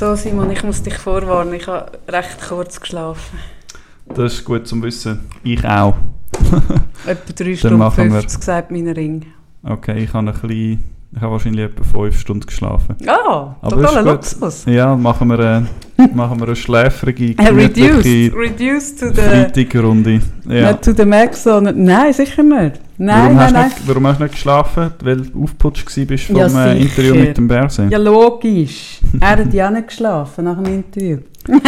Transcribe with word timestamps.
So 0.00 0.14
Simon, 0.16 0.50
ich 0.50 0.62
muss 0.64 0.82
dich 0.82 0.94
vorwarnen, 0.94 1.52
ich 1.52 1.66
habe 1.66 1.92
recht 2.08 2.38
kurz 2.48 2.80
geschlafen. 2.80 3.38
Das 4.06 4.32
ist 4.32 4.46
gut 4.46 4.66
zum 4.66 4.82
Wissen. 4.82 5.20
Ich 5.42 5.62
auch. 5.62 5.94
Etwa 7.06 7.32
3 7.36 7.44
Dann 7.44 7.56
Stunden 7.58 7.76
machen 7.76 8.04
wir- 8.10 8.20
50, 8.22 8.42
sagt 8.42 8.70
mein 8.70 8.88
Ring. 8.88 9.26
Okay, 9.62 10.02
ich 10.04 10.14
habe 10.14 10.26
ein 10.30 10.32
bisschen, 10.32 10.82
ich 11.14 11.20
habe 11.20 11.32
wahrscheinlich 11.32 11.66
etwa 11.66 11.84
5 11.84 12.18
Stunden 12.18 12.46
geschlafen. 12.46 12.96
Ah, 13.06 13.56
Aber 13.60 13.76
totaler. 13.76 14.12
Luxus. 14.14 14.64
Ja, 14.64 14.96
machen 14.96 15.28
wir, 15.28 15.38
eine, 15.38 15.66
machen 16.14 16.40
wir 16.40 16.46
eine 16.46 16.56
schläfrige, 16.56 17.34
Äh, 17.36 17.48
reduced, 17.48 18.34
reduced 18.34 19.00
to 19.00 19.08
the, 19.08 19.20
Freitagrunde. 19.20 20.22
Ja. 20.48 20.72
nicht 20.72 20.82
to 20.82 20.92
the 20.96 21.04
max, 21.04 21.42
sondern, 21.42 21.84
nein, 21.84 22.14
sicher 22.14 22.42
nicht. 22.42 22.80
Nein, 23.02 23.16
warum, 23.22 23.36
nein, 23.36 23.44
hast 23.46 23.52
nein. 23.54 23.64
nicht, 23.68 23.88
warum 23.88 24.06
hast 24.06 24.18
du 24.18 24.22
nicht 24.24 24.32
geschlafen? 24.34 24.90
Weil 25.02 25.16
du 25.22 25.42
aufgeputscht 25.44 26.10
warst 26.10 26.24
vom 26.24 26.36
Ja, 26.36 26.66
äh, 26.66 26.82
Interview 26.82 27.14
mit 27.14 27.34
dem 27.34 27.48
Berse? 27.48 27.88
Ja, 27.90 27.96
logisch. 27.96 29.00
er 29.18 29.30
hat 29.30 29.54
ja 29.54 29.70
nicht 29.70 29.88
geschlafen 29.88 30.44
nach 30.44 30.62
dem 30.62 30.66
Interview. 30.66 31.20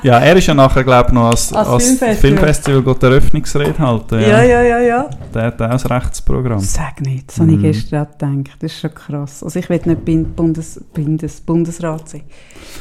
Ja, 0.02 0.18
er 0.18 0.34
ist 0.36 0.46
ja 0.46 0.54
nachher, 0.54 0.82
glaube 0.82 1.08
ich, 1.08 1.12
noch 1.14 1.26
als, 1.30 1.52
Als 1.52 1.68
als, 1.68 1.84
Filmfestival. 1.84 2.16
Filmfestival 2.16 2.82
geht 2.82 3.02
die 3.02 3.06
Eröffnungsrede 3.06 3.78
halten. 3.78 4.20
Ja, 4.20 4.42
ja, 4.42 4.62
ja, 4.62 4.78
ja. 4.80 5.10
Der 5.34 5.42
hat 5.42 5.60
auch 5.60 5.68
ein 5.70 5.76
Rechtsprogramm. 5.78 6.58
Sag 6.60 7.00
nicht, 7.02 7.28
das 7.28 7.38
habe 7.40 7.50
ich 7.50 7.58
Mhm. 7.58 7.62
gestern 7.62 8.06
gedacht. 8.14 8.56
Das 8.62 8.72
ist 8.72 8.80
schon 8.80 8.94
krass. 8.94 9.42
Also 9.44 9.58
ich 9.58 9.68
will 9.68 9.80
nicht 9.84 10.04
Bin- 10.04 10.32
Bundes, 10.32 10.82
Bundes, 10.94 11.40
Bundesrat 11.42 12.08
sein. 12.08 12.22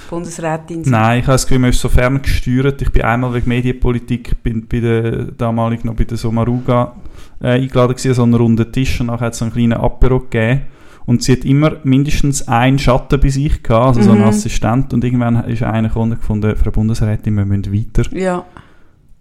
Bundesrätin 0.10 0.84
sein. 0.84 0.92
Nein, 0.92 1.20
ich 1.20 1.26
habe 1.26 1.34
das 1.34 1.46
Gefühl, 1.46 1.60
man 1.60 1.70
ist 1.72 1.82
so 1.82 1.90
fern 1.90 2.22
gesteuert. 2.22 2.82
Ich 2.82 2.92
bin 2.92 3.02
einmal 3.04 3.34
wegen 3.34 3.50
Medienpolitik 3.50 4.42
bin 4.44 4.66
bei 4.68 4.80
der, 4.80 5.12
damalig 5.38 5.84
noch 5.84 5.96
bei 5.96 6.06
der 6.06 6.18
Somaruga 6.18 6.94
äh, 7.42 7.48
eingeladen 7.62 7.96
gewesen, 7.96 8.14
so 8.14 8.24
einen 8.24 8.34
runden 8.34 8.72
Tisch 8.72 9.00
und 9.02 9.08
nachher 9.08 9.28
hat 9.28 9.34
es 9.34 9.40
so 9.40 9.46
einen 9.46 9.54
kleinen 9.54 9.74
Apero 9.74 10.20
gegeben. 10.22 10.62
Und 11.10 11.24
sie 11.24 11.32
hat 11.32 11.44
immer 11.44 11.78
mindestens 11.84 12.48
einen 12.48 12.78
Schatten 12.78 13.20
bei 13.20 13.30
sich 13.30 13.64
gehabt, 13.64 13.98
also 13.98 14.04
so 14.04 14.12
einen 14.12 14.22
Mhm. 14.22 14.28
Assistent. 14.28 14.94
Und 14.94 15.04
irgendwann 15.04 15.44
ist 15.46 15.64
einer 15.64 15.88
gekommen 15.88 16.12
und 16.12 16.20
gefunden, 16.20 16.56
Frau 16.56 16.70
Bundesrätin, 16.70 17.34
wir 17.34 17.46
müssen 17.46 17.74
weiter. 17.74 18.04
Ja. 18.16 18.46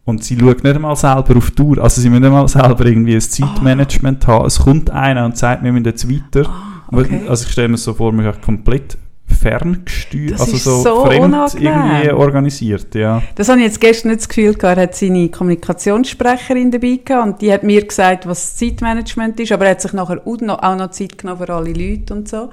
Und 0.04 0.22
sie 0.22 0.38
schaut 0.38 0.62
nicht 0.64 0.76
einmal 0.76 0.96
selber 0.96 1.36
auf 1.38 1.48
die 1.48 1.56
Tour. 1.56 1.78
Also 1.78 2.02
sie 2.02 2.10
müssen 2.10 2.24
nicht 2.24 2.28
einmal 2.30 2.46
selber 2.46 2.84
irgendwie 2.84 3.14
ein 3.14 3.20
Zeitmanagement 3.22 4.26
haben. 4.26 4.44
Es 4.44 4.58
kommt 4.58 4.90
einer 4.90 5.24
und 5.24 5.38
sagt, 5.38 5.62
wir 5.64 5.72
müssen 5.72 5.86
jetzt 5.86 6.06
weiter. 6.10 6.46
Ah, 6.46 6.82
okay. 6.92 7.22
Also 7.26 7.46
ich 7.46 7.52
stelle 7.52 7.68
mir 7.68 7.78
so 7.78 7.94
vor, 7.94 8.12
man 8.12 8.26
ist 8.26 8.42
komplett 8.42 8.98
ferngesteuert, 9.28 10.40
also 10.40 10.56
so, 10.56 10.82
so 10.82 11.04
fremd 11.06 11.24
unangenehm. 11.24 11.72
irgendwie 11.72 12.10
organisiert, 12.12 12.94
ja. 12.94 13.22
Das 13.34 13.48
habe 13.48 13.60
ich 13.60 13.66
jetzt 13.66 13.80
gestern 13.80 14.08
nicht 14.08 14.20
das 14.20 14.28
Gefühl 14.28 14.54
gehabt. 14.54 14.78
Er 14.78 14.82
hat 14.84 14.94
seine 14.94 15.28
Kommunikationssprecherin 15.28 16.70
dabei 16.70 17.00
gehabt 17.04 17.26
und 17.26 17.42
die 17.42 17.52
hat 17.52 17.62
mir 17.62 17.86
gesagt, 17.86 18.26
was 18.26 18.50
das 18.50 18.56
Zeitmanagement 18.56 19.38
ist, 19.40 19.52
aber 19.52 19.66
er 19.66 19.72
hat 19.72 19.80
sich 19.80 19.92
nachher 19.92 20.20
auch 20.26 20.40
noch, 20.40 20.62
auch 20.62 20.76
noch 20.76 20.90
Zeit 20.90 21.18
genommen 21.18 21.44
für 21.44 21.52
alle 21.52 21.72
Leute 21.72 22.14
und 22.14 22.28
so. 22.28 22.50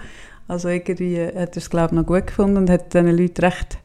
Also 0.48 0.70
irgendwie 0.70 1.20
hat 1.20 1.56
er 1.56 1.58
es, 1.58 1.70
glaube 1.70 1.88
ich, 1.88 1.92
noch 1.94 2.06
gut 2.06 2.28
gefunden 2.28 2.58
und 2.58 2.70
hat 2.70 2.94
diesen 2.94 3.18
Leuten 3.18 3.42
recht, 3.42 3.80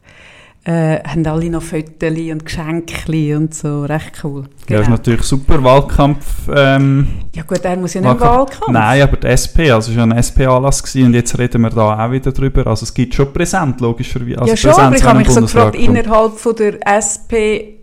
äh, 0.65 0.99
haben 1.03 1.27
alle 1.27 1.49
noch 1.49 1.63
Fotos 1.63 2.19
und 2.19 2.45
Geschenke 2.45 3.37
und 3.37 3.55
so, 3.55 3.85
recht 3.85 4.21
cool. 4.23 4.45
Ja, 4.69 4.79
das 4.79 4.87
ist 4.87 4.91
natürlich 4.91 5.23
super 5.23 5.63
Wahlkampf. 5.65 6.49
Ähm, 6.55 7.09
Ja 7.35 7.43
gut, 7.45 7.65
er 7.65 7.77
muss 7.77 7.95
ja 7.95 8.03
nicht 8.03 8.11
Wahlkampf. 8.11 8.61
Wahlkampf. 8.61 8.71
Nein, 8.71 9.03
aber 9.03 9.17
die 9.17 9.27
SP, 9.33 9.71
also 9.71 9.91
es 9.91 9.97
war 9.97 10.07
ja 10.07 10.13
ein 10.13 10.19
SP-Anlass 10.19 10.95
und 10.95 11.15
jetzt 11.15 11.39
reden 11.39 11.63
wir 11.63 11.71
da 11.71 12.07
auch 12.07 12.11
wieder 12.11 12.33
drüber. 12.33 12.67
Also 12.67 12.85
es 12.85 12.93
gibt 12.93 13.15
schon 13.15 13.33
Präsent, 13.33 13.81
logischerweise. 13.81 14.39
Also 14.39 14.51
ja 14.51 14.57
schon, 14.57 14.71
aber 14.73 14.91
Präsenz, 14.91 15.01
ich 15.01 15.07
habe 15.07 15.19
mich 15.19 15.31
so 15.31 15.41
gefragt, 15.41 15.77
innerhalb 15.77 16.33
von 16.39 16.57
der 16.57 16.87
SP, 16.87 17.81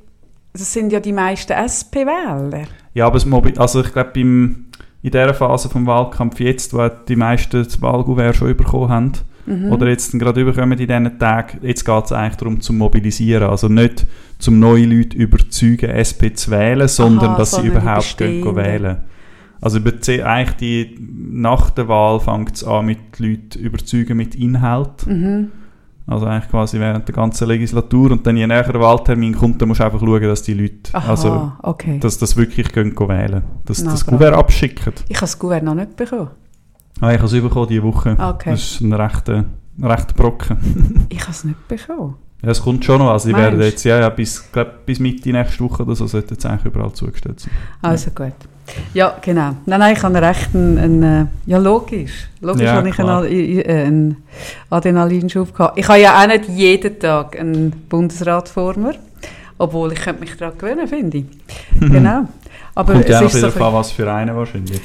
das 0.54 0.72
sind 0.72 0.92
ja 0.92 1.00
die 1.00 1.14
meisten 1.14 1.54
SP-Wähler. 1.54 2.68
Ja, 2.94 3.08
aber 3.08 3.18
es 3.18 3.26
also 3.58 3.82
ich 3.82 3.92
glaube, 3.92 4.20
in 4.20 4.68
dieser 5.02 5.34
Phase 5.34 5.70
vom 5.70 5.88
Wahlkampf 5.88 6.40
jetzt, 6.40 6.74
wo 6.74 6.88
die 6.90 7.16
meisten 7.16 7.64
das 7.64 7.82
Wahlgouvert 7.82 8.36
schon 8.36 8.56
bekommen 8.56 8.90
haben, 8.90 9.12
Mhm. 9.48 9.72
oder 9.72 9.88
jetzt 9.88 10.12
gerade 10.20 10.42
überkommen 10.42 10.78
in 10.78 10.88
diesen 10.88 11.18
Tagen, 11.20 11.60
jetzt 11.62 11.86
geht 11.86 12.06
es 12.06 12.12
eigentlich 12.12 12.36
darum, 12.36 12.60
zu 12.62 12.74
mobilisieren. 12.74 13.50
Also 13.50 13.70
nicht 13.70 14.06
zum 14.40 14.60
neue 14.60 14.86
Leute 14.86 15.18
überzeugen, 15.18 15.90
SP 15.96 16.36
zu 16.36 16.52
wählen, 16.52 16.88
sondern 16.88 17.30
Aha, 17.30 17.38
dass 17.38 17.52
sie 17.52 17.68
überhaupt 17.68 18.18
gehen, 18.18 18.44
gehen 18.44 18.56
wählen. 18.56 18.98
Also 19.62 19.80
eigentlich 19.80 20.52
die, 20.58 20.96
nach 21.00 21.72
der 21.72 21.88
Wahl 21.88 22.20
fängt 22.20 22.56
es 22.56 22.64
an 22.64 22.86
mit 22.86 23.20
Leuten 23.20 23.58
überzeugen 23.60 24.18
mit 24.18 24.36
Inhalt. 24.36 25.08
Mhm. 25.08 25.52
Also 26.06 26.26
eigentlich 26.26 26.50
quasi 26.50 26.80
während 26.80 27.08
der 27.08 27.16
ganzen 27.16 27.48
Legislatur 27.48 28.12
und 28.12 28.26
dann 28.26 28.38
je 28.38 28.48
näher 28.48 28.64
der 28.64 28.80
Wahltermin 28.80 29.36
kommt, 29.36 29.62
dann 29.62 29.68
musst 29.68 29.82
du 29.82 29.86
einfach 29.86 30.00
schauen, 30.00 30.22
dass 30.22 30.42
die 30.42 30.54
Leute, 30.54 30.94
Aha, 30.94 31.10
also 31.10 31.52
okay. 31.64 32.00
dass 32.00 32.18
das 32.18 32.38
wirklich 32.38 32.72
gehen, 32.72 32.96
gehen 32.96 33.10
wählen. 33.10 33.44
Dass 33.66 33.84
Na, 33.84 33.92
das. 33.92 34.06
Gouvert 34.06 34.34
abschicken. 34.34 34.94
ich 35.10 35.18
habe 35.18 35.22
das 35.22 35.38
Gouverneur 35.38 35.76
noch 35.76 35.82
nicht 35.84 35.98
bekommen. 35.98 36.30
Ah, 37.02 37.12
ich 37.12 37.18
habe 37.18 37.26
es 37.26 37.42
bekommen 37.42 37.68
diese 37.68 37.84
Woche. 37.84 38.18
Okay. 38.20 38.52
Das 38.52 38.60
ist 38.60 38.82
ein 38.82 38.94
rechter, 38.94 39.46
rechter 39.82 40.14
Brocken. 40.14 41.06
Ich 41.10 41.22
habe 41.22 41.32
es 41.32 41.44
nicht 41.44 41.68
bekommen. 41.68 42.16
Ja, 42.42 42.50
es 42.50 42.62
kommt 42.62 42.86
schon 42.86 43.00
noch. 43.00 43.10
Also, 43.10 43.30
die 43.30 43.36
werden 43.36 43.60
jetzt, 43.62 43.84
ja, 43.84 44.00
ja, 44.00 44.10
bis, 44.10 44.52
glaub, 44.52 44.86
bis 44.86 45.00
Mitte 45.00 45.30
nächste 45.32 45.64
Woche 45.64 45.84
oder 45.84 45.96
so 45.96 46.06
sollte 46.06 46.36
es 46.36 46.46
eigentlich 46.46 46.66
überall 46.66 46.94
zugestellt 46.94 47.40
sein. 47.40 47.52
Also 47.82 48.12
gut. 48.12 48.34
Ja, 48.94 49.16
genau. 49.22 49.56
Nein, 49.66 49.80
nein, 49.80 49.96
ich 49.96 50.04
habe 50.04 50.22
recht 50.22 50.54
einen, 50.54 50.78
einen 50.78 51.04
äh, 51.04 51.26
ja 51.46 51.58
logisch, 51.58 52.30
logisch 52.42 52.64
Ja, 52.64 52.74
habe 52.74 52.90
ich 52.90 53.00
einen, 53.00 53.60
äh, 53.60 53.84
einen 53.84 54.18
Adrenalinschub 54.70 55.54
gehabt. 55.56 55.80
Ich 55.80 55.88
habe 55.88 56.00
ja 56.00 56.22
auch 56.22 56.28
nicht 56.28 56.50
jeden 56.50 57.00
Tag 57.00 57.40
einen 57.40 57.72
Bundesrat 57.90 58.50
vor 58.50 58.78
mir, 58.78 58.96
obwohl 59.58 59.94
ich 59.94 60.02
könnte 60.02 60.22
mich 60.22 60.36
daran 60.36 60.58
gewöhnen, 60.58 60.88
finde 60.88 61.20
ich. 61.20 61.26
Genau. 61.80 62.28
Aber 62.76 62.94
kommt 62.94 63.10
ja 63.10 63.18
es 63.18 63.24
auch 63.24 63.28
ist 63.30 63.38
wieder 63.38 63.52
so 63.52 63.60
so 63.60 63.74
was 63.74 63.92
für 63.92 64.12
einen 64.12 64.36
wahrscheinlich. 64.36 64.82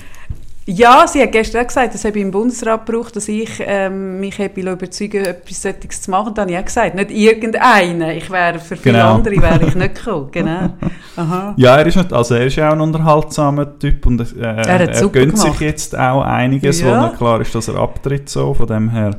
Ja, 0.64 1.06
sie 1.08 1.20
hat 1.20 1.32
gestern 1.32 1.62
auch 1.62 1.66
gesagt, 1.66 1.92
das 1.92 2.04
habe 2.04 2.16
ich 2.18 2.22
im 2.24 2.30
Bundesrat 2.30 2.86
gebraucht, 2.86 3.16
dass 3.16 3.26
ich 3.26 3.50
ähm, 3.66 4.20
mich 4.20 4.38
habe 4.38 4.60
überzeugen 4.60 5.24
etwas 5.24 5.62
solches 5.62 6.02
zu 6.02 6.10
machen. 6.12 6.34
Dann 6.34 6.42
habe 6.44 6.52
ich 6.52 6.58
auch 6.58 6.64
gesagt, 6.64 6.94
nicht 6.94 7.10
irgendeinen. 7.10 8.10
Ich 8.16 8.30
wäre 8.30 8.60
für 8.60 8.76
viele 8.76 8.94
Genau. 8.98 9.14
andere 9.16 9.42
wäre 9.42 9.66
ich 9.66 9.74
nicht 9.74 9.94
gekommen. 9.96 10.28
Genau. 10.30 10.68
Aha. 11.16 11.54
Ja, 11.56 11.76
er 11.78 11.86
ist, 11.86 11.96
nicht, 11.96 12.12
also 12.12 12.36
er 12.36 12.46
ist 12.46 12.54
ja 12.56 12.68
auch 12.68 12.74
ein 12.74 12.80
unterhaltsamer 12.80 13.76
Typ 13.78 14.06
und 14.06 14.20
äh, 14.20 14.40
er, 14.40 14.78
hat 14.78 14.96
super 14.96 15.12
gönnt 15.20 15.36
sich 15.38 15.58
jetzt 15.60 15.98
auch 15.98 16.22
einiges, 16.22 16.80
Ja. 16.80 17.10
wo 17.12 17.16
klar 17.16 17.40
ist, 17.40 17.52
dass 17.54 17.66
er 17.66 17.76
abtritt 17.76 18.28
so, 18.28 18.54
von 18.54 18.66
dem 18.68 18.88
her. 18.90 19.18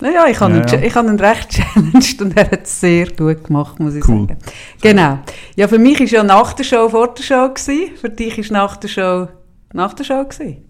Naja, 0.00 0.24
ich 0.28 0.40
habe 0.40 0.54
Ja, 0.66 0.74
ihn, 0.78 0.82
ich 0.82 0.94
habe 0.94 1.08
ihn 1.08 1.20
recht 1.20 1.50
challenged 1.50 2.22
und 2.22 2.36
er 2.36 2.50
hat 2.50 2.62
es 2.64 2.80
sehr 2.80 3.06
gut 3.10 3.44
gemacht, 3.44 3.78
muss 3.78 3.94
ich 3.94 4.08
Cool. 4.08 4.26
sagen. 4.26 4.38
Genau. 4.82 5.18
Ja, 5.56 5.68
für 5.68 5.78
mich 5.78 6.00
war 6.00 6.06
ja 6.06 6.22
nach 6.24 6.54
der 6.54 6.64
Show 6.64 6.88
vor 6.88 7.14
der 7.14 7.22
Show. 7.22 7.48
Gewesen. 7.50 7.90
Für 8.00 8.08
dich 8.08 8.36
war 8.50 8.58
nach 8.62 8.76
der 8.78 8.88
Show 8.88 9.28
nach 9.72 9.94
der 9.94 10.04
Show. 10.04 10.24
Gewesen. 10.24 10.64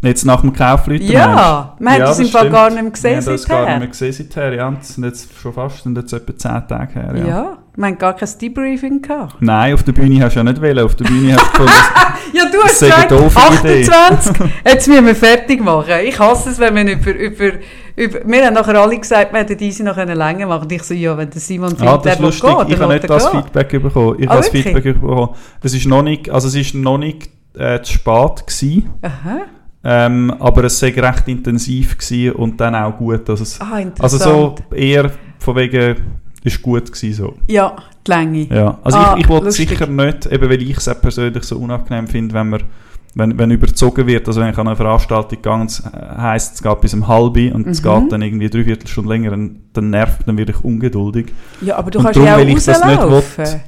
Jetzt 0.00 0.24
nach 0.24 0.42
dem 0.42 0.52
Kaufleuten 0.52 1.08
Ja, 1.10 1.74
man 1.80 1.94
hat 1.94 1.98
Ja, 2.00 2.10
es 2.12 2.18
im 2.20 2.26
das 2.26 2.30
Fall 2.32 2.50
gar 2.50 2.70
nicht 2.70 2.82
mehr 2.82 2.90
gesehen 2.92 3.10
Wir 3.10 3.16
haben 3.16 3.32
das 3.32 3.48
gar 3.48 3.66
nicht 3.66 3.78
mehr 3.80 3.88
gesehen 3.88 4.12
seither, 4.12 4.52
ja. 4.54 4.70
Das 4.70 4.94
sind 4.94 5.04
jetzt 5.04 5.36
schon 5.40 5.52
fast 5.52 5.82
sind 5.82 5.98
jetzt 5.98 6.12
etwa 6.12 6.36
10 6.36 6.68
Tage 6.68 6.92
her, 6.94 7.14
Ja. 7.16 7.26
ja. 7.26 7.58
wir 7.74 7.84
haben 7.86 7.98
gar 7.98 8.12
kein 8.14 8.28
Debriefing 8.40 9.02
gehabt. 9.02 9.34
Nein, 9.40 9.74
auf 9.74 9.82
der 9.82 9.90
Bühne 9.90 10.22
hast 10.24 10.34
du 10.34 10.38
ja 10.38 10.44
nicht 10.44 10.60
wählen. 10.62 10.84
Auf 10.84 10.94
der 10.94 11.04
Bühne 11.04 11.34
hast 11.34 11.46
du 11.46 11.50
gefunden, 11.50 11.72
Ja, 12.32 12.44
du 12.44 12.58
Das 12.62 12.64
hast 12.64 12.80
gesagt, 12.80 13.10
doofe 13.10 13.40
Idee. 13.66 13.88
28, 13.90 14.46
jetzt 14.64 14.86
müssen 14.88 15.06
wir 15.06 15.14
fertig 15.16 15.64
machen. 15.64 15.94
Ich 16.04 16.16
hasse 16.16 16.50
es, 16.50 16.60
wenn 16.60 16.74
man 16.74 16.86
über, 16.86 17.12
über, 17.12 17.52
über... 17.96 18.18
Wir 18.24 18.46
haben 18.46 18.54
nachher 18.54 18.80
alle 18.80 18.96
gesagt, 19.00 19.32
wir 19.32 19.40
hätten 19.40 19.56
diese 19.58 19.82
noch 19.82 19.96
länger 19.96 20.46
machen 20.46 20.62
Und 20.62 20.70
ich 20.72 20.84
so, 20.84 20.94
ja, 20.94 21.16
wenn 21.18 21.28
der 21.30 21.40
Simon 21.40 21.70
findet, 21.70 21.88
Ah, 21.88 21.94
das 21.96 22.02
der 22.04 22.12
ist 22.12 22.20
lustig. 22.20 22.50
ich 22.68 22.78
habe 22.80 22.92
nicht 22.94 23.10
das 23.10 23.32
gehen. 23.32 23.42
Feedback 23.42 23.82
bekommen. 23.82 24.16
Ich 24.20 24.28
Ah, 24.28 24.34
habe 24.34 24.42
das? 24.42 24.48
Feedback 24.50 24.84
bekommen. 24.84 25.30
Es 25.60 25.74
ist 25.74 25.86
noch 25.88 26.02
nicht, 26.02 26.30
also 26.30 26.46
es 26.46 26.54
ist 26.54 26.76
noch 26.76 26.98
nicht 26.98 27.30
äh, 27.54 27.80
zu 27.82 27.92
spät 27.94 28.46
gewesen, 28.46 28.90
Aha. 29.02 29.38
ähm, 29.84 30.34
aber 30.38 30.64
es 30.64 30.78
sei 30.78 30.90
recht 30.96 31.28
intensiv 31.28 31.96
gewesen 31.98 32.32
und 32.32 32.60
dann 32.60 32.74
auch 32.74 32.96
gut. 32.96 33.28
Also, 33.30 33.42
es, 33.42 33.60
Ah, 33.60 33.80
also 33.98 34.18
so 34.18 34.54
eher 34.74 35.10
von 35.38 35.56
wegen, 35.56 35.96
ist 36.44 36.62
gut 36.62 36.86
gewesen 36.92 37.14
so. 37.14 37.34
Ja, 37.48 37.74
die 38.06 38.10
Länge. 38.10 38.42
Ja, 38.54 38.78
also 38.82 38.98
Ah, 38.98 39.14
ich, 39.16 39.24
ich 39.24 39.28
wollte 39.28 39.50
sicher 39.50 39.86
nicht, 39.86 40.26
eben 40.26 40.48
weil 40.50 40.62
ich 40.62 40.76
es 40.76 40.88
auch 40.88 41.00
persönlich 41.00 41.44
so 41.44 41.56
unangenehm 41.58 42.06
finde, 42.06 42.34
wenn 42.34 42.48
man 42.50 42.62
wenn, 43.14 43.36
wenn 43.38 43.50
überzogen 43.50 44.06
wird, 44.06 44.28
also 44.28 44.40
wenn 44.40 44.50
ich 44.50 44.58
an 44.58 44.68
eine 44.68 44.76
Veranstaltung 44.76 45.42
gehe 45.42 45.52
und 45.52 45.70
es 45.70 45.82
heisst, 45.84 46.54
es 46.56 46.62
geht 46.62 46.80
bis 46.80 46.94
um 46.94 47.08
halb 47.08 47.36
und 47.36 47.66
es 47.66 47.82
Mhm. 47.82 47.88
geht 48.02 48.12
dann 48.12 48.22
irgendwie 48.22 48.48
dreiviertel 48.48 48.86
Stunde 48.86 49.08
länger, 49.12 49.30
dann, 49.30 49.60
dann 49.72 49.90
nervt, 49.90 50.20
dann 50.28 50.36
werde 50.38 50.52
ich 50.52 50.62
ungeduldig. 50.62 51.32
Ja, 51.62 51.76
aber 51.78 51.90
du 51.90 51.98
Und 51.98 52.04
kannst 52.04 52.16
darum, 52.16 52.26
ja 52.28 52.34
auch 52.36 52.38
weil 52.40 52.48
ich 52.50 52.64
das 52.64 52.84
nicht 52.84 52.98
rauslaufen. 53.00 53.60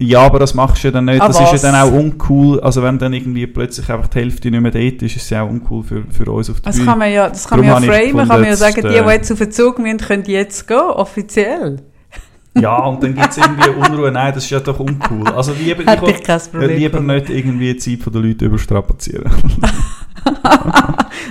Ja, 0.00 0.20
aber 0.20 0.38
das 0.38 0.54
machst 0.54 0.84
du 0.84 0.88
ja 0.88 0.92
dann 0.92 1.06
nicht. 1.06 1.20
Ah, 1.20 1.26
das 1.26 1.40
ist 1.40 1.62
ja 1.62 1.72
dann 1.72 1.80
auch 1.80 1.92
uncool. 1.92 2.60
Also 2.60 2.82
wenn 2.84 2.98
dann 2.98 3.12
irgendwie 3.12 3.48
plötzlich 3.48 3.90
einfach 3.90 4.06
die 4.06 4.20
Hälfte 4.20 4.48
nicht 4.48 4.60
mehr 4.60 4.70
dort 4.70 5.02
ist, 5.02 5.16
ist 5.16 5.22
es 5.22 5.30
ja 5.30 5.42
auch 5.42 5.50
uncool 5.50 5.82
für, 5.82 6.04
für 6.08 6.30
uns 6.30 6.48
auf 6.48 6.60
der 6.60 6.70
Das 6.70 6.76
Bühne. 6.76 6.88
kann 6.88 6.98
man 7.00 7.12
ja, 7.12 7.28
das 7.28 7.48
kann 7.48 7.58
man 7.58 7.68
Darum 7.68 7.82
ja 7.82 7.90
habe 7.92 8.04
ich 8.04 8.12
framen, 8.12 8.28
kann 8.28 8.28
man 8.28 8.44
ja 8.44 8.50
gefunden, 8.50 8.56
sagen, 8.56 8.76
jetzt, 8.76 8.94
die, 8.94 8.98
äh, 8.98 9.04
die 9.04 9.10
jetzt 9.10 9.32
auf 9.32 9.38
den 9.38 9.52
Zug 9.52 9.78
müssen, 9.80 9.98
können 9.98 10.24
jetzt 10.26 10.68
gehen, 10.68 10.78
offiziell. 10.78 11.76
Ja, 12.60 12.76
und 12.86 13.00
dann 13.02 13.14
gibt 13.14 13.30
es 13.30 13.36
irgendwie 13.36 13.68
Unruhe. 13.70 14.10
Nein, 14.10 14.34
das 14.34 14.42
ist 14.42 14.50
ja 14.50 14.58
doch 14.58 14.80
uncool. 14.80 15.28
Also 15.28 15.52
lieber, 15.52 15.80
ich 15.80 16.24
Problem 16.50 16.76
lieber 16.76 16.98
nicht 16.98 17.30
irgendwie 17.30 17.74
die 17.74 17.76
Zeit 17.76 18.12
der 18.12 18.20
Leute 18.20 18.46
überstrapazieren. 18.46 19.30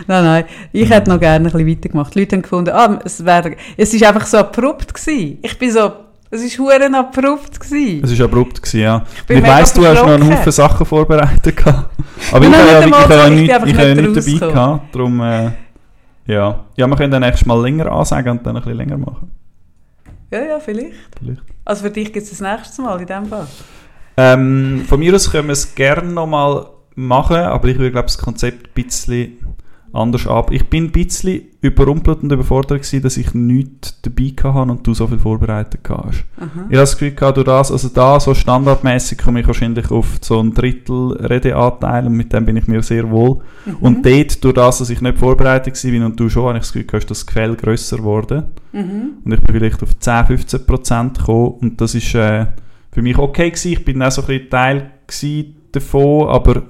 Nein, 0.08 0.24
nein, 0.24 0.46
ich 0.72 0.90
hätte 0.90 1.10
noch 1.10 1.20
gerne 1.20 1.48
ein 1.48 1.52
bisschen 1.52 1.68
weitergemacht. 1.68 2.16
Die 2.16 2.20
Leute 2.20 2.38
haben 2.38 2.42
gefunden, 2.44 2.72
ah, 2.74 3.00
es 3.04 3.26
wäre, 3.26 3.58
es 3.76 3.94
ist 3.94 4.04
einfach 4.04 4.26
so 4.26 4.38
abrupt 4.38 4.94
gewesen. 4.94 5.40
Ich 5.42 5.60
bin 5.60 5.70
so, 5.70 5.92
es 6.30 6.42
ist 6.44 6.60
huren 6.60 6.94
abrupt 6.96 7.60
gewesen. 7.60 8.04
Es 8.04 8.18
war 8.20 8.26
abrupt, 8.26 8.62
gewesen, 8.62 8.80
ja. 8.82 9.04
Ich 9.28 9.30
mega 9.36 9.48
weiss, 9.48 9.74
du 9.74 9.86
hast 9.86 9.96
noch 10.02 10.08
einen. 10.08 10.30
Haufen 10.38 10.52
Sachen 10.52 10.86
vorbereitet. 10.86 11.56
gehabt. 11.58 11.90
Aber 12.32 12.46
ich 12.46 12.54
habe 12.54 12.86
nicht 12.86 13.50
ja, 13.50 13.58
ich 13.58 13.64
so, 13.64 13.68
ich 13.68 13.78
ich 13.78 13.96
nicht 13.96 14.08
nichts 14.16 14.26
dabei 14.26 14.54
gehabt. 14.54 14.96
Darum, 14.96 15.22
äh, 15.22 15.52
Ja. 16.26 16.66
ja, 16.76 16.88
wir 16.88 16.96
können 16.96 17.12
dann 17.12 17.22
nächstes 17.22 17.46
Mal 17.46 17.62
länger 17.62 17.92
ansagen 17.92 18.32
und 18.32 18.46
dann 18.46 18.58
ein 18.58 18.62
bisschen 18.64 18.78
länger 18.78 18.98
machen. 18.98 19.32
Ja, 20.32 20.44
ja, 20.44 20.60
vielleicht. 20.60 20.94
Vielleicht. 21.18 21.42
Also 21.64 21.84
für 21.84 21.92
dich 21.92 22.12
gibt 22.12 22.26
es 22.26 22.38
das 22.38 22.42
nächste 22.42 22.82
Mal 22.82 23.00
in 23.00 23.08
dem 23.08 23.26
Fall. 23.28 23.48
Ähm, 24.18 24.84
von 24.88 25.00
mir 25.00 25.14
aus 25.16 25.32
können 25.32 25.48
wir 25.48 25.54
es 25.54 25.76
gerne 25.76 26.10
nochmal 26.12 26.68
machen, 26.96 27.38
aber 27.38 27.68
ich 27.68 27.78
würde, 27.78 27.92
glaube 27.92 28.08
das 28.08 28.18
Konzept 28.18 28.68
ein 28.68 28.84
bisschen 28.84 29.38
anders 29.94 30.28
ab. 30.28 30.52
Ich 30.52 30.70
bin 30.70 30.86
ein 30.86 30.92
bisschen 30.92 31.42
überrumpelt 31.62 32.22
und 32.22 32.32
überfordert 32.32 32.82
gewesen, 32.82 33.02
dass 33.02 33.18
ich 33.18 33.34
nichts 33.34 34.00
dabei 34.02 34.34
hatte 34.44 34.72
und 34.72 34.86
du 34.86 34.94
so 34.94 35.08
viel 35.08 35.18
vorbereitet 35.18 35.82
hast. 35.90 36.26
Aha. 36.38 36.48
Ich 36.56 36.62
habe 36.62 36.78
das 36.78 36.98
Gefühl 36.98 37.12
gehabt, 37.12 37.38
durch 37.38 37.46
das, 37.46 37.72
also 37.72 37.90
da 37.90 38.20
so 38.20 38.34
standardmäßig 38.34 39.18
komme 39.18 39.42
ich 39.42 39.48
wahrscheinlich 39.48 39.90
auf 39.90 40.18
so 40.22 40.40
ein 40.40 40.54
Drittel 40.54 41.14
Redeanteil 41.14 42.06
und 42.06 42.14
mit 42.14 42.32
dem 42.34 42.46
bin 42.46 42.58
ich 42.58 42.68
mir 42.68 42.84
sehr 42.84 43.10
wohl. 43.10 43.40
Mhm. 43.66 43.76
Und 43.82 44.06
dort, 44.06 44.44
durch 44.44 44.54
das, 44.54 44.80
dass 44.80 44.90
ich 44.90 45.02
nicht 45.02 45.18
vorbereitet 45.18 45.84
war 45.84 46.06
und 46.06 46.20
du 46.20 46.30
schon, 46.30 46.48
habe 46.48 46.58
ich 46.58 46.64
das 46.64 46.74
Gefühl 46.74 46.88
gehabt, 46.88 47.04
ist 47.04 47.12
das 47.12 47.26
Gefälle 47.26 47.56
grösser 47.56 47.98
geworden. 47.98 48.44
Mhm. 48.74 49.10
Und 49.24 49.34
ich 49.34 49.42
bin 49.42 49.56
vielleicht 49.56 49.82
auf 49.82 49.90
10-15 50.00 50.60
Prozent 50.60 51.18
gekommen 51.18 51.56
und 51.62 51.82
das 51.82 51.96
ist 51.96 52.14
äh, 52.14 52.46
für 52.92 53.02
mich 53.02 53.18
okay 53.18 53.50
gewesen. 53.50 53.72
Ich 53.74 53.86
bin 53.86 54.02
auch 54.02 54.12
so 54.12 54.22
ein 54.22 54.28
bisschen 54.28 54.50
Teil 54.50 54.92
davon, 55.72 56.30
aber 56.30 56.64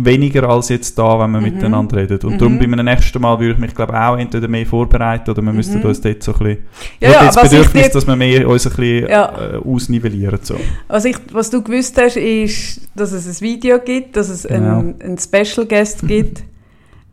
weniger 0.00 0.48
als 0.48 0.68
jetzt 0.68 0.96
da, 0.96 1.18
wenn 1.18 1.32
wir 1.32 1.40
Mhm. 1.40 1.54
miteinander 1.54 1.96
reden. 1.96 2.18
Und 2.22 2.34
Mhm. 2.34 2.38
darum 2.38 2.58
beim 2.60 2.70
nächsten 2.84 3.20
Mal 3.20 3.38
würde 3.40 3.54
ich 3.54 3.58
mich 3.58 3.74
glaube 3.74 4.00
auch 4.00 4.16
entweder 4.16 4.46
mehr 4.46 4.64
vorbereiten 4.64 5.28
oder 5.30 5.42
wir 5.42 5.52
müssten 5.52 5.80
Mhm. 5.80 5.84
uns 5.86 6.00
dort 6.00 6.22
so 6.22 6.32
ein 6.34 6.38
bisschen... 6.38 6.58
Ja, 7.00 7.08
ich 7.08 7.08
ja, 7.08 7.14
habe 7.16 7.24
jetzt 7.26 7.36
das 7.36 7.50
Bedürfnis, 7.50 7.82
dir- 7.88 7.92
dass 7.92 8.06
wir 8.06 8.16
mehr 8.16 8.48
uns 8.48 8.66
ein 8.66 8.70
bisschen 8.76 9.08
Ja. 9.10 9.54
äh, 9.54 9.56
ausnivellieren. 9.56 10.38
So. 10.42 10.54
Was, 10.86 11.04
ich, 11.04 11.16
was 11.32 11.50
du 11.50 11.62
gewusst 11.62 11.98
hast, 12.00 12.16
ist, 12.16 12.80
dass 12.94 13.10
es 13.10 13.26
ein 13.26 13.40
Video 13.44 13.78
gibt, 13.84 14.16
dass 14.16 14.28
es 14.28 14.46
einen, 14.46 15.00
einen 15.02 15.18
Special 15.18 15.66
Guest 15.66 16.06
gibt 16.06 16.44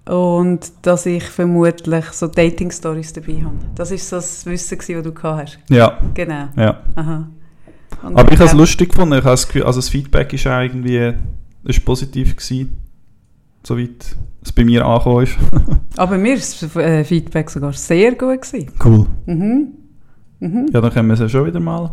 und 0.08 0.60
dass 0.84 1.08
ich 1.08 1.24
vermutlich 1.24 2.06
so 2.12 2.28
Dating 2.28 2.70
Stories 2.70 3.12
dabei 3.14 3.42
habe. 3.44 3.56
Das 3.74 3.90
ist 3.90 4.08
so 4.08 4.18
das 4.18 4.46
Wissen, 4.46 4.78
das 4.78 4.88
du 5.04 5.12
gehabt 5.12 5.42
hast. 5.42 5.60
Ja, 5.70 5.98
Genau. 6.14 6.50
ja. 6.56 6.82
Aha. 6.96 7.28
Und 8.04 8.16
Aber 8.20 8.32
ich 8.32 8.38
habe 8.38 8.46
es 8.50 8.54
lustig 8.54 8.90
gefunden. 8.90 9.14
Ich 9.14 9.22
habe 9.24 9.32
das, 9.32 9.48
Gefühl, 9.48 9.64
also 9.64 9.80
das 9.80 9.90
Feedback 9.90 10.32
ist 10.34 10.46
auch 10.46 10.62
irgendwie 10.62 11.14
ist 11.66 11.84
positiv 11.86 12.36
gewesen, 12.36 12.78
soweit 13.64 14.16
es 14.44 14.52
bei 14.52 14.64
mir 14.64 14.86
angekommen 14.86 15.24
ist. 15.24 15.38
Aber 15.98 16.18
mir 16.18 16.36
ist 16.36 16.62
das 16.62 16.76
äh, 16.76 17.04
Feedback 17.04 17.50
sogar 17.50 17.74
sehr 17.74 18.12
gut 18.12 18.42
gewesen. 18.42 18.72
Cool. 18.84 19.06
Mhm. 19.26 19.68
Mhm. 20.40 20.70
Ja, 20.72 20.82
dann 20.82 20.92
können 20.92 21.08
wir 21.08 21.14
es 21.16 21.20
ja 21.20 21.30
schon 21.30 21.46
wieder 21.48 21.60
mal. 21.60 21.92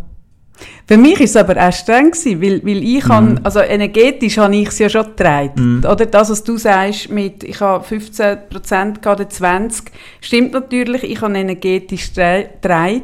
Für 0.87 0.97
mich 0.99 1.19
ist 1.21 1.31
es 1.31 1.37
aber 1.37 1.57
auch 1.57 1.73
streng 1.73 2.11
gewesen, 2.11 2.43
weil, 2.43 2.63
weil 2.65 2.83
ich 2.85 3.05
Mhm. 3.05 3.13
han, 3.13 3.39
also 3.43 3.61
energetisch 3.61 4.37
habe 4.39 4.55
ich 4.55 4.69
es 4.69 4.79
ja 4.79 4.89
schon 4.89 5.07
getragen. 5.07 5.79
Mhm. 5.79 5.85
Oder 5.91 6.07
das, 6.07 6.31
was 6.31 6.45
du 6.45 6.59
sagst, 6.59 7.11
mit, 7.11 7.43
ich 7.43 7.61
habe 7.61 7.85
15% 7.85 9.01
gehabt, 9.01 9.07
oder 9.21 9.29
20, 9.29 9.91
stimmt 10.21 10.53
natürlich, 10.53 11.05
ich 11.05 11.21
habe 11.23 11.37
energetisch 11.37 12.13
getragen. 12.13 13.03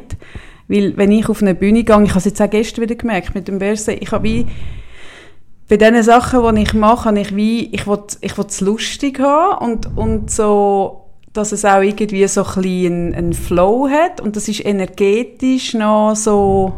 Weil, 0.67 0.95
wenn 0.95 1.11
ich 1.11 1.27
auf 1.27 1.41
eine 1.41 1.55
Bühne 1.55 1.83
gehe, 1.83 2.03
ich 2.03 2.09
habe 2.11 2.19
es 2.19 2.25
jetzt 2.25 2.41
auch 2.41 2.49
gestern 2.49 2.83
wieder 2.83 2.95
gemerkt, 2.95 3.33
mit 3.33 3.47
dem 3.47 3.57
Börse, 3.57 3.93
ich 3.93 4.11
habe 4.11 4.23
wie, 4.23 4.45
bei 5.69 5.77
den 5.77 6.01
Sachen, 6.03 6.55
die 6.55 6.63
ich 6.63 6.73
mache, 6.73 7.05
habe 7.09 7.19
ich 7.19 7.35
wie, 7.35 7.67
ich 7.73 7.87
will, 7.87 7.99
ich 8.21 8.37
will 8.37 8.45
es 8.47 8.59
lustig 8.59 9.19
haben 9.19 9.63
und, 9.71 9.97
und 9.97 10.31
so, 10.31 11.05
dass 11.31 11.51
es 11.51 11.63
auch 11.63 11.81
irgendwie 11.81 12.27
so 12.27 12.43
ein 12.43 12.63
einen, 12.65 13.13
einen 13.15 13.33
Flow 13.33 13.87
hat 13.87 14.19
und 14.19 14.35
das 14.35 14.47
ist 14.47 14.65
energetisch 14.65 15.73
noch 15.75 16.15
so, 16.15 16.73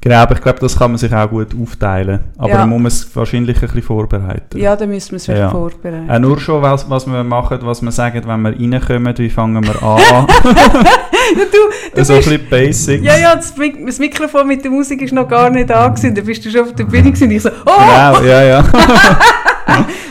Genau, 0.00 0.16
aber 0.16 0.34
ich 0.34 0.40
glaube, 0.40 0.58
das 0.58 0.76
kann 0.76 0.90
man 0.90 0.98
sich 0.98 1.14
auch 1.14 1.30
gut 1.30 1.54
aufteilen. 1.54 2.18
Aber 2.36 2.48
Ja. 2.48 2.56
dann 2.58 2.70
muss 2.70 2.78
man 2.80 2.86
es 2.88 3.14
wahrscheinlich 3.14 3.56
ein 3.58 3.60
bisschen 3.68 3.82
vorbereiten. 3.82 4.58
ja, 4.58 4.74
da 4.74 4.84
müssen 4.84 5.12
wir 5.12 5.16
es 5.18 5.26
Ja. 5.28 5.48
vorbereiten. 5.48 6.10
Auch 6.10 6.18
nur 6.18 6.40
schon, 6.40 6.60
was, 6.60 6.90
was 6.90 7.06
wir 7.06 7.22
machen, 7.22 7.60
was 7.62 7.82
wir 7.82 7.92
sagen, 7.92 8.20
wenn 8.26 8.42
wir 8.42 8.50
reinkommen, 8.50 9.16
wie 9.18 9.30
fangen 9.30 9.62
wir 9.64 9.80
an. 9.80 10.26
du, 11.52 11.96
du 11.96 12.04
so 12.04 12.12
ein 12.14 12.18
bist, 12.18 12.30
bisschen 12.30 12.48
Basics. 12.48 13.04
ja, 13.04 13.16
ja, 13.16 13.36
das, 13.36 13.54
das 13.86 13.98
Mikrofon 13.98 14.46
mit 14.46 14.62
der 14.64 14.70
Musik 14.70 15.02
ist 15.02 15.12
noch 15.12 15.28
gar 15.28 15.50
nicht 15.50 15.70
angesehen. 15.70 16.14
Da 16.14 16.22
bist 16.22 16.44
du 16.44 16.50
schon 16.50 16.60
auf 16.62 16.74
der 16.74 16.84
Bühne 16.84 17.10
gewesen. 17.12 17.30
Ich 17.30 17.42
so, 17.42 17.48
oh, 17.48 17.70
Genau, 17.78 18.22
ja, 18.22 18.42
ja. 18.42 18.64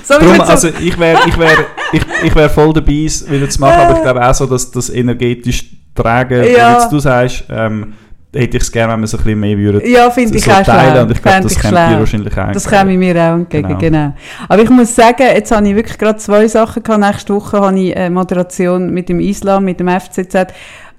so 0.03 0.15
wie 0.21 0.25
mit 0.25 0.35
so, 0.37 0.41
also 0.43 0.67
ich 0.79 0.97
wäre 0.99 1.19
ich 1.27 1.37
wär, 1.37 1.49
ich, 1.91 2.01
ich 2.23 2.35
wär 2.35 2.49
voll 2.49 2.73
dabei, 2.73 3.03
es 3.05 3.29
wieder 3.29 3.49
zu 3.49 3.59
machen, 3.61 3.79
aber 3.79 3.95
ich 3.97 4.01
glaube 4.01 4.25
auch 4.27 4.33
so, 4.33 4.45
dass 4.45 4.71
das 4.71 4.89
energetisch 4.89 5.65
tragen, 5.95 6.43
wie 6.43 6.53
Ja. 6.53 6.73
jetzt 6.73 6.91
du 6.91 6.99
sagst, 6.99 7.43
ähm, 7.49 7.93
hätte 8.33 8.55
ich 8.57 8.63
es 8.63 8.71
gerne, 8.71 8.93
wenn 8.93 9.01
wir 9.01 9.05
es 9.05 9.13
ein 9.13 9.17
bisschen 9.17 9.39
mehr 9.41 9.57
würden 9.57 9.81
ja, 9.85 10.09
finde 10.09 10.37
ich 10.37 10.43
so 10.45 10.51
auch 10.51 10.63
teilen 10.63 10.91
schlau. 10.93 11.01
und 11.03 11.11
ich 11.11 11.21
glaube, 11.21 11.41
das 11.41 11.51
ich 11.51 11.59
kommt 11.59 11.73
dir 11.73 11.99
wahrscheinlich 11.99 12.37
auch 12.37 12.51
Das 12.53 12.69
käme 12.69 12.97
mir 12.97 13.15
auch 13.17 13.33
entgegen, 13.35 13.67
Genau. 13.67 13.79
genau. 13.79 14.13
Aber 14.47 14.61
ich 14.63 14.69
muss 14.69 14.95
sagen, 14.95 15.23
jetzt 15.35 15.51
habe 15.51 15.67
ich 15.67 15.75
wirklich 15.75 15.97
gerade 15.97 16.17
zwei 16.17 16.47
Sachen 16.47 16.81
gehabt. 16.81 17.01
Nächste 17.03 17.33
Woche 17.35 17.59
habe 17.59 17.77
ich 17.77 17.95
eine 17.95 18.09
Moderation 18.09 18.89
mit 18.91 19.09
dem 19.09 19.19
Islam, 19.19 19.65
mit 19.65 19.81
dem 19.81 19.89
FCZ. 19.89 20.47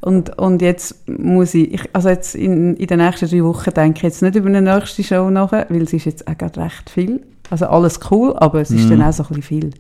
Und, 0.02 0.37
und 0.37 0.60
jetzt 0.62 1.08
muss 1.08 1.54
ich, 1.54 1.75
ich 1.75 1.82
also 1.93 2.08
jetzt 2.08 2.34
in, 2.34 2.76
in 2.76 2.87
den 2.88 2.99
nächsten 2.99 3.28
drei 3.28 3.43
Wochen 3.44 3.70
denke 3.72 3.99
ich 3.99 4.02
jetzt 4.02 4.20
nicht 4.22 4.34
über 4.34 4.49
eine 4.49 4.60
nächste 4.60 5.04
Show 5.04 5.31
nach, 5.31 5.52
weil 5.52 5.82
es 5.82 5.93
ist 5.93 6.04
jetzt 6.06 6.26
auch 6.26 6.37
gerade 6.37 6.60
recht 6.60 6.90
viel. 6.90 7.22
Also 7.50 7.66
alles 7.66 8.00
cool, 8.10 8.34
aber 8.37 8.60
es 8.60 8.70
ist 8.70 8.87
Mhm. 8.87 8.90
dann 8.99 9.02
auch 9.02 9.12
so 9.12 9.22
ein 9.22 9.28
bisschen 9.28 9.43
viel. 9.43 9.70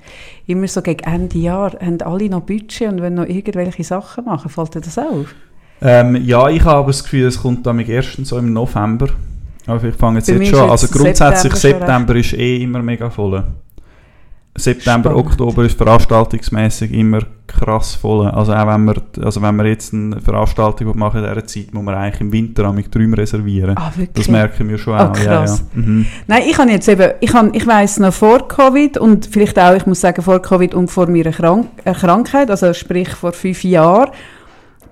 Immer 0.46 0.68
so 0.68 0.80
gegen 0.82 1.02
Ende 1.04 1.38
Jahr 1.38 1.72
haben 1.80 2.00
alle 2.02 2.28
noch 2.28 2.42
Budget 2.42 2.88
und 2.92 3.00
wollen 3.00 3.14
noch 3.14 3.26
irgendwelche 3.26 3.82
Sachen 3.82 4.24
machen. 4.26 4.48
Fällt 4.48 4.74
dir 4.74 4.80
das 4.80 4.98
auf? 4.98 5.34
Ähm, 5.80 6.16
ja, 6.24 6.48
ich 6.48 6.64
habe 6.64 6.86
das 6.86 7.02
Gefühl, 7.02 7.26
es 7.26 7.40
kommt 7.40 7.66
damit 7.66 7.88
erstens 7.88 8.28
so 8.28 8.38
im 8.38 8.52
November. 8.52 9.08
Aber 9.66 9.82
ich 9.82 9.94
fange 9.94 10.18
jetzt, 10.18 10.28
jetzt 10.28 10.46
schon. 10.46 10.58
jetzt 10.58 10.70
Also 10.70 10.86
grundsätzlich 10.88 11.54
September 11.54 11.86
September 11.86 12.16
ist 12.16 12.32
eh 12.34 12.62
immer 12.62 12.82
mega 12.82 13.10
voll. 13.10 13.42
September, 14.54 15.10
Spannend. 15.10 15.26
Oktober 15.30 15.64
ist 15.64 15.78
veranstaltungsmäßig 15.78 16.92
immer 16.92 17.20
krass 17.46 17.94
voll. 17.94 18.28
Also 18.28 18.52
auch 18.52 18.66
wenn 18.66 18.84
wir, 18.84 18.96
also 19.24 19.40
wenn 19.40 19.56
wir 19.56 19.66
jetzt 19.66 19.94
eine 19.94 20.20
Veranstaltung 20.20 20.96
machen 20.98 21.24
in 21.24 21.30
dieser 21.30 21.46
Zeit, 21.46 21.72
muss 21.72 21.82
man 21.82 21.94
eigentlich 21.94 22.20
im 22.20 22.32
Winter 22.32 22.64
am 22.64 22.90
Träume 22.90 23.16
reservieren. 23.16 23.76
Ah? 23.78 23.90
Das 24.12 24.28
merken 24.28 24.68
wir 24.68 24.76
schon 24.76 24.94
Ah, 24.94 25.10
auch. 25.10 25.16
Ja, 25.16 25.24
ja. 25.24 25.38
krass. 25.38 25.64
Mhm. 25.74 26.04
Nein, 26.26 26.42
ich 26.46 26.58
habe 26.58 26.70
jetzt 26.70 26.86
eben, 26.88 27.12
ich, 27.20 27.32
habe, 27.32 27.50
ich 27.54 27.66
weiss 27.66 27.98
noch 27.98 28.12
vor 28.12 28.46
Covid 28.46 28.98
und 28.98 29.26
vielleicht 29.26 29.58
auch, 29.58 29.74
ich 29.74 29.86
muss 29.86 30.02
sagen, 30.02 30.20
vor 30.22 30.40
Covid 30.40 30.74
und 30.74 30.88
vor 30.88 31.08
meiner 31.08 31.32
Krank 31.32 31.68
äh, 31.84 31.94
Krankheit, 31.94 32.50
also 32.50 32.74
sprich 32.74 33.08
vor 33.08 33.32
fünf 33.32 33.64
Jahren, 33.64 34.10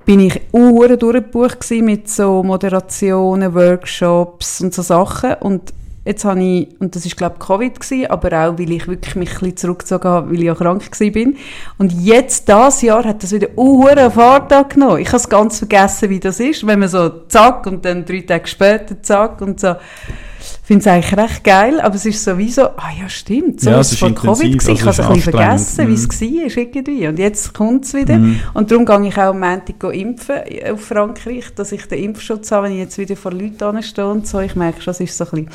bin 0.06 0.20
ich 0.20 0.40
uhr 0.52 0.96
durchgebucht 0.96 1.70
mit 1.82 2.08
so 2.08 2.42
Moderationen, 2.42 3.54
Workshops 3.54 4.62
und 4.62 4.72
so 4.72 4.80
Sachen 4.80 5.34
und 5.40 5.74
jetzt 6.04 6.24
habe 6.24 6.42
ich, 6.42 6.80
und 6.80 6.96
das 6.96 7.04
ist 7.06 7.16
glaube 7.16 7.36
ich 7.38 7.46
Covid 7.46 7.80
gewesen, 7.80 8.10
aber 8.10 8.28
auch, 8.28 8.58
weil 8.58 8.70
ich 8.70 8.88
wirklich 8.88 9.16
mich 9.16 9.30
ein 9.30 9.38
bisschen 9.40 9.56
zurückgezogen 9.56 10.08
habe, 10.08 10.30
weil 10.30 10.42
ich 10.42 10.50
auch 10.50 10.58
krank 10.58 10.90
gewesen 10.90 11.12
bin. 11.12 11.36
Und 11.78 11.92
jetzt, 11.92 12.48
das 12.48 12.82
Jahr, 12.82 13.04
hat 13.04 13.22
das 13.22 13.32
wieder 13.32 13.48
uhr 13.56 14.10
Fahrt 14.10 14.52
angenommen. 14.52 14.98
Ich 14.98 15.08
habe 15.08 15.18
es 15.18 15.28
ganz 15.28 15.58
vergessen, 15.58 16.10
wie 16.10 16.20
das 16.20 16.40
ist, 16.40 16.66
wenn 16.66 16.78
man 16.78 16.88
so 16.88 17.08
zack 17.28 17.66
und 17.66 17.84
dann 17.84 18.04
drei 18.04 18.20
Tage 18.20 18.46
später 18.46 19.02
zack 19.02 19.40
und 19.40 19.60
so. 19.60 19.74
Ich 20.70 20.72
finde 20.74 20.82
es 20.82 20.86
eigentlich 20.86 21.16
recht 21.18 21.42
geil, 21.42 21.80
aber 21.80 21.96
es 21.96 22.06
ist 22.06 22.22
sowieso, 22.22 22.62
ah 22.62 22.92
ja 22.96 23.08
stimmt, 23.08 23.60
so 23.60 23.70
Ja, 23.70 23.80
ist 23.80 23.88
es 23.88 23.92
ist 23.94 23.98
vor 23.98 24.14
Covid 24.14 24.52
gewesen. 24.52 24.70
Ich 24.70 24.86
also 24.86 25.02
habe 25.02 25.14
es 25.14 25.18
es 25.22 25.26
ist 25.26 25.34
vergessen, 25.36 25.88
wie 25.88 25.94
es 25.94 26.54
war 26.54 26.62
irgendwie. 26.62 27.08
Und 27.08 27.18
jetzt 27.18 27.52
kommt 27.54 27.86
es 27.86 27.92
wieder. 27.92 28.16
Mhm. 28.16 28.38
Und 28.54 28.70
darum 28.70 28.86
gehe 28.86 29.08
ich 29.08 29.16
auch 29.16 29.30
am 29.30 29.40
Montag 29.40 29.82
impfen 29.92 30.36
auf 30.72 30.80
Frankreich, 30.84 31.52
dass 31.56 31.72
ich 31.72 31.86
den 31.86 32.04
Impfschutz 32.04 32.52
habe, 32.52 32.66
wenn 32.66 32.74
ich 32.74 32.78
jetzt 32.78 32.98
wieder 32.98 33.16
vor 33.16 33.32
Leuten 33.32 33.64
anstehe 33.64 34.06
und 34.06 34.28
so. 34.28 34.38
Ich 34.38 34.54
merke 34.54 34.80
schon, 34.80 34.92
es 34.92 35.00
ist 35.00 35.18
so 35.18 35.24
ein 35.24 35.44
bisschen, 35.44 35.48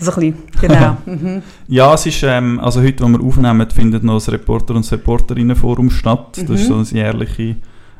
so 0.00 0.12
ein 0.12 0.32
bisschen 0.32 0.42
genau. 0.62 0.96
mhm. 1.04 1.42
Ja, 1.68 1.92
es 1.92 2.06
ist, 2.06 2.22
ähm, 2.22 2.58
also 2.58 2.80
heute, 2.80 3.04
wo 3.04 3.08
wir 3.08 3.20
aufnehmen, 3.20 3.68
findet 3.68 4.02
noch 4.02 4.14
das 4.14 4.32
Reporter- 4.32 4.76
und 4.76 4.90
Reporterinnenforum 4.90 5.90
statt. 5.90 6.38
Das 6.38 6.48
ist 6.58 6.70
Mhm. 6.70 6.84
so 6.84 6.94
eine 6.96 7.04
jährliche, 7.04 7.56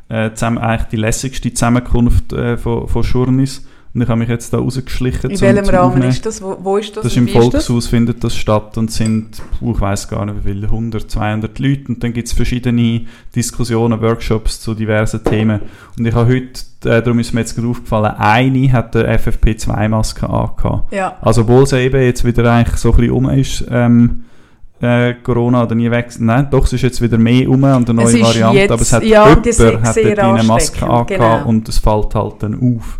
äh, 0.08 0.32
zusammen, 0.32 0.56
eigentlich 0.56 0.88
die 0.88 0.96
lässigste 0.96 1.52
Zusammenkunft 1.52 2.32
äh, 2.32 2.56
von, 2.56 2.88
von 2.88 3.02
Journeys. 3.02 3.66
Und 3.94 4.02
ich 4.02 4.08
habe 4.08 4.18
mich 4.18 4.28
jetzt 4.28 4.52
da 4.52 4.58
rausgeschlichen. 4.58 5.30
In 5.30 5.40
welchem 5.40 5.66
Rahmen 5.70 5.92
Aufnehmen. 5.92 6.10
ist 6.10 6.26
das? 6.26 6.42
Wo, 6.42 6.56
wo 6.60 6.76
ist 6.78 6.96
das? 6.96 7.04
Das 7.04 7.12
ist 7.12 7.16
im 7.16 7.28
Volkshaus 7.28 7.86
findet 7.86 8.24
das 8.24 8.34
statt 8.34 8.76
und 8.76 8.90
sind, 8.90 9.40
ich 9.60 9.80
weiß 9.80 10.08
gar 10.08 10.26
nicht 10.26 10.38
wie 10.44 10.48
viele, 10.48 10.66
100, 10.66 11.08
200 11.08 11.56
Leute 11.60 11.84
und 11.88 12.02
dann 12.02 12.12
gibt 12.12 12.26
es 12.26 12.34
verschiedene 12.34 13.02
Diskussionen, 13.36 14.00
Workshops 14.00 14.60
zu 14.60 14.74
diversen 14.74 15.22
Themen. 15.22 15.60
Und 15.96 16.06
ich 16.06 16.12
habe 16.12 16.26
heute, 16.28 16.60
äh, 16.90 17.02
darum 17.02 17.20
ist 17.20 17.32
mir 17.34 17.40
jetzt 17.40 17.54
gerade 17.54 17.68
aufgefallen, 17.68 18.14
eine 18.18 18.72
hat 18.72 18.96
eine 18.96 19.16
FFP2-Maske 19.16 20.28
angehabt. 20.28 20.92
Ja. 20.92 21.16
Also 21.20 21.42
obwohl 21.42 21.62
es 21.62 21.72
eben 21.72 22.02
jetzt 22.02 22.24
wieder 22.24 22.52
eigentlich 22.52 22.78
so 22.78 22.90
ein 22.90 22.96
bisschen 22.96 23.12
um 23.12 23.30
ist, 23.30 23.64
ähm, 23.70 24.24
äh, 24.80 25.14
Corona 25.22 25.62
oder 25.62 25.76
nie 25.76 25.88
weg, 25.88 26.08
nein, 26.18 26.48
doch, 26.50 26.64
es 26.64 26.72
ist 26.72 26.82
jetzt 26.82 27.00
wieder 27.00 27.16
mehr 27.16 27.48
um 27.48 27.62
und 27.62 27.88
eine 27.88 27.94
neue 28.02 28.20
Variante, 28.20 28.58
jetzt- 28.58 28.70
aber 28.72 28.82
es 28.82 28.92
hat 28.92 29.04
ja, 29.04 29.28
jemand 29.28 29.86
hat 29.86 30.18
eine 30.18 30.42
Maske 30.42 30.82
angehabt 30.84 31.08
genau. 31.08 31.44
und 31.48 31.68
es 31.68 31.78
fällt 31.78 32.14
halt 32.16 32.42
dann 32.42 32.54
auf. 32.76 32.98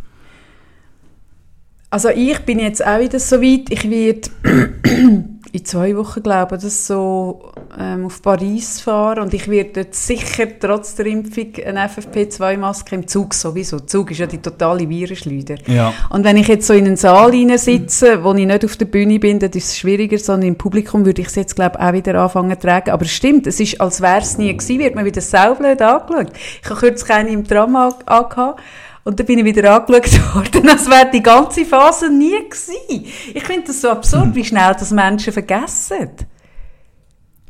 Also 1.95 2.09
ich 2.09 2.41
bin 2.41 2.59
jetzt 2.59 2.85
auch 2.85 2.99
wieder 2.99 3.21
so 3.21 3.41
weit, 3.41 3.71
ich 3.71 3.89
werde 3.89 4.29
in 5.53 5.65
zwei 5.65 5.97
Wochen, 5.97 6.25
glaube 6.25 6.57
ich, 6.57 6.63
das 6.63 6.89
so 6.89 7.53
ähm, 7.79 8.07
auf 8.07 8.21
Paris 8.21 8.81
fahren 8.81 9.23
und 9.23 9.33
ich 9.33 9.47
werde 9.47 9.71
dort 9.75 9.95
sicher 9.95 10.49
trotz 10.59 10.97
der 10.97 11.07
Impfung 11.07 11.53
eine 11.65 11.87
FFP2-Maske 11.87 12.97
im 12.97 13.07
Zug 13.07 13.33
sowieso. 13.33 13.79
Der 13.79 13.87
Zug 13.87 14.11
ist 14.11 14.19
ja 14.19 14.27
die 14.27 14.39
totale 14.39 14.89
Virenschleuder. 14.89 15.55
Ja. 15.69 15.95
Und 16.11 16.25
wenn 16.25 16.37
ich 16.37 16.49
jetzt 16.49 16.67
so 16.67 16.75
in 16.75 16.85
einen 16.85 16.97
Saal 16.97 17.33
sitze, 17.59 18.25
wo 18.25 18.35
ich 18.35 18.45
nicht 18.45 18.65
auf 18.65 18.77
der 18.77 18.87
Bühne 18.87 19.21
bin, 19.21 19.39
dann 19.39 19.53
ist 19.53 19.69
es 19.69 19.79
schwieriger, 19.79 20.19
sondern 20.19 20.49
im 20.49 20.57
Publikum 20.57 21.07
würde 21.07 21.23
ich 21.23 21.29
es 21.29 21.37
jetzt, 21.37 21.55
glaube 21.55 21.79
ich, 21.79 21.87
auch 21.87 21.93
wieder 21.93 22.21
anfangen 22.21 22.59
zu 22.59 22.67
tragen. 22.67 22.91
Aber 22.91 23.05
es 23.05 23.13
stimmt, 23.13 23.47
es 23.47 23.61
ist, 23.61 23.81
als 23.81 24.01
wäre 24.01 24.19
es 24.19 24.37
nie 24.37 24.53
gewesen, 24.53 24.81
wird 24.81 24.97
man 24.97 25.05
wieder 25.05 25.21
saublöd 25.21 25.81
angeschaut. 25.81 26.33
Ich 26.61 26.69
habe 26.69 26.81
kürzlich 26.81 27.13
eine 27.13 27.31
im 27.31 27.45
Tram 27.45 27.77
angehabt 27.77 28.61
und 29.05 29.19
dann 29.19 29.27
bin 29.27 29.39
ich 29.39 29.45
wieder 29.45 29.75
angeschaut 29.75 30.35
worden, 30.35 30.69
als 30.69 30.89
wäre 30.89 31.11
die 31.13 31.23
ganze 31.23 31.65
Phase 31.65 32.11
nie 32.11 32.33
gewesen. 32.49 33.07
Ich 33.35 33.45
finde 33.45 33.67
das 33.69 33.81
so 33.81 33.91
absurd, 33.91 34.27
Mhm. 34.27 34.35
wie 34.37 34.45
schnell 34.45 34.73
das 34.79 34.91
Menschen 34.91 35.33
vergessen. 35.33 36.11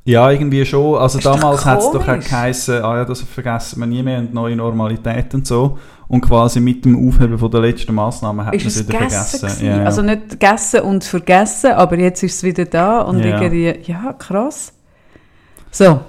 Ja, 0.07 0.31
irgendwie 0.31 0.67
schon. 0.67 0.99
Also 0.99 1.17
Ist 1.19 1.25
damals 1.25 1.65
hat 1.65 1.79
es 1.79 1.91
doch 1.91 2.07
auch 2.07 2.19
geheißen, 2.21 2.83
ah 2.85 2.99
ja, 2.99 3.05
das 3.07 3.23
vergessen 3.23 3.81
wir 3.81 3.87
nie 3.87 4.03
mehr 4.03 4.19
und 4.19 4.35
neue 4.35 4.55
Normalität 4.55 5.33
und 5.33 5.47
so. 5.47 5.79
Und 6.09 6.21
quasi 6.21 6.61
mit 6.61 6.85
dem 6.85 7.09
Aufheben 7.09 7.39
von 7.39 7.51
der 7.51 7.61
letzten 7.63 7.95
Massnahmen 7.95 8.45
hat 8.45 8.55
man 8.55 8.67
es 8.67 8.87
wieder 8.87 8.99
vergessen? 8.99 9.65
Ja, 9.65 9.77
ja. 9.79 9.85
Also 9.85 10.03
nicht 10.03 10.29
gegessen 10.29 10.81
und 10.81 11.05
vergessen, 11.05 11.73
aber 11.73 11.99
jetzt 11.99 12.23
ist 12.23 12.35
es 12.37 12.43
wieder 12.43 12.67
da 12.67 13.01
und 13.01 13.21
Ja. 13.21 13.41
irgendwie, 13.41 13.75
ja, 13.91 14.13
krass. 14.13 14.75
So. 15.75 16.00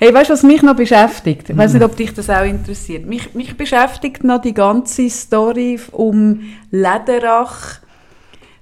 Hey, 0.00 0.12
weißt 0.12 0.30
du, 0.30 0.32
was 0.32 0.42
mich 0.42 0.62
noch 0.62 0.74
beschäftigt? 0.74 1.48
Ich 1.48 1.56
weiß 1.56 1.74
nicht, 1.74 1.84
ob 1.84 1.96
dich 1.96 2.12
das 2.12 2.28
auch 2.28 2.42
interessiert. 2.44 3.06
Mich, 3.06 3.34
mich 3.34 3.56
beschäftigt 3.56 4.24
noch 4.24 4.40
die 4.42 4.52
ganze 4.52 5.08
Story 5.08 5.78
um 5.92 6.40
Lederach, 6.72 7.78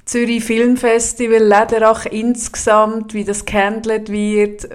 Zürich 0.05 0.45
Filmfestival, 0.45 1.39
Lederach 1.43 2.05
insgesamt, 2.05 3.15
wie 3.15 3.25
das 3.25 3.47
gehandelt 3.47 4.11
wird. 4.11 4.69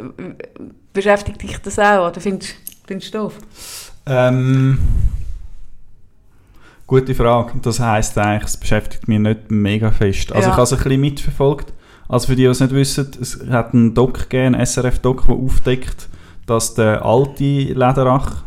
Beschäftigt 0.92 1.44
dich 1.44 1.60
das 1.60 1.78
auch? 1.78 2.10
Oder 2.10 2.20
findest, 2.20 2.56
findest 2.88 3.14
du 3.14 3.20
doof? 3.20 3.34
Ähm, 4.08 4.80
gute 6.88 7.14
Frage. 7.14 7.60
Das 7.62 7.80
heisst 7.80 8.18
eigentlich, 8.18 8.46
es 8.50 8.58
beschäftigt 8.58 9.08
mich 9.08 9.20
nicht 9.20 9.52
mega 9.52 9.92
fest. 9.92 10.32
Also 10.32 10.48
Ja. 10.48 10.54
ich 10.54 10.54
habe 10.54 10.64
es 10.64 10.74
ein 10.74 10.78
bisschen 10.80 11.02
mitverfolgt. 11.02 11.72
Also 12.08 12.28
für 12.28 12.36
die, 12.36 12.44
die 12.44 12.48
es 12.50 12.60
nicht 12.60 12.74
wissen, 12.74 13.08
es 13.20 13.40
hat 13.50 13.74
einen 13.74 13.94
Doc 13.94 14.30
gegeben, 14.30 14.56
einen 14.56 14.66
SRF-Doc, 14.66 15.26
der 15.28 15.36
aufdeckt, 15.36 16.08
dass 16.46 16.76
der 16.76 17.04
alte 17.04 17.44
Lederach, 17.44 18.44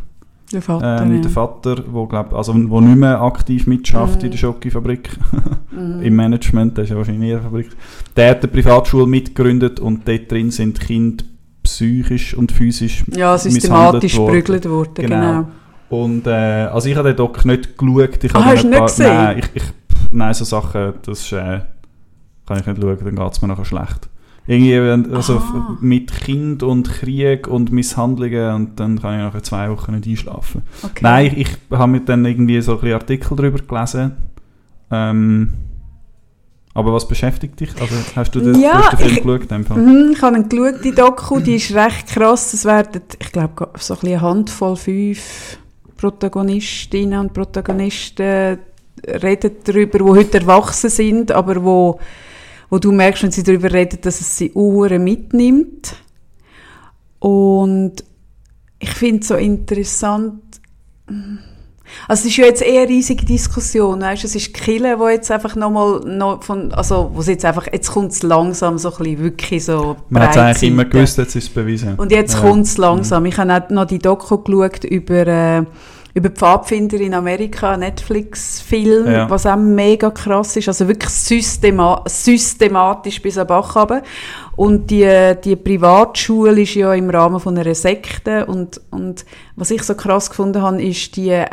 Der 0.52 0.62
Vater, 0.62 1.02
ähm, 1.02 1.16
ja. 1.16 1.20
der 1.22 1.30
Vater, 1.30 1.76
wo, 1.90 2.06
glaub, 2.06 2.32
also, 2.32 2.54
wo 2.70 2.80
nicht 2.80 2.96
mehr 2.96 3.20
aktiv 3.20 3.66
mitschafft 3.66 4.20
Mhm. 4.20 4.24
in 4.26 4.30
der 4.30 4.38
Schokofabrik, 4.38 5.10
Mhm. 5.72 6.02
im 6.02 6.14
Management, 6.16 6.76
der 6.76 6.84
ist 6.84 6.90
ja 6.90 6.96
wahrscheinlich 6.96 7.22
in 7.22 7.28
ihrer 7.36 7.42
Fabrik, 7.42 7.68
der 8.16 8.30
hat 8.30 8.38
eine 8.42 8.48
Privatschule 8.52 9.06
mitgegründet 9.06 9.80
und 9.80 10.06
dort 10.06 10.30
drin 10.30 10.50
sind 10.50 10.78
Kinder 10.80 11.24
psychisch 11.64 12.34
und 12.34 12.50
physisch 12.52 13.04
Ja, 13.14 13.36
systematisch 13.36 14.14
geprügelt 14.16 14.68
worden, 14.68 14.94
Genau. 14.94 15.16
genau. 15.20 15.48
Und 15.90 16.26
äh, 16.26 16.30
also 16.30 16.88
ich 16.88 16.96
habe 16.96 17.08
den 17.08 17.16
Doc 17.16 17.44
nicht 17.44 17.76
geschaut. 17.76 18.22
Ich 18.22 18.34
Ah, 18.34 18.40
habe 18.44 18.54
hast 18.54 18.62
du 18.64 18.68
nicht 18.68 18.80
gesehen? 18.82 19.14
Nein, 19.14 19.38
ich, 19.38 19.50
ich, 19.54 19.62
nein, 20.12 20.34
so 20.34 20.44
Sachen, 20.44 20.94
das 21.04 21.20
ist, 21.20 21.32
äh, 21.32 21.60
kann 22.48 22.58
ich 22.60 22.66
nicht 22.66 22.80
schauen, 22.80 22.98
dann 23.04 23.14
geht 23.16 23.32
es 23.32 23.42
mir 23.42 23.48
nachher 23.48 23.64
schlecht. 23.64 24.08
Irgendwie, 24.46 24.80
wenn- 24.80 25.14
also 25.14 25.34
Ah. 25.34 25.36
f- 25.36 25.80
mit 25.82 26.10
Kind 26.10 26.62
und 26.62 26.88
Krieg 26.90 27.46
und 27.46 27.70
Misshandlungen 27.70 28.54
und 28.54 28.80
dann 28.80 28.98
kann 29.00 29.18
ich 29.18 29.24
nachher 29.24 29.42
zwei 29.42 29.70
Wochen 29.70 29.94
nicht 29.94 30.08
einschlafen. 30.08 30.62
Okay. 30.82 31.00
Nein, 31.02 31.26
ich, 31.36 31.48
ich 31.70 31.76
habe 31.78 31.92
mir 31.92 32.00
dann 32.00 32.24
irgendwie 32.24 32.58
so 32.62 32.80
ein 32.80 32.92
Artikel 32.94 33.36
darüber 33.36 33.58
gelesen. 33.58 34.12
Ähm, 34.90 35.52
aber 36.72 36.94
was 36.94 37.06
beschäftigt 37.06 37.60
dich? 37.60 37.70
Also 37.78 37.94
hast 38.16 38.34
du 38.34 38.40
den, 38.40 38.58
Ja, 38.58 38.84
hast 38.90 38.92
den 38.92 38.98
Film 39.10 39.36
ich- 39.36 39.48
geschaut? 39.48 39.76
Mhm, 39.76 40.10
ich 40.14 40.22
habe 40.22 40.36
ihn 40.38 40.48
geschaut, 40.48 40.82
die 40.84 40.92
Doku, 40.94 41.40
die 41.40 41.56
ist 41.56 41.74
recht 41.74 42.06
krass. 42.06 42.54
Es 42.54 42.64
werden, 42.64 43.02
ich 43.20 43.30
glaube, 43.32 43.68
so 43.78 43.94
ein 43.94 44.00
eine 44.06 44.20
Handvoll, 44.22 44.76
fünf 44.76 45.58
Protagonistinnen 45.98 47.18
und 47.20 47.34
Protagonisten 47.34 48.58
reden 49.06 49.50
darüber, 49.64 49.98
die 49.98 50.04
heute 50.04 50.38
erwachsen 50.40 50.90
sind, 50.90 51.32
aber 51.32 51.62
wo, 51.62 52.00
wo 52.70 52.78
du 52.78 52.92
merkst, 52.92 53.22
wenn 53.22 53.30
sie 53.30 53.42
darüber 53.42 53.72
reden, 53.72 53.98
dass 54.02 54.20
es 54.20 54.36
sie 54.36 54.52
Uhren 54.52 55.02
mitnimmt. 55.04 55.96
Und 57.18 58.04
ich 58.78 58.90
finde 58.90 59.20
es 59.22 59.28
so 59.28 59.34
interessant, 59.34 60.40
also 62.06 62.20
es 62.20 62.26
ist 62.26 62.36
ja 62.36 62.44
jetzt 62.44 62.62
eher 62.62 62.82
eine 62.82 62.90
riesige 62.90 63.24
Diskussion, 63.24 64.00
weißt? 64.02 64.24
Es 64.24 64.34
ist 64.34 64.52
Kille, 64.52 64.98
wo 64.98 65.08
jetzt 65.08 65.30
einfach 65.30 65.56
nochmal 65.56 66.00
noch 66.00 66.42
von, 66.42 66.70
also 66.72 67.10
wo 67.14 67.20
es 67.20 67.26
jetzt 67.28 67.44
einfach, 67.44 67.66
jetzt 67.72 67.90
kommt 67.90 68.12
es 68.12 68.22
langsam 68.22 68.76
so 68.78 68.92
ein 68.92 68.98
bisschen 68.98 69.18
wirklich 69.20 69.64
so 69.64 69.96
Man 70.10 70.22
hat 70.22 70.30
es 70.32 70.36
eigentlich 70.36 70.70
immer 70.70 70.84
gewusst, 70.84 71.18
jetzt 71.18 71.34
ist 71.34 71.44
es 71.44 71.50
bewiesen. 71.50 71.94
Und 71.96 72.12
jetzt 72.12 72.34
Ja. 72.34 72.40
kommt's 72.40 72.76
langsam. 72.76 73.24
Ich 73.26 73.38
habe 73.38 73.54
auch 73.54 73.70
noch 73.70 73.86
die 73.86 73.98
Doku 73.98 74.38
geschaut 74.38 74.84
über, 74.84 75.26
äh, 75.26 75.64
über 76.18 76.30
Pfadfinder 76.30 76.98
in 77.00 77.14
Amerika, 77.14 77.76
Netflix-Film, 77.76 79.06
Ja. 79.10 79.30
was 79.30 79.46
auch 79.46 79.56
mega 79.56 80.10
krass 80.10 80.56
ist. 80.56 80.68
Also 80.68 80.88
wirklich 80.88 81.10
systema 81.10 82.02
systematisch 82.06 83.22
bis 83.22 83.38
an 83.38 83.46
Bach 83.46 83.76
runter. 83.76 84.02
Und 84.56 84.90
die, 84.90 85.34
die 85.44 85.54
Privatschule 85.56 86.60
ist 86.62 86.74
ja 86.74 86.92
im 86.92 87.08
Rahmen 87.10 87.38
von 87.40 87.56
einer 87.56 87.74
Sekte. 87.74 88.46
Und, 88.46 88.80
und 88.90 89.24
was 89.56 89.70
ich 89.70 89.82
so 89.84 89.94
krass 89.94 90.28
gefunden 90.28 90.60
habe, 90.60 90.82
ist 90.82 91.16
die 91.16 91.44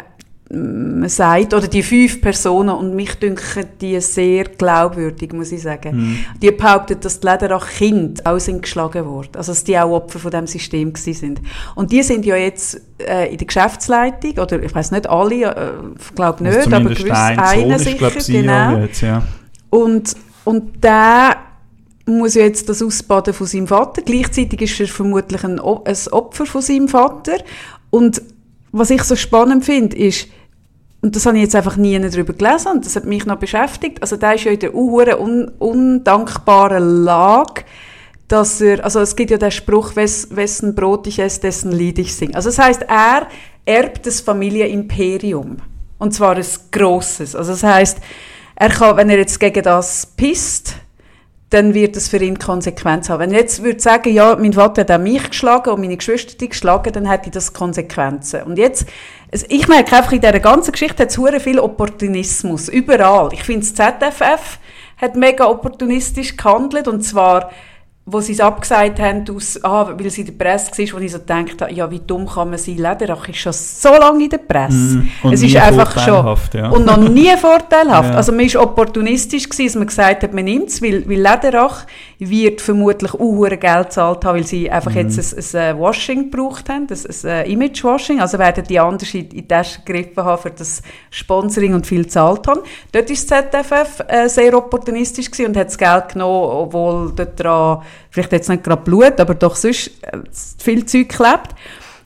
man 0.52 1.10
sagt, 1.10 1.56
oder 1.56 1.68
die 1.68 1.82
fünf 1.82 2.22
Personen, 2.22 2.70
und 2.70 2.96
mich 2.96 3.16
dünken 3.16 3.66
die 3.82 4.00
sehr 4.00 4.44
glaubwürdig, 4.44 5.34
muss 5.34 5.52
ich 5.52 5.64
sagen. 5.64 5.98
Mhm. 5.98 6.18
Die 6.40 6.52
behaupten, 6.52 7.00
dass 7.00 7.20
die 7.20 7.28
Lederach 7.28 7.68
Kinder 7.68 8.22
auch 8.32 8.40
sind 8.40 8.62
geschlagen 8.62 9.06
worden. 9.06 9.32
Also, 9.36 9.54
dass 9.54 9.64
die 9.64 9.78
auch 9.78 9.92
Opfer 9.92 10.20
von 10.20 10.30
dem 10.30 10.46
System 10.46 10.94
gewesen 10.94 11.14
sind. 11.14 11.42
Und 11.74 11.92
die 11.92 12.04
sind 12.04 12.26
ja 12.26 12.36
jetzt 12.36 12.80
äh, 13.00 13.32
in 13.32 13.38
der 13.38 13.48
Geschäftsleitung, 13.48 14.38
oder 14.38 14.62
ich 14.62 14.74
weiß 14.74 14.92
nicht 14.92 15.10
alle, 15.10 15.36
äh, 15.36 15.72
ich 16.00 16.16
glaube 16.16 16.44
nicht, 16.44 16.58
Also 16.58 16.70
aber 16.70 16.78
zumindest 16.78 17.04
gewiss 17.04 17.18
ein 17.18 17.40
einer 17.40 17.80
sicher, 17.80 18.20
CEO 18.20 18.42
genau. 18.42 18.78
jetzt, 18.78 19.02
ja. 19.02 19.24
Und, 19.72 20.16
und 20.44 20.84
der 20.84 21.38
muss 22.06 22.36
ja 22.36 22.44
jetzt 22.44 22.70
das 22.70 22.84
ausbaden 22.84 23.34
von 23.34 23.48
seinem 23.48 23.66
Vater. 23.66 24.04
Gleichzeitig 24.04 24.62
ist 24.62 24.80
er 24.80 24.88
vermutlich 24.88 25.44
ein, 25.44 25.60
ein 25.60 25.98
Opfer 26.12 26.46
von 26.46 26.62
seinem 26.62 26.88
Vater. 26.88 27.38
Und 27.90 28.22
was 28.72 28.92
ich 28.92 29.04
so 29.04 29.16
spannend 29.16 29.66
finde, 29.66 29.96
ist, 29.96 30.28
und 31.06 31.16
das 31.16 31.28
habe 31.28 31.38
ich 31.38 31.44
jetzt 31.44 31.56
einfach 31.56 31.78
nie 31.78 32.00
darüber 32.00 32.34
gelesen 32.34 32.72
und 32.72 32.86
das 32.86 32.96
hat 32.96 33.06
mich 33.06 33.28
noch 33.28 33.38
beschäftigt, 33.38 34.02
also 34.02 34.18
der 34.18 34.34
ist 34.34 34.46
ja 34.46 34.52
in 34.52 34.60
der 34.60 34.74
unhuren 34.74 35.20
un 35.20 35.52
undankbaren 35.60 37.04
Lage, 37.04 37.64
dass 38.28 38.60
er, 38.60 38.84
also 38.84 39.02
es 39.02 39.16
gibt 39.16 39.30
ja 39.30 39.38
den 39.38 39.52
Spruch, 39.52 39.96
wes, 39.96 40.36
wessen 40.36 40.74
Brot 40.74 41.06
ich 41.06 41.20
esse, 41.20 41.42
dessen 41.42 41.72
Lied 41.72 42.00
ich 42.00 42.16
sing. 42.16 42.34
Also 42.34 42.50
das 42.50 42.58
heißt, 42.58 42.86
er 42.88 43.28
erbt 43.66 44.08
das 44.08 44.20
Familienimperium. 44.20 45.58
Und 46.00 46.14
zwar 46.16 46.38
ein 46.38 46.46
grosses. 46.72 47.36
Also 47.36 47.52
das 47.52 47.62
heißt, 47.62 48.00
er 48.56 48.70
kann, 48.70 48.98
wenn 48.98 49.12
er 49.12 49.20
jetzt 49.20 49.40
gegen 49.40 49.62
das 49.62 50.08
pisst, 50.08 50.74
dann 51.50 51.74
wird 51.74 51.96
es 51.96 52.08
für 52.08 52.18
ihn 52.18 52.40
Konsequenz 52.40 53.10
haben. 53.10 53.20
Wenn 53.20 53.32
er 53.32 53.42
jetzt 53.42 53.64
würde 53.64 53.80
sagen, 53.80 54.14
ja, 54.14 54.36
mein 54.36 54.54
Vater 54.54 54.82
hat 54.82 54.92
auch 54.92 54.98
mich 54.98 55.30
geschlagen 55.30 55.70
und 55.70 55.82
meine 55.82 55.98
Geschwister 55.98 56.48
geschlagen, 56.48 56.92
dann 56.92 57.06
hätte 57.06 57.30
das 57.30 57.54
Konsequenzen. 57.54 58.44
Und 58.44 58.58
jetzt, 58.58 58.88
ich 59.50 59.68
merke 59.68 59.96
einfach, 59.96 60.12
in 60.12 60.22
dieser 60.22 60.40
ganzen 60.40 60.72
Geschichte 60.72 61.04
hat 61.04 61.10
es 61.16 61.44
viel 61.44 61.60
Opportunismus. 61.60 62.68
Überall. 62.68 63.30
Ich 63.34 63.44
finde, 63.44 63.66
das 63.66 63.76
ZFF 63.76 64.60
hat 64.98 65.16
mega 65.16 65.46
opportunistisch 65.46 66.36
gehandelt 66.36 66.88
und 66.88 67.02
zwar 67.02 67.52
wo 68.08 68.22
sie 68.22 68.34
es 68.34 68.40
abgesagt 68.40 69.00
haben, 69.00 69.26
aus, 69.36 69.60
ah, 69.64 69.92
weil 69.98 70.12
sie 70.12 70.22
in 70.22 70.28
der 70.28 70.34
Presse 70.34 70.72
war, 70.72 71.00
wo 71.00 71.04
ich 71.04 71.12
so 71.12 71.18
gedacht 71.18 71.60
habe, 71.60 71.74
ja, 71.74 71.90
wie 71.90 72.00
dumm 72.00 72.28
kann 72.28 72.52
man 72.52 72.60
sein? 72.60 72.78
Lederach 72.78 73.28
ist 73.28 73.38
schon 73.38 73.52
so 73.52 73.90
lange 73.90 74.26
in 74.26 74.30
der 74.30 74.38
Presse. 74.38 74.98
Mm, 74.98 75.10
und 75.24 75.34
es 75.34 75.42
ist 75.42 75.56
einfach 75.56 75.92
schon. 76.06 76.38
ja. 76.54 76.70
Und 76.70 76.86
noch 76.86 76.98
nie 76.98 77.36
vorteilhaft. 77.42 78.12
Ja. 78.12 78.16
Also 78.18 78.32
man 78.32 78.46
ist 78.46 78.58
opportunistisch 78.58 79.50
gewesen, 79.50 79.66
dass 79.66 79.76
man 79.76 79.88
gesagt 79.88 80.22
hat, 80.22 80.34
man 80.36 80.46
nimmt 80.46 80.70
es, 80.70 80.84
weil, 80.84 81.04
weil 81.10 81.18
Lederach 81.18 81.88
wird 82.20 82.62
vermutlich 82.62 83.12
auch 83.16 83.44
Geld 83.50 83.60
gezahlt 83.62 84.24
haben, 84.24 84.36
weil 84.38 84.46
sie 84.46 84.70
einfach 84.70 84.92
Mhm. 84.92 84.98
jetzt 85.10 85.56
ein, 85.56 85.62
ein 85.62 85.76
äh, 85.76 85.80
Washing 85.80 86.30
gebraucht 86.30 86.70
haben, 86.70 86.88
ein, 86.88 86.98
ein 87.24 87.30
äh, 87.30 87.52
Image-Washing. 87.52 88.22
Also 88.22 88.38
werden 88.38 88.64
die 88.70 88.80
anders 88.80 89.12
in, 89.16 89.22
in 89.22 89.30
die 89.30 89.48
Tasche 89.48 89.80
gegriffen 89.84 90.24
haben 90.24 90.42
für 90.42 90.52
das 90.52 90.84
Sponsoring 91.10 91.74
und 91.74 91.88
viel 91.88 92.04
gezahlt 92.04 92.48
haben. 92.48 92.62
Dort 92.92 93.10
ist 93.10 93.32
das 93.32 93.46
ZFF 93.50 94.04
äh, 94.08 94.28
sehr 94.30 94.56
opportunistisch 94.56 95.32
gewesen 95.32 95.48
und 95.48 95.58
hat 95.58 95.68
das 95.68 95.78
Geld 95.78 96.10
genommen, 96.10 96.50
obwohl 96.52 97.12
dort 97.16 97.40
dran, 97.40 97.82
vielleicht 98.10 98.32
jetzt 98.32 98.50
nicht 98.50 98.64
gerade 98.64 98.82
Blut, 98.82 99.20
aber 99.20 99.36
doch 99.36 99.56
sonst 99.56 99.88
äh, 100.02 100.18
viel 100.58 100.86
Zeug 100.86 101.10
klebt. 101.10 101.56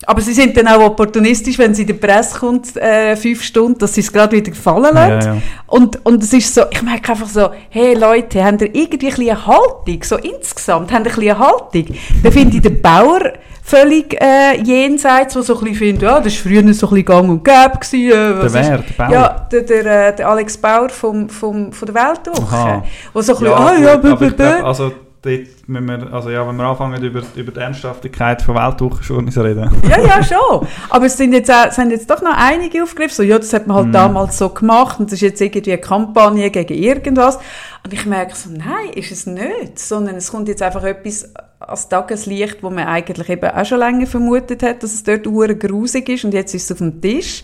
Aber 0.05 0.21
sie 0.21 0.33
sind 0.33 0.55
dann 0.55 0.67
auch 0.67 0.79
opportunistisch, 0.79 1.57
wenn 1.57 1.75
sie 1.75 1.81
in 1.81 1.87
die 1.87 1.93
Presse 1.93 2.39
kommt, 2.39 2.75
äh, 2.77 3.15
fünf 3.15 3.43
Stunden, 3.43 3.77
dass 3.79 3.93
sie 3.93 4.01
es 4.01 4.11
gerade 4.11 4.35
wieder 4.37 4.53
fallen 4.55 4.93
lassen. 4.93 5.27
Ja, 5.27 5.35
ja. 5.35 5.41
Und, 5.67 6.03
und 6.05 6.23
es 6.23 6.31
ist 6.31 6.55
so, 6.55 6.63
ich 6.71 6.81
merke 6.81 7.11
einfach 7.11 7.27
so, 7.27 7.49
hey 7.69 7.95
Leute, 7.95 8.43
habt 8.43 8.61
ihr 8.61 8.73
irgendwie 8.73 9.07
ein 9.07 9.15
bisschen 9.15 9.29
eine 9.29 9.45
Haltung, 9.45 10.03
so 10.03 10.15
insgesamt, 10.15 10.91
habt 10.91 11.05
ihr 11.05 11.11
ein 11.11 11.15
bisschen 11.15 11.35
eine 11.35 11.39
Haltung? 11.39 11.85
Da 12.23 12.31
finde 12.31 12.55
ich 12.55 12.61
den 12.61 12.81
Bauer 12.81 13.33
völlig 13.61 14.19
äh, 14.19 14.59
jenseits, 14.63 15.33
der 15.33 15.43
so 15.43 15.53
ein 15.53 15.59
bisschen 15.59 15.75
findet, 15.75 16.03
ja, 16.03 16.19
das 16.19 16.33
war 16.33 16.51
früher 16.51 16.61
so 16.73 16.87
ein 16.87 16.89
bisschen 16.89 17.05
gang 17.05 17.29
und 17.29 17.43
gäbe. 17.43 17.77
Gewesen, 17.79 18.11
äh, 18.11 18.43
was 18.43 18.53
Der 18.53 18.63
wer? 18.63 18.77
Der 18.77 18.93
Bauer? 18.97 19.11
Ja, 19.11 19.47
der, 19.51 19.61
der, 19.61 20.07
äh, 20.07 20.15
der 20.15 20.29
Alex 20.29 20.57
Bauer 20.57 20.89
vom, 20.89 21.29
vom, 21.29 21.71
von 21.71 21.85
der 21.85 21.95
Weltwoche. 21.95 22.55
Aha. 22.55 22.83
Wo 23.13 23.21
so 23.21 23.33
ein 23.33 23.39
bisschen, 23.39 23.53
Ja, 23.53 23.57
ah 23.57 23.75
gut, 23.75 23.83
ja, 23.83 23.93
aber 23.93 24.15
bö, 24.15 24.27
ich 24.27 24.35
glaub, 24.35 24.63
also 24.63 24.91
dort 25.21 25.67
müssen 25.67 25.87
wir, 25.87 26.13
also 26.13 26.29
ja, 26.29 26.47
wenn 26.47 26.55
wir 26.55 26.65
anfangen 26.65 27.03
über, 27.03 27.21
über 27.35 27.51
die 27.51 27.59
Ernsthaftigkeit 27.59 28.41
von 28.41 28.55
Weltwochenjournals 28.55 29.37
reden. 29.37 29.69
Ja, 29.89 29.99
ja, 29.99 30.23
schon. 30.23 30.67
Aber 30.89 31.05
es 31.05 31.17
sind 31.17 31.33
jetzt, 31.33 31.51
auch, 31.51 31.71
sind 31.71 31.91
jetzt 31.91 32.09
doch 32.09 32.21
noch 32.21 32.35
einige 32.35 32.83
aufgegriffen, 32.83 33.15
so, 33.15 33.23
ja, 33.23 33.37
das 33.37 33.53
hat 33.53 33.67
man 33.67 33.77
halt 33.77 33.87
mm. 33.87 33.91
damals 33.93 34.37
so 34.37 34.49
gemacht 34.49 34.99
und 34.99 35.07
das 35.07 35.13
ist 35.13 35.21
jetzt 35.21 35.41
irgendwie 35.41 35.73
eine 35.73 35.81
Kampagne 35.81 36.49
gegen 36.49 36.73
irgendwas. 36.73 37.37
Und 37.83 37.93
ich 37.93 38.05
merke 38.05 38.35
so, 38.35 38.49
nein, 38.49 38.93
ist 38.95 39.11
es 39.11 39.25
nicht, 39.25 39.79
sondern 39.79 40.15
es 40.15 40.31
kommt 40.31 40.47
jetzt 40.47 40.61
einfach 40.61 40.83
etwas 40.83 41.33
als 41.59 41.89
Tageslicht, 41.89 42.63
wo 42.63 42.69
man 42.69 42.87
eigentlich 42.87 43.29
eben 43.29 43.49
auch 43.49 43.65
schon 43.65 43.79
länger 43.79 44.07
vermutet 44.07 44.63
hat, 44.63 44.83
dass 44.83 44.93
es 44.93 45.03
dort 45.03 45.23
grusig 45.23 46.09
ist 46.09 46.25
und 46.25 46.33
jetzt 46.33 46.53
ist 46.53 46.63
es 46.63 46.71
auf 46.71 46.77
dem 46.77 47.01
Tisch. 47.01 47.43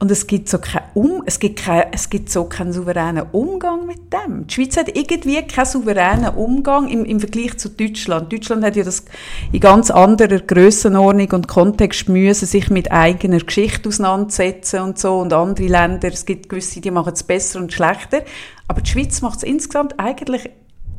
Und 0.00 0.12
es 0.12 0.28
gibt 0.28 0.48
so 0.48 0.58
kein 0.58 0.82
um, 0.94 1.24
es 1.26 1.40
gibt 1.40 1.58
kein, 1.58 1.86
es 1.90 2.08
gibt 2.08 2.30
so 2.30 2.44
keinen 2.44 2.72
souveränen 2.72 3.26
Umgang 3.32 3.84
mit 3.84 4.12
dem. 4.12 4.46
Die 4.46 4.54
Schweiz 4.54 4.76
hat 4.76 4.96
irgendwie 4.96 5.42
keinen 5.42 5.66
souveränen 5.66 6.34
Umgang 6.36 6.88
im, 6.88 7.04
im 7.04 7.18
Vergleich 7.18 7.58
zu 7.58 7.68
Deutschland. 7.68 8.32
Deutschland 8.32 8.64
hat 8.64 8.76
ja 8.76 8.84
das 8.84 9.04
in 9.50 9.58
ganz 9.58 9.90
anderer 9.90 10.38
Grössenordnung 10.38 11.32
und 11.32 11.48
Kontext 11.48 12.08
müssen 12.08 12.46
sich 12.46 12.70
mit 12.70 12.92
eigener 12.92 13.40
Geschichte 13.40 13.88
auseinandersetzen 13.88 14.82
und 14.82 15.00
so 15.00 15.18
und 15.18 15.32
andere 15.32 15.66
Länder, 15.66 16.08
es 16.12 16.24
gibt 16.24 16.48
gewisse, 16.48 16.80
die 16.80 16.92
machen 16.92 17.14
es 17.14 17.24
besser 17.24 17.58
und 17.58 17.72
schlechter. 17.72 18.22
Aber 18.68 18.80
die 18.80 18.90
Schweiz 18.90 19.20
macht 19.20 19.38
es 19.38 19.42
insgesamt 19.42 19.98
eigentlich 19.98 20.48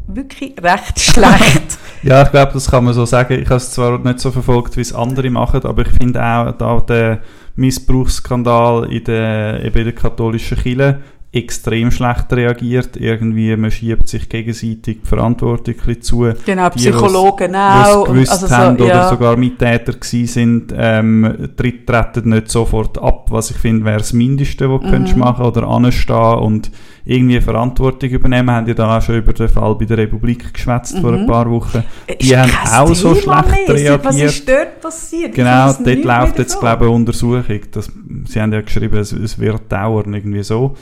wirklich 0.08 0.56
recht 0.62 1.00
schlecht. 1.00 1.78
ja, 2.04 2.24
ich 2.24 2.32
glaube, 2.32 2.52
das 2.54 2.70
kann 2.70 2.84
man 2.84 2.94
so 2.94 3.06
sagen. 3.06 3.40
Ich 3.40 3.46
habe 3.46 3.58
es 3.58 3.72
zwar 3.72 3.98
nicht 4.00 4.20
so 4.20 4.32
verfolgt, 4.32 4.76
wie 4.76 4.82
es 4.82 4.94
andere 4.94 5.30
machen, 5.30 5.64
aber 5.64 5.84
ich 5.84 5.90
finde 6.02 6.22
auch, 6.22 6.52
da 6.52 6.80
der 6.82 7.20
Missbrauchsskandal 7.60 8.92
in 8.92 9.04
der, 9.04 9.64
eben 9.64 9.78
in 9.78 9.84
der 9.86 9.94
katholischen 9.94 10.58
Kirche 10.58 11.00
extrem 11.32 11.92
schlecht 11.92 12.32
reagiert. 12.34 12.98
Irgendwie, 12.98 13.56
man 13.56 13.70
schiebt 13.70 14.08
sich 14.08 14.28
gegenseitig 14.30 15.02
die 15.02 15.08
Verantwortung 15.08 15.76
zu. 16.02 16.32
Genau, 16.46 16.70
die, 16.70 16.80
Psychologen 16.80 17.56
auch. 17.56 18.08
Die 18.08 18.14
gewusst 18.14 18.32
also 18.32 18.50
haben 18.50 18.78
so, 18.78 18.86
ja. 18.86 18.92
oder 18.92 19.10
sogar 19.10 19.38
Mittäter 19.38 19.94
gewesen 19.94 20.28
sind, 20.28 20.74
ähm, 20.76 21.50
treten 21.56 22.30
nicht 22.30 22.50
sofort 22.50 22.98
ab, 22.98 23.28
was 23.30 23.52
ich 23.52 23.58
finde, 23.58 23.86
wäre 23.86 24.00
das 24.00 24.14
Mindeste, 24.14 24.70
was 24.72 24.82
du 24.82 24.98
mhm. 24.98 25.20
machen 25.20 25.46
oder 25.46 25.68
anstehen 25.68 26.40
und 26.40 26.72
irgendwie 27.10 27.42
Verantwortung 27.42 28.10
übernehmen. 28.10 28.52
Haben 28.52 28.68
ja 28.68 28.76
da 28.76 28.98
auch 28.98 29.02
schon 29.02 29.18
über 29.18 29.34
den 29.34 29.50
Fall 29.50 29.74
bei 29.76 29.86
der 29.86 29.98
Republik 29.98 30.54
geschwätzt 30.54 30.96
mhm. 30.96 31.02
vor 31.02 31.14
ein 31.14 31.24
mhm. 31.24 31.28
paar 31.28 31.50
Wochen. 31.50 31.84
Äh, 32.06 32.16
die 32.18 32.38
haben 32.38 32.52
auch 32.72 32.94
so 32.94 33.16
schlecht 33.16 33.28
mehr. 33.28 33.76
reagiert. 33.76 34.06
Was 34.06 34.22
ist 34.22 34.48
dort 34.48 34.82
passiert? 34.82 35.34
Genau, 35.34 35.74
dort 35.74 36.04
läuft 36.04 36.38
jetzt, 36.38 36.60
glaube 36.60 36.86
ich, 36.86 36.90
eine 36.90 36.96
Untersuchung. 36.96 37.60
Das, 37.72 37.92
sie 38.26 38.40
haben 38.40 38.54
ja 38.54 38.62
geschrieben, 38.62 38.98
es, 38.98 39.12
es 39.12 39.40
wird 39.40 39.72
dauern, 39.72 40.14
irgendwie 40.14 40.44
so. 40.44 40.76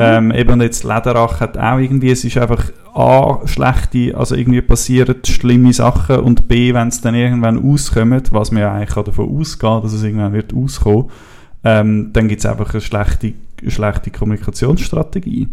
Ähm, 0.00 0.30
eben 0.30 0.62
jetzt 0.62 0.84
Lederach 0.84 1.40
hat 1.40 1.58
auch 1.58 1.78
irgendwie, 1.78 2.10
es 2.10 2.24
ist 2.24 2.38
einfach 2.38 2.64
A, 2.94 3.40
schlechte, 3.46 4.16
also 4.16 4.36
irgendwie 4.36 4.62
passieren 4.62 5.16
schlimme 5.26 5.72
Sachen 5.72 6.20
und 6.20 6.48
B, 6.48 6.72
wenn 6.72 6.88
es 6.88 7.00
dann 7.00 7.14
irgendwann 7.14 7.62
auskommt, 7.62 8.32
was 8.32 8.52
man 8.52 8.62
ja 8.62 8.72
eigentlich 8.72 8.94
davon 8.94 9.38
ausgeht, 9.38 9.84
dass 9.84 9.92
es 9.92 10.02
irgendwann 10.02 10.32
wird 10.32 10.54
auskommen, 10.54 11.10
ähm, 11.62 12.10
dann 12.12 12.28
gibt 12.28 12.38
es 12.40 12.46
einfach 12.46 12.72
eine 12.72 12.80
schlechte, 12.80 13.34
schlechte 13.68 14.10
Kommunikationsstrategie. 14.10 15.48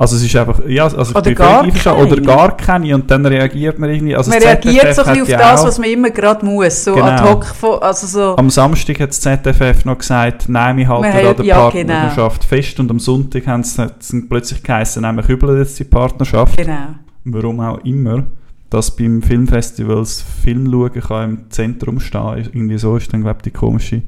Also 0.00 0.16
es 0.16 0.22
ist 0.22 0.34
einfach, 0.34 0.66
ja, 0.66 0.84
also 0.84 1.14
oder 1.14 1.34
gar 1.34 1.68
keine. 1.68 1.96
Oder 1.96 2.22
gar 2.22 2.56
keine 2.56 2.94
und 2.94 3.10
dann 3.10 3.26
reagiert 3.26 3.78
man 3.78 3.90
irgendwie. 3.90 4.16
Also 4.16 4.30
man 4.30 4.40
reagiert 4.40 4.94
so 4.94 5.02
ein 5.02 5.12
bisschen 5.12 5.34
auf 5.34 5.42
das, 5.42 5.66
was 5.66 5.78
man 5.78 5.90
immer 5.90 6.08
gerade 6.08 6.42
muss, 6.42 6.84
so 6.84 6.94
genau. 6.94 7.06
ad 7.06 7.22
hoc. 7.22 7.44
Von, 7.44 7.82
also 7.82 8.06
so. 8.06 8.36
Am 8.38 8.48
Samstag 8.48 8.98
hat 8.98 9.10
das 9.10 9.20
ZFF 9.20 9.84
noch 9.84 9.98
gesagt, 9.98 10.48
nein, 10.48 10.78
wir 10.78 10.88
halten 10.88 11.04
an 11.04 11.36
der 11.36 11.44
ja, 11.44 11.68
genau. 11.68 11.92
Partnerschaft 11.92 12.48
genau. 12.48 12.62
fest 12.62 12.80
und 12.80 12.90
am 12.90 12.98
Sonntag 12.98 13.46
haben 13.46 13.62
sie 13.62 14.22
plötzlich 14.22 14.62
geheißen, 14.62 15.02
nein, 15.02 15.16
wir 15.16 15.22
kübeln 15.22 15.58
jetzt 15.58 15.78
die 15.78 15.84
Partnerschaft. 15.84 16.56
Genau. 16.56 16.94
Warum 17.24 17.60
auch 17.60 17.84
immer. 17.84 18.24
Dass 18.70 18.96
beim 18.96 19.20
Filmfestivals 19.20 20.24
Film 20.42 20.70
schauen 20.70 20.92
kann 20.92 21.30
im 21.30 21.50
Zentrum 21.50 22.00
stehen, 22.00 22.48
irgendwie 22.54 22.78
so 22.78 22.96
ist 22.96 23.12
dann, 23.12 23.20
glaube 23.20 23.40
ich, 23.40 23.42
die 23.42 23.50
komische 23.50 24.00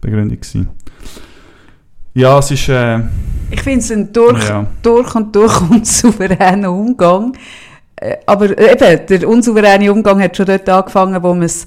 Begründung 0.00 0.38
gewesen. 0.38 0.68
Ja, 2.14 2.38
es 2.38 2.50
ist... 2.50 2.68
Äh, 2.68 3.00
ich 3.50 3.62
finde 3.62 3.80
es 3.80 3.92
ein 3.92 4.12
durch, 4.12 4.48
ja. 4.48 4.66
durch 4.82 5.14
und 5.14 5.34
durch 5.34 5.60
unsouveräner 5.70 6.70
Umgang. 6.72 7.36
Äh, 7.96 8.16
aber 8.26 8.58
eben, 8.58 9.06
der 9.06 9.28
unsouveräne 9.28 9.92
Umgang 9.92 10.22
hat 10.22 10.36
schon 10.36 10.46
dort 10.46 10.68
angefangen, 10.68 11.22
wo 11.22 11.34
man 11.34 11.42
es 11.44 11.66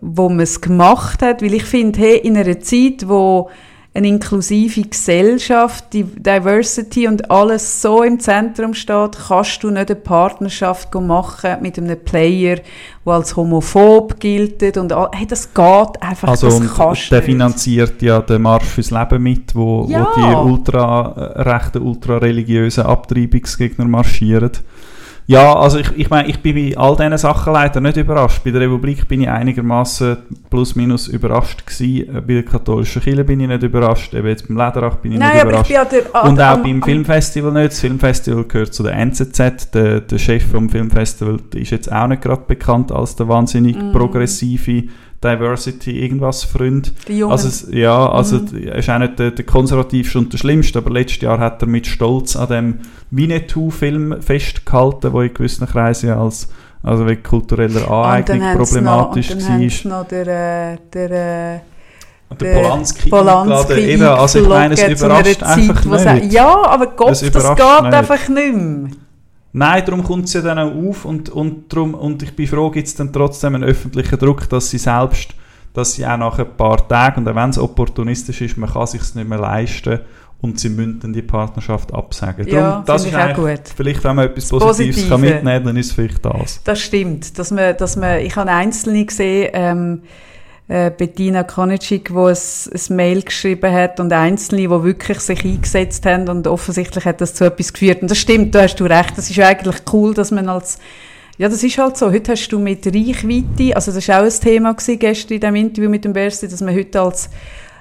wo 0.00 0.28
gemacht 0.60 1.22
hat. 1.22 1.42
Weil 1.42 1.54
ich 1.54 1.64
finde, 1.64 2.00
hey, 2.00 2.18
in 2.18 2.36
einer 2.36 2.60
Zeit, 2.60 3.06
wo 3.08 3.50
eine 3.94 4.08
inklusive 4.08 4.82
Gesellschaft, 4.82 5.92
die 5.92 6.04
Diversity 6.04 7.08
und 7.08 7.30
alles 7.30 7.82
so 7.82 8.02
im 8.02 8.20
Zentrum 8.20 8.74
steht, 8.74 9.18
kannst 9.26 9.62
du 9.62 9.70
nicht 9.70 9.90
eine 9.90 9.96
Partnerschaft 9.98 10.94
machen 10.94 11.56
mit 11.62 11.78
einem 11.78 11.98
Player, 11.98 12.56
der 13.04 13.12
als 13.12 13.34
homophob 13.34 14.20
gilt 14.20 14.76
und 14.76 14.92
all, 14.92 15.08
hey, 15.14 15.26
das 15.26 15.52
geht 15.52 16.02
einfach, 16.02 16.28
also 16.28 16.48
das 16.48 16.74
kannst 16.76 17.10
der 17.10 17.22
finanziert 17.22 18.00
ja 18.02 18.20
den 18.20 18.42
Marsch 18.42 18.66
fürs 18.66 18.90
Leben 18.90 19.22
mit, 19.22 19.54
wo, 19.54 19.86
ja. 19.88 20.06
wo 20.06 20.20
die 20.20 20.52
ultra 20.52 21.14
äh, 21.16 21.42
rechten, 21.42 21.82
ultra 21.82 22.18
religiösen 22.18 22.84
Abtreibungsgegner 22.84 23.86
marschieren. 23.86 24.52
Ja, 25.30 25.54
also 25.54 25.78
ich, 25.78 25.90
ich 25.94 26.08
meine, 26.08 26.26
ich 26.26 26.40
bin 26.40 26.54
bei 26.54 26.74
all 26.78 26.96
diesen 26.96 27.18
Sachen 27.18 27.52
leider 27.52 27.82
nicht 27.82 27.98
überrascht. 27.98 28.42
Bei 28.44 28.50
der 28.50 28.62
Republik 28.62 29.06
bin 29.06 29.20
ich 29.20 29.28
einigermaßen 29.28 30.16
plus 30.48 30.74
minus 30.74 31.06
überrascht 31.06 31.66
gewesen. 31.66 32.16
Äh, 32.16 32.20
bei 32.22 32.32
der 32.32 32.44
katholischen 32.44 33.02
Kirche 33.02 33.24
bin 33.24 33.38
ich 33.40 33.46
nicht 33.46 33.62
überrascht. 33.62 34.14
Eben 34.14 34.26
jetzt 34.26 34.48
beim 34.48 34.56
Lederach 34.56 34.96
bin 34.96 35.12
ich 35.12 35.18
Nein, 35.18 35.34
nicht 35.34 35.44
überrascht. 35.44 35.70
Ich 35.70 35.76
der, 35.76 36.24
Und 36.24 36.40
auch 36.40 36.46
am, 36.46 36.62
beim 36.62 36.82
Filmfestival 36.82 37.52
nicht. 37.52 37.72
Das 37.72 37.80
Filmfestival 37.80 38.44
gehört 38.44 38.72
zu 38.72 38.82
der 38.82 38.94
NZZ. 38.94 39.70
Der, 39.74 40.00
der 40.00 40.18
Chef 40.18 40.50
vom 40.50 40.70
Filmfestival 40.70 41.36
ist 41.56 41.72
jetzt 41.72 41.92
auch 41.92 42.06
nicht 42.06 42.22
gerade 42.22 42.44
bekannt 42.46 42.90
als 42.90 43.14
der 43.14 43.28
wahnsinnig 43.28 43.76
mm. 43.76 43.92
progressive 43.92 44.84
Diversity 45.22 46.00
irgendwas 46.00 46.44
Freund. 46.44 46.92
Die 47.08 47.18
Jungen. 47.18 47.32
Also 47.32 47.48
es, 47.48 47.68
ja, 47.72 48.08
also 48.08 48.38
mhm. 48.38 48.68
er 48.68 48.76
ist 48.76 48.88
auch 48.88 48.98
nicht 48.98 49.18
der, 49.18 49.32
der 49.32 49.44
konservativste 49.44 50.18
und 50.18 50.32
der 50.32 50.38
schlimmste, 50.38 50.78
aber 50.78 50.90
letztes 50.90 51.22
Jahr 51.22 51.38
hat 51.38 51.60
er 51.62 51.68
mit 51.68 51.86
Stolz 51.86 52.36
an 52.36 52.48
dem 52.48 52.78
Winnetou-Film 53.10 54.22
festgehalten, 54.22 55.12
wo 55.12 55.22
in 55.22 55.34
gewissen 55.34 55.66
Kreisen 55.66 56.10
als 56.10 56.48
also 56.82 57.06
wegen 57.06 57.22
kultureller 57.22 57.90
Aneignung 57.90 58.56
problematisch 58.56 59.30
noch, 59.30 59.36
und 59.36 59.42
dann 59.48 59.60
war. 59.60 60.00
noch 60.00 60.08
der, 60.08 60.72
äh, 60.72 60.78
der, 60.92 61.10
äh, 61.54 61.60
und 62.30 62.40
der 62.40 62.54
Polanski, 62.60 63.08
Polanski 63.08 63.80
eben, 63.80 64.02
also 64.04 64.40
ich 64.40 64.48
meine, 64.48 64.74
es 64.74 65.00
überrascht 65.00 65.42
einfach 65.42 65.98
Zeit, 65.98 66.22
nicht. 66.22 66.32
Ja, 66.32 66.66
aber 66.66 66.86
Gott, 66.88 67.10
das, 67.10 67.20
das 67.20 67.56
geht 67.56 67.82
nicht. 67.82 67.94
einfach 67.94 68.28
nicht 68.28 68.54
mehr. 68.54 68.90
Nein, 69.52 69.82
darum 69.84 70.04
kommt 70.04 70.28
sie 70.28 70.42
dann 70.42 70.58
auch 70.58 70.74
auf 70.74 71.04
und, 71.04 71.30
und, 71.30 71.72
darum, 71.72 71.94
und 71.94 72.22
ich 72.22 72.36
bin 72.36 72.46
froh, 72.46 72.70
gibt 72.70 72.86
es 72.86 72.94
dann 72.94 73.12
trotzdem 73.12 73.54
einen 73.54 73.64
öffentlichen 73.64 74.18
Druck, 74.18 74.48
dass 74.48 74.70
sie 74.70 74.78
selbst, 74.78 75.30
dass 75.72 75.94
sie 75.94 76.06
auch 76.06 76.18
nach 76.18 76.38
ein 76.38 76.56
paar 76.56 76.86
Tagen, 76.86 77.22
und 77.22 77.28
auch 77.28 77.34
wenn 77.34 77.50
es 77.50 77.58
opportunistisch 77.58 78.42
ist, 78.42 78.58
man 78.58 78.70
kann 78.70 78.82
es 78.82 78.90
sich 78.92 79.14
nicht 79.14 79.28
mehr 79.28 79.38
leisten 79.38 80.00
und 80.40 80.60
sie 80.60 80.68
müssen 80.68 81.00
dann 81.00 81.12
die 81.12 81.22
Partnerschaft 81.22 81.92
absagen. 81.92 82.46
Ja, 82.46 82.82
das 82.86 83.06
ist 83.06 83.14
auch 83.14 83.34
gut. 83.34 83.60
Vielleicht, 83.74 84.04
wenn 84.04 84.16
man 84.16 84.26
etwas 84.26 84.48
Positives 84.48 84.76
Positive. 84.76 85.08
kann 85.08 85.20
mitnehmen 85.20 85.44
kann, 85.44 85.64
dann 85.64 85.76
ist 85.76 85.86
es 85.86 85.92
vielleicht 85.92 86.24
das. 86.24 86.62
Das 86.62 86.80
stimmt. 86.80 87.38
Dass 87.38 87.50
man, 87.50 87.76
dass 87.76 87.96
man, 87.96 88.20
ich 88.20 88.36
habe 88.36 88.50
Einzelne 88.50 89.04
gesehen, 89.04 89.50
ähm, 89.52 90.02
äh, 90.68 90.90
Bettina 90.90 91.42
Konitschik, 91.44 92.12
wo 92.12 92.28
es 92.28 92.70
ein 92.72 92.96
Mail 92.96 93.22
geschrieben 93.22 93.72
hat 93.72 94.00
und 94.00 94.12
Einzelne, 94.12 94.62
die 94.62 94.70
wirklich 94.70 95.20
sich 95.20 95.44
eingesetzt 95.44 96.04
haben 96.06 96.28
und 96.28 96.46
offensichtlich 96.46 97.04
hat 97.04 97.20
das 97.20 97.34
zu 97.34 97.44
etwas 97.44 97.72
geführt. 97.72 98.02
Und 98.02 98.10
das 98.10 98.18
stimmt, 98.18 98.54
da 98.54 98.62
hast 98.62 98.76
du 98.76 98.84
recht. 98.84 99.16
Das 99.16 99.30
ist 99.30 99.38
eigentlich 99.40 99.76
cool, 99.92 100.14
dass 100.14 100.30
man 100.30 100.48
als 100.48 100.78
ja, 101.38 101.48
das 101.48 101.62
ist 101.62 101.78
halt 101.78 101.96
so. 101.96 102.10
Heute 102.10 102.32
hast 102.32 102.48
du 102.48 102.58
mit 102.58 102.84
Reichweite, 102.84 103.76
also 103.76 103.92
das 103.92 104.08
war 104.08 104.20
auch 104.20 104.24
ein 104.24 104.40
Thema 104.40 104.72
gewesen, 104.72 104.98
gestern 104.98 105.34
in 105.34 105.40
diesem 105.40 105.54
Interview 105.54 105.88
mit 105.88 106.04
dem 106.04 106.12
Bersti, 106.12 106.48
dass 106.48 106.60
man 106.60 106.74
heute 106.74 107.00
als 107.00 107.30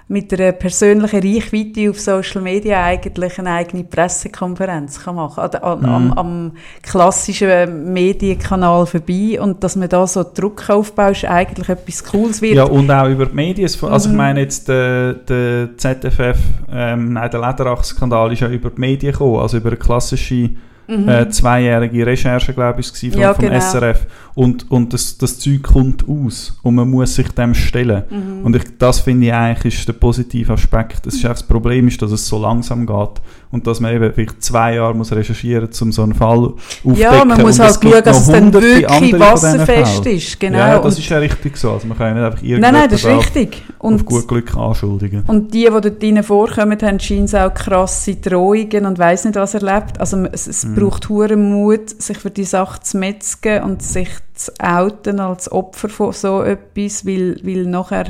mit 0.10 0.34
einer 0.34 0.54
persönlichen 0.54 1.22
Reichweite 1.22 1.90
auf 1.90 2.00
Social 2.00 2.42
Media 2.42 2.82
eigentlich 2.82 3.40
eine 3.40 3.52
eigene 3.52 3.84
Pressekonferenz 3.84 5.04
kann 5.04 5.16
machen 5.16 5.52
kann. 5.52 5.62
An, 5.62 5.80
mhm. 5.80 5.86
am, 5.86 6.14
am, 6.14 6.52
klassischen 6.82 7.92
Medienkanal 7.92 8.86
vorbei. 8.86 9.40
Und 9.42 9.64
dass 9.64 9.76
man 9.76 9.90
da 9.90 10.08
so 10.08 10.24
Druck 10.24 10.70
aufbaut, 10.70 11.12
ist 11.12 11.26
eigentlich 11.26 11.68
etwas 11.68 12.04
Cooles 12.06 12.42
wird. 12.42 12.56
Ja, 12.56 12.64
und 12.64 12.90
auch 12.90 13.10
über 13.10 13.26
die 13.26 13.36
Medien. 13.36 13.70
Also 13.82 14.08
mhm. 14.08 14.14
ich 14.14 14.18
meine 14.18 14.40
jetzt, 14.42 14.70
der, 14.70 15.14
der 15.14 15.78
ZFF, 15.78 16.40
ähm, 16.72 17.14
nein, 17.14 17.30
der 17.30 17.42
Lederach-Skandal 17.42 18.32
ist 18.32 18.40
ja 18.40 18.48
über 18.48 18.70
die 18.70 18.80
Medien 18.80 19.12
gekommen, 19.12 19.42
also 19.42 19.58
über 19.58 19.70
eine 19.70 19.78
klassische 19.78 20.52
mhm. 20.88 21.10
äh, 21.10 21.30
zweijährige 21.30 22.06
Recherche, 22.06 22.54
glaube 22.54 22.80
ich, 22.80 23.12
vom, 23.12 23.20
ja, 23.20 23.34
vom 23.34 23.46
genau. 23.46 23.60
SRF. 23.60 24.06
Und, 24.38 24.70
und 24.70 24.94
das, 24.94 25.18
das 25.18 25.40
Zeug 25.40 25.64
kommt 25.64 26.08
aus 26.08 26.56
und 26.62 26.76
man 26.76 26.88
muss 26.88 27.16
sich 27.16 27.28
dem 27.30 27.56
stellen. 27.56 28.04
Mhm. 28.08 28.46
Und 28.46 28.56
ich, 28.56 28.62
das 28.78 29.00
finde 29.00 29.26
ich 29.26 29.34
eigentlich 29.34 29.80
ist 29.80 29.88
der 29.88 29.94
positive 29.94 30.54
Aspekt. 30.54 31.08
Das, 31.08 31.16
ist 31.16 31.24
das 31.24 31.42
Problem 31.42 31.88
ist, 31.88 32.00
dass 32.04 32.12
es 32.12 32.28
so 32.28 32.40
langsam 32.40 32.86
geht 32.86 33.20
und 33.50 33.66
dass 33.66 33.80
man 33.80 33.96
eben 33.96 34.14
vielleicht 34.14 34.44
zwei 34.44 34.76
Jahre 34.76 34.94
muss 34.94 35.12
recherchieren 35.12 35.66
muss, 35.66 35.82
um 35.82 35.92
so 35.92 36.04
einen 36.04 36.14
Fall 36.14 36.38
aufzudecken. 36.38 37.02
Ja, 37.02 37.26
man 37.26 37.42
muss 37.42 37.58
halt 37.58 37.80
schauen, 37.82 38.04
dass 38.04 38.22
es 38.22 38.28
dann 38.28 38.54
wirklich 38.54 39.20
wasserfest 39.20 40.06
ist. 40.06 40.40
Genau. 40.40 40.60
Ja, 40.60 40.80
das 40.80 41.00
ist 41.00 41.10
ja 41.10 41.18
richtig 41.18 41.58
so. 41.58 41.72
Also 41.72 41.88
man 41.88 41.98
kann 41.98 42.10
ja 42.10 42.14
nicht 42.14 42.24
einfach 42.26 42.44
irgendwas 42.44 42.72
nein, 42.72 42.82
nein, 42.82 42.90
das 42.92 43.04
ist 43.04 43.10
richtig. 43.10 43.64
Und, 43.80 44.02
auf 44.02 44.06
gut 44.06 44.28
Glück 44.28 44.56
anschuldigen. 44.56 45.24
Und 45.26 45.52
die, 45.52 45.64
die 45.64 45.70
dort 45.70 46.00
drinnen 46.00 46.22
vorkommen, 46.22 46.78
haben 46.80 47.00
scheinbar 47.00 47.48
auch 47.48 47.54
krasse 47.56 48.18
Drohungen 48.18 48.86
und 48.86 49.00
weiss 49.00 49.26
nicht, 49.26 49.36
was 49.36 49.56
erlebt. 49.56 50.00
Also 50.00 50.26
es, 50.32 50.46
es 50.46 50.64
mhm. 50.64 50.76
braucht 50.76 51.10
hohen 51.10 51.50
Mut, 51.50 52.00
sich 52.00 52.20
für 52.20 52.30
die 52.30 52.44
Sache 52.44 52.82
zu 52.82 53.00
metzgen 53.00 53.64
und 53.64 53.82
sich 53.82 54.10
zu 54.38 54.52
outen 54.60 55.20
als 55.20 55.52
Opfer 55.52 55.90
von 55.90 56.14
so 56.14 56.44
etwas, 56.44 57.06
weil, 57.06 57.40
weil 57.44 57.66
nachher 57.66 58.06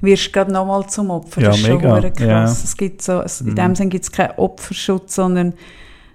wirst 0.00 0.26
du 0.26 0.32
gerade 0.32 0.52
nochmal 0.52 0.86
zum 0.88 1.10
Opfer. 1.10 1.42
Ja, 1.42 1.48
das 1.48 1.58
ist 1.58 1.68
mega. 1.68 2.00
schon 2.00 2.12
krass. 2.12 2.18
Ja. 2.20 2.44
Es 2.44 2.76
gibt 2.76 3.02
so, 3.02 3.20
es, 3.22 3.40
in 3.40 3.48
Mhm. 3.50 3.54
dem 3.56 3.74
Sinne 3.74 3.90
gibt 3.90 4.04
es 4.04 4.12
keinen 4.12 4.32
Opferschutz, 4.36 5.14
sondern 5.14 5.54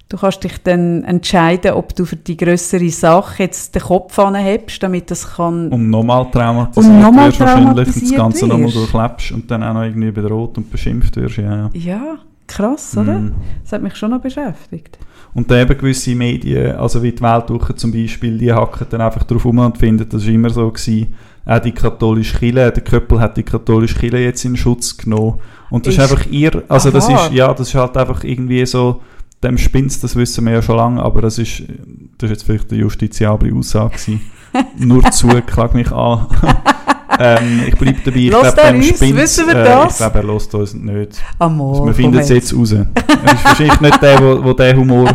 du 0.10 0.18
kannst 0.18 0.44
dich 0.44 0.62
dann 0.64 1.04
entscheiden, 1.04 1.74
ob 1.74 1.96
du 1.96 2.06
für 2.06 2.16
die 2.16 2.38
größere 2.38 2.90
Sache 2.90 3.44
jetzt 3.44 3.74
den 3.76 3.82
Kopf 3.82 4.18
anhebst, 4.20 4.82
damit 4.84 5.10
das 5.10 5.36
kann... 5.36 5.70
Und 5.70 5.90
nochmal 5.90 6.30
traumatisiert 6.30 6.86
Und 6.94 7.02
nochmal 7.02 7.30
wirst 7.30 7.40
wahrscheinlich 7.40 7.88
und 7.88 7.88
das 7.88 8.12
Ganze 8.16 8.48
nochmal 8.48 8.72
durchlebst 8.72 9.32
und 9.32 9.50
dann 9.50 9.64
auch 9.64 9.74
noch 9.74 9.84
irgendwie 9.84 10.12
bedroht 10.12 10.58
und 10.58 10.72
beschimpft 10.72 11.16
wirst. 11.16 11.38
Ja, 11.38 11.56
ja. 11.56 11.70
ja, 11.74 12.18
krass, 12.48 12.96
oder? 12.98 13.20
Mhm. 13.20 13.34
Das 13.64 13.74
hat 13.74 13.82
mich 13.82 13.96
schon 13.96 14.12
noch 14.12 14.22
beschäftigt. 14.22 14.98
Und 15.34 15.50
dann 15.50 15.62
eben 15.62 15.78
gewisse 15.78 16.14
Medien, 16.16 16.76
also 16.76 17.02
wie 17.04 17.12
die 17.12 17.22
Weltwoche 17.22 17.74
zum 17.76 17.92
Beispiel, 17.92 18.38
die 18.38 18.52
hacken 18.52 18.88
dann 18.90 19.02
einfach 19.02 19.24
drauf 19.24 19.46
um 19.46 19.60
und 19.60 19.78
finden, 19.78 20.08
das 20.10 20.26
war 20.26 20.34
immer 20.34 20.50
so 20.50 20.70
gewesen, 20.70 21.14
auch 21.46 21.60
die 21.60 21.72
katholische 21.72 22.38
Kirche, 22.38 22.72
der 22.72 22.84
Köppel 22.84 23.20
hat 23.20 23.38
die 23.38 23.44
katholische 23.44 23.98
Kirche 23.98 24.18
jetzt 24.18 24.44
in 24.46 24.56
Schutz 24.58 24.96
genommen. 24.98 25.40
Und 25.70 25.88
das 25.88 25.96
ist, 25.96 26.04
Ist- 26.04 26.12
einfach 26.12 26.26
ihr, 26.30 26.64
also 26.68 26.92
das 26.92 27.08
Aha. 27.08 27.26
ist, 27.28 27.34
ja, 27.34 27.54
das 27.54 27.70
ist 27.70 27.76
halt 27.76 27.96
einfach 27.98 28.24
irgendwie 28.24 28.66
so, 28.66 29.02
dem 29.42 29.58
spinnt's, 29.58 30.00
das 30.02 30.16
wissen 30.16 30.46
wir 30.46 30.54
ja 30.54 30.62
schon 30.62 30.76
lange, 30.78 31.02
aber 31.02 31.22
das 31.22 31.40
ist, 31.40 31.64
das 32.18 32.30
ist 32.30 32.38
jetzt 32.38 32.44
vielleicht 32.44 32.72
eine 32.72 32.82
justiziable 32.82 33.56
Aussage 33.56 33.92
gewesen. 33.96 34.22
Nur 34.78 35.02
zu, 35.12 35.28
klag 35.48 35.74
mich 35.74 35.92
an. 35.92 36.28
Ähm, 37.24 37.62
ich 37.68 37.76
bleibe 37.78 38.00
dabei, 38.06 38.18
ich 38.20 38.32
er 38.58 38.72
dem 38.72 38.82
uns? 38.82 39.16
Wissen 39.16 39.48
wir 39.48 39.56
Äh, 39.56 39.64
das? 39.66 39.92
ich 39.92 39.98
glaube, 39.98 40.18
er 40.20 40.24
lässt 40.34 40.56
uns 40.56 40.74
nicht. 40.74 41.24
Amor, 41.40 41.72
Also 41.74 41.86
wir 41.86 41.94
finden 41.94 42.20
es 42.20 42.30
jetzt 42.30 42.54
raus. 42.56 42.72
Er 42.72 42.82
ist 43.34 43.46
wahrscheinlich 43.46 43.82
nicht 43.82 44.02
der, 44.02 44.20
wo, 44.22 44.44
wo 44.44 44.54
der 44.54 44.76
Humor 44.76 45.08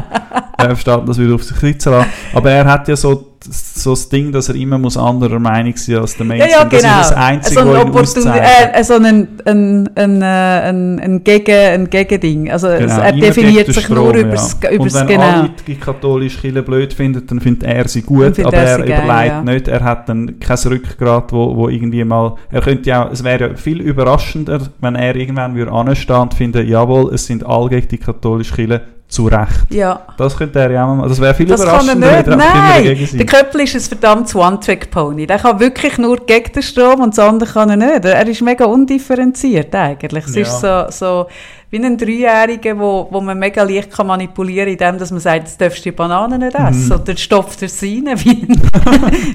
äh, 0.58 0.64
versteht, 0.66 1.00
das 1.06 1.18
wieder 1.18 1.34
auf 1.34 1.44
sich 1.44 1.56
sitzen 1.56 1.92
lassen. 1.92 2.08
Aber 2.34 2.50
er 2.50 2.64
hat 2.64 2.88
ja 2.88 2.96
so, 2.96 3.32
so 3.48 3.90
das 3.90 4.08
Ding, 4.08 4.32
dass 4.32 4.48
er 4.48 4.54
immer 4.56 4.78
muss 4.78 4.96
anderer 4.96 5.38
Meinung 5.38 5.76
sein 5.76 5.96
als 5.98 6.16
der 6.16 6.26
Ja, 6.26 6.28
Mainstream. 6.28 6.50
ja, 6.50 6.64
Das 6.64 6.82
genau. 6.82 7.00
ist 7.00 7.10
das 7.10 7.16
Einzige, 7.16 7.60
so 7.60 7.66
was 7.66 7.74
ein, 7.74 7.80
ihn 7.80 7.88
Opportun 7.88 8.02
auszeichnet. 8.02 8.70
äh, 8.74 8.84
so 8.84 8.94
ein, 8.94 9.28
ein, 9.44 9.90
ein, 9.96 10.22
äh, 10.22 10.24
ein, 10.24 11.00
ein, 11.00 11.24
Gegen, 11.24 11.52
ein 11.54 11.90
Gegending. 11.90 12.50
Also 12.50 12.68
Genau, 12.68 13.00
er 13.00 13.12
definiert 13.12 13.66
sich 13.72 13.84
Strom, 13.84 13.96
nur 13.98 14.14
ja. 14.14 14.20
über 14.22 14.30
das 14.30 14.54
Und 14.54 14.94
wenn 14.94 15.06
genau. 15.06 15.22
alle 15.22 15.50
die 15.66 15.76
katholische 15.76 16.40
Kirche 16.40 16.62
blöd 16.62 16.92
finden, 16.92 17.26
dann 17.26 17.40
findet 17.40 17.64
er 17.64 17.86
sie 17.88 18.02
gut, 18.02 18.36
findet 18.36 18.46
aber 18.46 18.56
er 18.56 18.78
er 18.78 18.86
geil, 18.86 19.02
überlegt 19.04 19.28
ja. 19.32 19.42
nicht, 19.42 19.68
er 19.68 19.84
hat 19.84 20.08
dann 20.08 20.40
kein 20.40 20.56
Rückgrat, 20.66 21.32
wo, 21.32 21.56
wo 21.56 21.68
irgendwie 21.68 22.04
mal, 22.04 22.34
er 22.50 22.60
könnte 22.62 22.88
ja, 22.88 23.08
es 23.12 23.22
wäre 23.22 23.50
ja 23.50 23.54
viel 23.56 23.80
überraschender, 23.80 24.60
wenn 24.80 24.94
er 24.94 25.14
irgendwann 25.16 25.54
würde 25.54 25.72
anstehen 25.72 26.16
und 26.16 26.34
finden, 26.34 26.66
jawohl, 26.66 27.12
es 27.14 27.26
sind 27.26 27.44
alle 27.46 27.68
gegen 27.68 27.88
die 27.88 27.98
katholische 27.98 28.54
Kirche, 28.54 28.82
zu 29.08 29.26
Recht. 29.28 29.66
Ja. 29.70 30.00
Das 30.18 30.36
könnte 30.36 30.58
er 30.58 30.70
ja 30.70 30.84
auch 30.84 30.94
mal, 30.96 31.08
das 31.08 31.20
wäre 31.20 31.32
viel 31.32 31.46
Das 31.46 31.60
kann 31.64 31.68
er 31.88 31.94
überraschender, 31.94 32.16
nicht. 32.16 32.26
wenn 32.26 32.40
er 32.40 32.44
immer 32.46 32.58
Nein, 32.60 32.84
dagegen 32.84 33.06
sein. 33.06 33.18
der 33.18 33.26
Köppel 33.26 33.60
ist 33.60 33.74
ein 33.76 33.80
verdammtes 33.80 34.34
One-Trick-Pony. 34.34 35.26
Der 35.28 35.38
kann 35.38 35.60
wirklich 35.60 35.96
nur 35.98 36.16
gegen 36.26 36.52
den 36.52 36.62
Strom 36.62 37.00
und 37.00 37.16
das 37.16 37.24
andere 37.24 37.50
kann 37.52 37.70
er 37.70 37.76
nicht. 37.76 38.04
Er 38.04 38.26
ist 38.26 38.42
mega 38.42 38.64
undifferenziert 38.64 39.72
eigentlich. 39.74 40.24
Es 40.26 40.34
Ja. 40.34 40.42
ist 40.42 40.60
so, 40.60 40.84
so 40.90 41.26
wie 41.70 41.78
ein 41.84 41.96
Dreijähriger, 41.96 42.78
wo, 42.78 43.06
wo 43.10 43.20
man 43.20 43.38
mega 43.38 43.62
leicht 43.62 43.92
kann 43.92 44.06
manipulieren 44.08 44.76
kann, 44.76 44.88
indem 44.90 44.98
dass 44.98 45.10
man 45.12 45.20
sagt, 45.20 45.46
jetzt 45.48 45.60
darfst 45.60 45.78
du 45.78 45.82
die 45.84 45.92
Bananen 45.92 46.40
nicht 46.40 46.54
essen. 46.56 46.86
Mhm. 46.86 46.92
Oder 46.92 47.16
stopft 47.16 47.62
er 47.62 47.68
sie 47.68 48.02
rein, 48.06 48.18
wie 48.24 48.30
ein, 48.30 48.60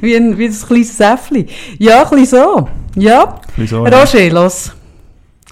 wie 0.01 0.15
ein, 0.15 0.38
wie 0.38 0.45
ein 0.47 0.53
kleines 0.67 0.97
Säffli. 0.97 1.47
Ja, 1.77 2.03
ein 2.03 2.10
bisschen 2.10 2.25
so. 2.43 2.67
Ja. 2.95 3.39
Wieso? 3.55 3.86
ja. 3.88 3.99
Roger, 4.01 4.29
los. 4.31 4.71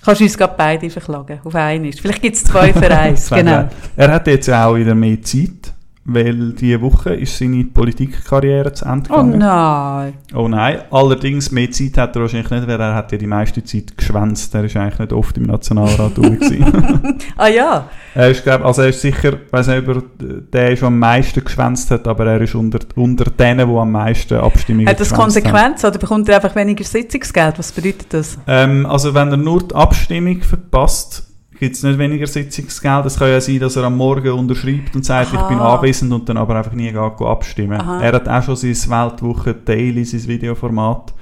Kannst 0.10 0.22
du 0.22 0.26
uns 0.26 0.38
gerade 0.39 0.56
beide 0.58 0.89
verklagen, 0.89 1.39
auf 1.43 1.54
einen. 1.54 1.93
Vielleicht 1.93 2.22
gibt 2.24 2.36
es 2.36 2.43
zwei 2.43 2.74
für 2.74 2.89
eins, 2.89 3.30
genau. 3.30 3.69
Er 3.95 4.12
hat 4.12 4.26
jetzt 4.26 4.50
auch 4.50 4.76
wieder 4.76 4.95
mehr 4.95 5.22
Zeit, 5.22 5.72
weil 6.13 6.54
diese 6.54 6.82
Woche 6.82 7.13
ist 7.13 7.38
seine 7.38 7.63
Politikkarriere 7.65 8.74
zu 8.74 8.86
Ende 8.86 9.10
Oh 9.12 9.17
gegangen. 9.24 9.38
nein. 9.39 10.13
Oh 10.34 10.48
nein, 10.48 10.80
allerdings 10.91 11.52
mehr 11.52 11.69
Zeit 11.72 11.98
hat 11.98 12.15
er 12.15 12.24
wahrscheinlich 12.24 12.50
nicht, 12.52 12.67
weil 12.67 12.80
er 12.80 12.95
hat 12.95 13.12
ja 13.12 13.17
die 13.17 13.28
meiste 13.28 13.63
Zeit 13.63 13.98
geschwänzt. 13.98 14.54
Er 14.56 14.63
ist 14.63 14.76
eigentlich 14.76 15.00
nicht 15.00 15.13
oft 15.13 15.38
im 15.38 15.43
Nationalrat 15.43 16.15
gewesen. 16.15 17.19
Ah 17.38 17.48
ja. 17.48 17.89
er 18.15 18.30
ist, 18.30 18.43
glaub, 18.43 18.65
also 18.65 18.82
er 18.82 18.89
ist 18.89 19.02
sicher, 19.02 19.34
ich 19.34 19.52
weiß 19.54 19.67
nicht, 19.67 19.88
ob 19.88 19.95
er 19.98 20.04
der 20.52 20.72
ist, 20.72 20.84
am 20.84 20.98
meisten 21.00 21.43
geschwänzt 21.43 21.91
hat, 21.91 22.08
aber 22.08 22.26
er 22.26 22.41
ist 22.41 22.56
unter, 22.56 22.80
unter 22.95 23.26
denen, 23.32 23.69
die 23.69 23.76
am 23.78 23.91
meisten 23.91 24.36
Abstimmungen 24.38 24.88
Hat 24.89 25.00
das 25.00 25.10
geschwänzt 25.10 25.36
haben. 25.38 25.43
Konsequenzen 25.43 25.86
oder 25.88 26.00
bekommt 26.00 26.30
er 26.30 26.36
einfach 26.36 26.56
weniger 26.56 26.84
Sitzungsgeld? 26.84 27.60
Was 27.60 27.72
bedeutet 27.72 28.08
das? 28.13 28.38
Ähm, 28.48 28.86
also 28.86 29.13
wenn 29.13 29.30
er 29.32 29.38
nur 29.38 29.63
die 29.67 29.76
Abstimmung 29.76 30.41
verpasst, 30.41 31.29
gibt 31.60 31.76
es 31.76 31.84
nicht 31.84 32.00
weniger 32.00 32.26
Sitzungsgeld. 32.26 33.06
Es 33.06 33.19
kann 33.19 33.30
ja 33.30 33.41
sein, 33.41 33.60
dass 33.60 33.76
er 33.76 33.84
am 33.84 33.98
Morgen 33.98 34.32
unterschreibt 34.32 34.95
und 34.95 35.04
sagt, 35.04 35.34
Aha. 35.34 35.41
ich 35.41 35.48
bin 35.50 35.60
anwesend 35.60 36.13
und 36.13 36.28
dann 36.30 36.38
aber 36.38 36.56
einfach 36.56 36.74
nie 36.74 36.91
geht, 36.91 36.98
abstimmen. 36.98 37.80
Aha. 37.80 38.02
Er 38.02 38.13
hat 38.13 38.30
auch 38.30 38.43
schon 38.43 38.56
sein 38.56 38.76
Weltwoche 38.89 39.54
Daily, 39.54 40.06
sein 40.06 40.26
Videoformat, 40.26 41.13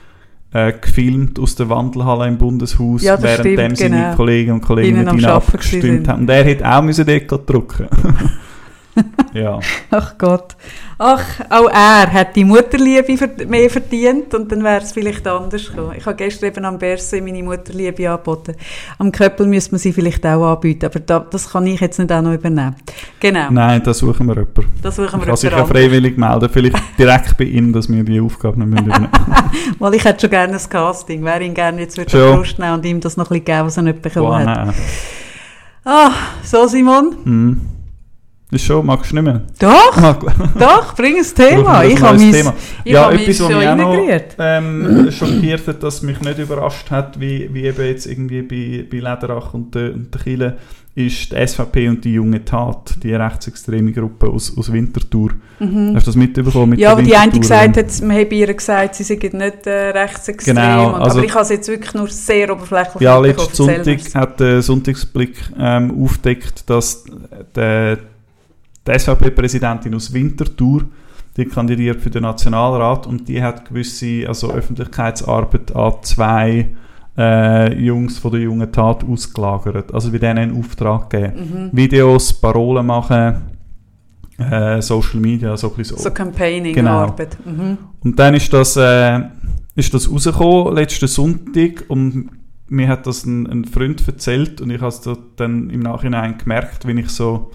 äh, 0.53 0.73
gefilmt 0.73 1.39
aus 1.39 1.55
der 1.55 1.69
Wandelhalle 1.69 2.27
im 2.27 2.37
Bundeshaus, 2.37 3.01
Ja, 3.01 3.15
das 3.17 3.23
währenddem 3.23 3.75
stimmt, 3.75 3.77
seine 3.77 3.95
genau. 4.03 4.15
Kolleginnen 4.15 4.53
und 4.53 4.61
Kollegen 4.61 4.97
ihnen 4.97 5.07
Arbeiten 5.07 5.25
abgestimmt 5.25 6.07
haben. 6.07 6.21
Und 6.21 6.29
er 6.29 6.43
hätte 6.43 6.71
auch 6.71 6.81
müssen 6.83 7.05
dort 7.05 7.49
drucken 7.49 7.87
Ja. 9.33 9.59
Ach 9.91 10.17
Gott. 10.17 10.55
Ach, 10.99 11.23
auch 11.49 11.69
er 11.69 12.11
hat 12.11 12.35
die 12.35 12.43
Mutterliebe 12.43 13.15
mehr 13.47 13.69
verdient 13.69 14.33
und 14.33 14.51
dann 14.51 14.63
wäre 14.63 14.81
es 14.81 14.93
vielleicht 14.93 15.27
anders 15.27 15.69
gekommen. 15.69 15.93
Ich 15.95 16.05
habe 16.05 16.15
gestern 16.15 16.49
eben 16.49 16.65
am 16.65 16.79
Berse 16.79 17.21
meine 17.21 17.43
Mutterliebe 17.43 18.09
angeboten. 18.09 18.55
Am 18.97 19.11
Köppel 19.11 19.45
müsste 19.45 19.73
man 19.73 19.79
sie 19.79 19.93
vielleicht 19.93 20.25
auch 20.25 20.53
anbieten, 20.53 20.85
aber 20.85 20.99
da, 20.99 21.19
das 21.19 21.51
kann 21.51 21.67
ich 21.67 21.79
jetzt 21.79 21.99
nicht 21.99 22.11
auch 22.11 22.21
noch 22.21 22.33
übernehmen. 22.33 22.75
Genau, 23.19 23.51
Nein, 23.51 23.83
da 23.83 23.93
suchen 23.93 24.25
wir 24.25 24.35
jemanden. 24.35 24.65
das 24.81 24.95
suchen 24.95 25.19
wir 25.19 25.27
Kann 25.27 25.35
sich 25.35 25.51
ja 25.51 25.65
freiwillig 25.65 26.17
melden. 26.17 26.49
Vielleicht 26.49 26.77
direkt 26.97 27.37
bei 27.37 27.45
ihm, 27.45 27.71
dass 27.73 27.89
wir 27.89 28.03
die 28.03 28.19
Aufgabe 28.19 28.59
nicht 28.59 28.69
mehr 28.69 28.81
übernehmen 28.81 29.09
Weil 29.79 29.93
ich 29.93 30.03
hätte 30.03 30.21
schon 30.21 30.29
gerne 30.31 30.53
ein 30.53 30.69
Casting, 30.69 31.23
wer 31.23 31.41
ihn 31.41 31.53
gerne 31.53 31.81
jetzt 31.81 31.97
würde 31.97 32.09
Schon. 32.09 32.37
Brust 32.37 32.57
nehmen 32.57 32.73
und 32.73 32.85
ihm 32.85 32.99
das 33.01 33.17
noch 33.17 33.25
ein 33.25 33.43
bisschen 33.43 33.45
geben, 33.45 33.67
was 33.67 33.77
er 33.77 33.83
nicht 33.83 34.01
bekommen 34.01 34.25
Boah, 34.25 34.39
hat. 34.45 34.75
Ah, 35.85 36.11
so 36.43 36.65
Simon? 36.67 37.15
Hm. 37.23 37.61
Ist 38.49 38.63
schon, 38.63 38.85
magst 38.85 39.11
du 39.11 39.15
nicht 39.15 39.25
mehr? 39.25 39.41
Doch, 39.59 39.97
Ah, 39.97 40.17
doch, 40.57 40.95
bring 40.95 41.17
ein 41.17 41.25
Thema. 41.35 41.83
Ich 41.83 42.01
habe 42.01 42.17
mein, 42.17 42.31
Thema. 42.31 42.53
ich 42.85 42.91
ja, 42.93 43.03
habe 43.05 43.15
mich 43.15 43.23
etwas, 43.27 43.41
was 43.41 43.49
mich 43.57 43.67
auch 43.67 43.75
noch 43.75 43.97
ähm, 44.39 45.11
schockiert 45.11 45.67
hat, 45.67 45.83
das 45.83 46.01
mich 46.01 46.21
nicht 46.21 46.39
überrascht 46.39 46.89
hat, 46.89 47.19
wie, 47.19 47.49
wie 47.53 47.63
eben 47.63 47.85
jetzt 47.85 48.05
irgendwie 48.05 48.41
bei, 48.43 48.85
bei 48.89 48.97
Lederach 48.99 49.53
und 49.53 49.75
der, 49.75 49.93
und 49.93 50.13
der 50.13 50.21
Kille, 50.21 50.57
ist 50.95 51.31
die 51.31 51.45
SVP 51.47 51.89
und 51.89 52.03
die 52.05 52.13
junge 52.13 52.43
Tat, 52.43 52.95
die 53.03 53.13
rechtsextreme 53.13 53.91
Gruppe 53.91 54.29
aus, 54.29 54.57
aus 54.57 54.71
Winterthur. 54.71 55.31
Hast 55.59 55.69
du 55.69 55.93
das 56.05 56.15
mitbekommen 56.15 56.69
mit 56.71 56.79
Mhm. 56.79 56.83
Ja, 56.83 56.91
aber 56.93 57.03
die 57.03 57.15
eine 57.15 57.31
gesagt 57.37 57.77
hat, 57.77 58.01
man 58.01 58.17
habe 58.17 58.33
ihr 58.33 58.51
gesagt, 58.53 58.95
sie 58.95 59.03
seien 59.03 59.19
nicht 59.19 59.67
äh, 59.67 59.89
rechtsextrem. 59.89 60.55
Genau, 60.55 60.87
und, 60.95 61.01
also- 61.01 61.17
aber 61.17 61.25
ich 61.27 61.33
habe 61.33 61.43
es 61.43 61.49
jetzt 61.49 61.67
wirklich 61.67 61.93
nur 61.93 62.07
sehr 62.07 62.51
oberflächlich 62.51 63.01
Ja, 63.01 63.19
letzten 63.19 63.53
Sonntag 63.53 63.99
hat 64.15 64.39
der 64.39 64.61
Sonntagsblick 64.63 65.35
ähm, 65.59 66.01
aufgedeckt, 66.03 66.67
dass 66.69 67.03
der, 67.55 67.99
die 68.87 68.97
SVP-Präsidentin 68.99 69.93
aus 69.95 70.13
Winterthur, 70.13 70.83
die 71.35 71.45
kandidiert 71.45 72.01
für 72.01 72.09
den 72.09 72.23
Nationalrat 72.23 73.05
und 73.05 73.27
die 73.27 73.41
hat 73.41 73.65
gewisse 73.65 74.27
also 74.27 74.51
Öffentlichkeitsarbeit 74.51 75.75
an 75.75 75.93
zwei 76.01 76.69
äh, 77.17 77.73
Jungs 77.79 78.17
von 78.17 78.31
der 78.31 78.41
jungen 78.41 78.71
Tat 78.71 79.03
ausgelagert. 79.03 79.93
Also 79.93 80.11
bei 80.11 80.17
denen 80.17 80.37
einen 80.37 80.57
Auftrag 80.57 81.09
gegeben. 81.09 81.69
Mhm. 81.71 81.77
Videos, 81.77 82.33
Parolen 82.33 82.85
machen, 82.85 83.35
äh, 84.37 84.81
Social 84.81 85.19
Media, 85.19 85.55
so 85.57 85.69
ein 85.69 85.75
bisschen 85.75 85.97
So 85.97 86.11
Campaigning 86.11 86.73
Genau. 86.73 87.15
Mhm. 87.45 87.77
und 88.03 88.19
dann 88.19 88.33
ist 88.35 88.53
das, 88.53 88.77
äh, 88.77 89.19
ist 89.75 89.93
das 89.93 90.09
rausgekommen, 90.11 90.75
letzten 90.75 91.07
Sonntag, 91.07 91.85
und 91.87 92.29
mir 92.67 92.87
hat 92.87 93.07
das 93.07 93.25
ein, 93.25 93.47
ein 93.47 93.65
Freund 93.65 94.03
erzählt 94.07 94.61
und 94.61 94.69
ich 94.69 94.79
habe 94.79 94.89
es 94.89 95.01
da 95.01 95.17
dann 95.37 95.69
im 95.69 95.81
Nachhinein 95.81 96.37
gemerkt, 96.37 96.87
wie 96.87 96.99
ich 96.99 97.09
so 97.09 97.51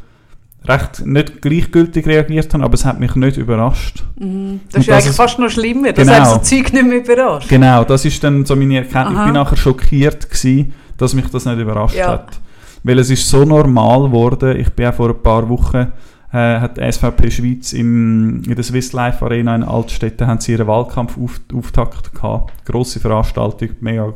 recht 0.67 1.05
nicht 1.07 1.43
gleichgültig 1.43 2.07
reagiert 2.07 2.53
habe, 2.55 2.65
aber 2.65 2.75
es 2.75 2.85
hat 2.85 3.01
mich 3.01 3.15
nicht 3.17 3.37
überrascht. 3.37 4.05
Mhm. 4.19 4.61
Das 4.67 4.75
Und 4.77 4.81
ist 4.81 4.87
ja 4.87 4.95
das 4.97 5.05
eigentlich 5.05 5.17
fast 5.17 5.39
noch 5.39 5.51
schlimmer. 5.51 5.93
Das 5.93 6.07
Genau. 6.07 6.19
hat 6.21 6.29
so 6.29 6.39
Zeug 6.39 6.73
nicht 6.73 6.87
mehr 6.87 6.99
überrascht. 6.99 7.49
Genau, 7.49 7.85
das 7.85 8.05
ist 8.05 8.23
dann 8.23 8.45
so 8.45 8.55
meine 8.55 8.77
Erkenntnis. 8.77 9.13
Ich 9.13 9.19
Aha. 9.19 9.25
bin 9.25 9.35
nachher 9.35 9.57
schockiert 9.57 10.31
gewesen, 10.31 10.73
dass 10.99 11.15
mich 11.15 11.27
das 11.29 11.45
nicht 11.45 11.59
überrascht 11.59 11.97
Ja. 11.97 12.09
hat. 12.13 12.39
Weil 12.85 12.99
es 12.99 13.11
ist 13.11 13.29
so 13.29 13.45
normal 13.45 14.05
geworden. 14.09 14.57
Ich 14.59 14.71
bin 14.71 14.87
auch 14.87 14.95
vor 14.95 15.09
ein 15.11 15.23
paar 15.23 15.49
Wochen 15.49 15.93
äh, 16.33 16.61
hat 16.61 16.79
die 16.79 16.91
SVP 16.91 17.31
Schweiz 17.31 17.73
im, 17.75 18.43
in 18.47 18.55
der 18.55 18.65
Swiss 18.65 18.93
Life 18.95 19.23
Arena 19.25 19.55
in 19.55 19.63
Altstetten 19.63 20.27
haben 20.27 20.41
sie 20.41 20.53
ihren 20.53 20.67
Wahlkampfauftakt 20.67 22.15
gehabt. 22.15 22.53
Grosse 22.65 23.01
Veranstaltung, 23.01 23.69
mega 23.81 24.13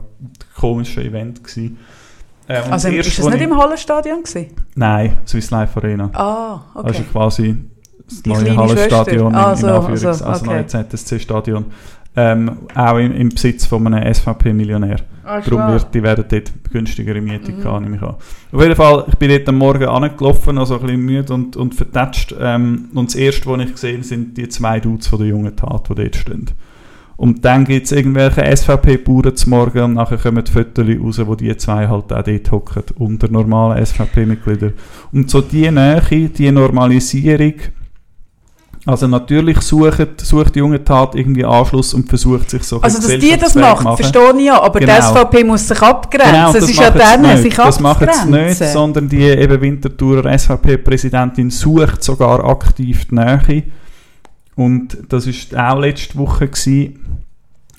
komisches 0.58 1.04
Event 1.04 1.44
gewesen. 1.44 1.76
Äh, 2.48 2.54
Also 2.70 2.88
das 2.90 3.06
ist 3.06 3.18
das 3.18 3.26
nicht 3.26 3.36
ich- 3.36 3.42
im 3.42 3.56
Hallenstadion 3.56 4.22
gewesen? 4.22 4.46
Nein, 4.74 5.16
Swiss 5.26 5.50
Life 5.50 5.78
Arena. 5.80 6.10
Ah, 6.12 6.60
okay. 6.74 6.86
Also 6.88 7.02
quasi 7.12 7.56
das 8.08 8.22
Die 8.22 8.30
neue 8.30 8.56
Hallenstadion 8.56 9.32
in. 9.32 9.34
Ah, 9.34 9.56
so, 9.56 9.66
in 9.66 9.72
Anführungs- 9.72 10.06
also, 10.06 10.24
also 10.24 10.44
okay. 10.44 10.54
neue 10.54 10.66
ZSC-Stadion. 10.66 11.64
ähm, 12.18 12.50
auch 12.74 12.96
im, 12.96 13.12
im 13.12 13.28
Besitz 13.28 13.66
von 13.66 13.86
einem 13.92 14.14
SVP-Millionär. 14.14 14.96
Ah, 15.22 15.40
Darum 15.40 15.72
wird, 15.72 15.92
die 15.92 16.02
werden 16.02 16.24
dort 16.26 16.50
günstigere 16.72 17.20
Miete 17.20 17.52
mhm. 17.52 17.64
haben, 17.64 17.84
nehme 17.84 17.96
ich 17.96 18.02
an. 18.02 18.14
Auf 18.52 18.62
jeden 18.62 18.74
Fall, 18.74 19.04
ich 19.08 19.16
bin 19.16 19.28
dort 19.28 19.46
am 19.50 19.58
Morgen 19.58 19.84
angelaufen, 19.84 20.56
also 20.56 20.76
ein 20.76 20.80
bisschen 20.82 21.00
müde 21.00 21.34
und, 21.34 21.56
und 21.56 21.74
vertätscht. 21.74 22.34
Ähm, 22.40 22.88
und 22.94 23.08
das 23.10 23.16
Erste, 23.16 23.50
was 23.50 23.60
ich 23.60 23.72
gesehen 23.72 23.96
habe, 23.96 24.04
sind 24.04 24.38
die 24.38 24.48
zwei 24.48 24.80
Dudes 24.80 25.08
von 25.08 25.18
der 25.18 25.28
jungen 25.28 25.54
Tat, 25.56 25.90
die 25.90 25.94
dort 25.94 26.16
stehen. 26.16 26.46
Und 27.16 27.44
dann 27.44 27.64
gibt 27.64 27.86
es 27.86 27.92
irgendwelche 27.92 28.44
SVP-Bauern 28.56 29.34
zum 29.36 29.50
Morgen 29.50 29.82
und 29.82 29.94
nachher 29.94 30.18
kommen 30.18 30.44
die 30.44 30.52
Fotos 30.52 30.86
raus, 30.86 31.26
wo 31.26 31.34
die 31.34 31.56
zwei 31.56 31.88
halt 31.88 32.12
auch 32.12 32.22
dort 32.22 32.50
hocken, 32.50 32.82
unter 32.98 33.28
normalen 33.28 33.84
SVP-Mitgliedern. 33.84 34.74
Und 35.12 35.30
so 35.30 35.40
die 35.40 35.70
Nähe, 35.70 36.02
die 36.28 36.50
Normalisierung, 36.50 37.54
also 38.86 39.08
natürlich 39.08 39.60
sucht, 39.62 40.20
sucht 40.20 40.54
die 40.54 40.60
junge 40.60 40.84
Tat 40.84 41.16
irgendwie 41.16 41.44
Anschluss 41.44 41.92
und 41.92 42.08
versucht 42.08 42.50
sich 42.50 42.62
so 42.62 42.80
Also 42.80 42.98
dass 43.00 43.18
die 43.18 43.36
das 43.36 43.56
macht, 43.56 43.82
machen. 43.82 43.96
verstehe 43.96 44.32
ich 44.38 44.44
ja, 44.44 44.62
aber 44.62 44.78
genau. 44.78 44.94
die 44.94 45.02
SVP 45.02 45.44
muss 45.44 45.66
sich 45.66 45.82
abgrenzen. 45.82 46.32
Genau, 46.32 46.50
es 46.50 46.70
ist 46.70 46.78
ja 46.78 46.90
dann, 46.90 47.36
sich 47.38 47.54
Das 47.56 47.80
macht 47.80 48.02
es 48.02 48.24
nicht, 48.26 48.56
sondern 48.58 49.08
die 49.08 49.22
eben 49.22 49.60
Winterthurer 49.60 50.38
SVP-Präsidentin 50.38 51.50
sucht 51.50 52.04
sogar 52.04 52.44
aktiv 52.44 53.06
die 53.06 53.14
Nähe. 53.16 53.62
Und 54.56 54.98
das 55.10 55.26
war 55.26 55.72
auch 55.72 55.78
letzte 55.78 56.16
Woche, 56.16 56.48
gewesen, 56.48 57.20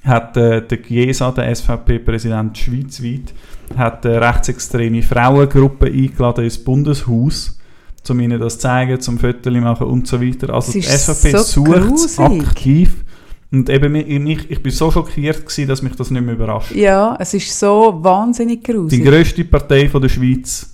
hat 0.03 0.37
äh, 0.37 0.65
der 0.65 0.77
Giesa, 0.77 1.31
der 1.31 1.53
SVP-Präsident 1.53 2.57
schweizweit, 2.57 3.33
hat 3.75 4.05
eine 4.05 4.21
rechtsextreme 4.21 5.01
Frauengruppe 5.01 5.87
eingeladen 5.87 6.45
ins 6.45 6.57
Bundeshaus, 6.57 7.59
um 8.07 8.19
ihnen 8.21 8.39
das 8.39 8.53
zu 8.53 8.59
zeigen, 8.59 9.01
zum 9.01 9.17
Fotos 9.19 9.53
machen 9.53 9.87
und 9.87 10.07
so 10.07 10.21
weiter. 10.21 10.53
Also 10.53 10.71
die 10.71 10.81
SVP 10.81 11.31
so 11.31 11.39
sucht 11.43 12.19
aktiv. 12.19 13.03
Und 13.51 13.69
eben, 13.69 13.95
ich, 13.95 14.51
ich 14.51 14.61
bin 14.61 14.71
so 14.71 14.91
schockiert 14.91 15.45
gewesen, 15.45 15.67
dass 15.67 15.81
mich 15.81 15.95
das 15.95 16.11
nicht 16.11 16.21
mehr 16.21 16.35
überrascht. 16.35 16.73
Ja, 16.75 17.17
es 17.19 17.33
ist 17.33 17.57
so 17.57 17.97
wahnsinnig 18.01 18.63
gruselig. 18.63 19.03
Die 19.03 19.09
grösste 19.09 19.43
Partei 19.45 19.89
von 19.89 20.01
der 20.01 20.09
Schweiz 20.09 20.73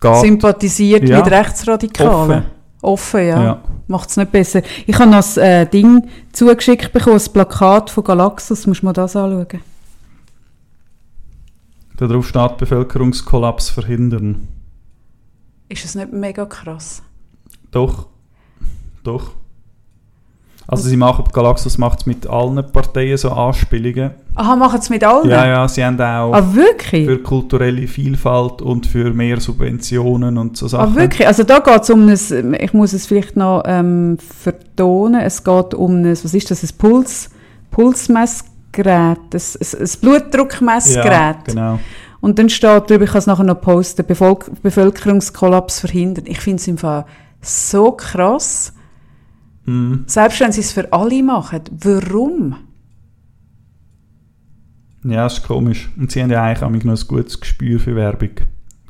geht, 0.00 0.16
sympathisiert 0.16 1.08
ja, 1.08 1.18
mit 1.18 1.30
Rechtsradikalen. 1.30 2.30
Offen. 2.30 2.57
Offen, 2.80 3.26
ja. 3.26 3.42
ja. 3.42 3.62
Macht 3.88 4.10
es 4.10 4.16
nicht 4.16 4.30
besser. 4.30 4.62
Ich 4.86 4.98
habe 4.98 5.10
noch 5.10 5.36
ein 5.36 5.42
äh, 5.42 5.66
Ding 5.68 6.08
zugeschickt 6.32 6.92
bekommen, 6.92 7.20
ein 7.20 7.32
Plakat 7.32 7.90
von 7.90 8.04
Galaxus. 8.04 8.66
Muss 8.66 8.82
man 8.82 8.94
das 8.94 9.16
anschauen? 9.16 9.60
Darauf 11.96 12.28
steht 12.28 12.58
Bevölkerungskollaps 12.58 13.70
verhindern. 13.70 14.46
Ist 15.68 15.84
das 15.84 15.96
nicht 15.96 16.12
mega 16.12 16.46
krass? 16.46 17.02
Doch. 17.72 18.06
Doch. 19.02 19.32
Also 20.70 20.86
sie 20.86 20.98
machen, 20.98 21.24
Galaxus 21.32 21.78
macht 21.78 22.00
es 22.00 22.06
mit 22.06 22.26
allen 22.26 22.62
Parteien 22.70 23.16
so 23.16 23.30
Anspielungen. 23.30 24.10
Aha, 24.34 24.54
machen 24.54 24.78
es 24.78 24.90
mit 24.90 25.02
allen? 25.02 25.26
Ja, 25.30 25.46
ja, 25.46 25.66
sie 25.66 25.82
haben 25.82 25.98
auch 25.98 26.34
ah, 26.34 26.54
wirklich? 26.54 27.06
für 27.06 27.18
kulturelle 27.22 27.88
Vielfalt 27.88 28.60
und 28.60 28.86
für 28.86 29.14
mehr 29.14 29.40
Subventionen 29.40 30.36
und 30.36 30.58
so 30.58 30.66
ah, 30.66 30.68
Sachen. 30.68 30.92
Ah, 30.92 31.00
wirklich? 31.00 31.26
Also 31.26 31.44
da 31.44 31.60
geht 31.60 31.82
es 31.82 31.88
um 31.88 32.06
ein, 32.06 32.54
ich 32.60 32.74
muss 32.74 32.92
es 32.92 33.06
vielleicht 33.06 33.34
noch 33.34 33.62
ähm, 33.64 34.18
vertonen, 34.18 35.22
es 35.22 35.42
geht 35.42 35.72
um 35.72 36.02
ein, 36.02 36.10
was 36.10 36.34
ist 36.34 36.50
das, 36.50 36.62
ein 36.62 36.68
Puls, 36.76 37.30
Pulsmessgerät, 37.70 38.86
ein, 38.86 39.16
ein, 39.32 39.80
ein 39.80 39.90
Blutdruckmessgerät. 40.02 41.08
Ja, 41.08 41.42
genau. 41.46 41.78
Und 42.20 42.38
dann 42.38 42.50
steht 42.50 42.90
drüber, 42.90 43.04
ich 43.04 43.10
kann 43.10 43.20
es 43.20 43.26
nachher 43.26 43.44
noch 43.44 43.62
posten, 43.62 44.04
Bevölker 44.04 44.52
Bevölkerungskollaps 44.62 45.80
verhindern. 45.80 46.24
Ich 46.26 46.40
finde 46.40 46.60
es 46.60 46.68
im 46.68 46.76
Fall 46.76 47.06
so 47.40 47.92
krass, 47.92 48.74
Mhm. 49.68 50.04
Selbst 50.06 50.40
wenn 50.40 50.50
sie 50.50 50.62
es 50.62 50.72
für 50.72 50.90
alle 50.94 51.22
machen, 51.22 51.60
warum? 51.82 52.56
Ja, 55.04 55.24
das 55.24 55.34
ist 55.34 55.46
komisch. 55.46 55.90
Und 55.98 56.10
sie 56.10 56.22
haben 56.22 56.30
ja 56.30 56.42
eigentlich 56.42 56.62
auch 56.62 56.70
noch 56.70 56.96
ein 56.96 57.06
gutes 57.06 57.38
Gespür 57.38 57.78
für 57.78 57.94
Werbung, 57.94 58.30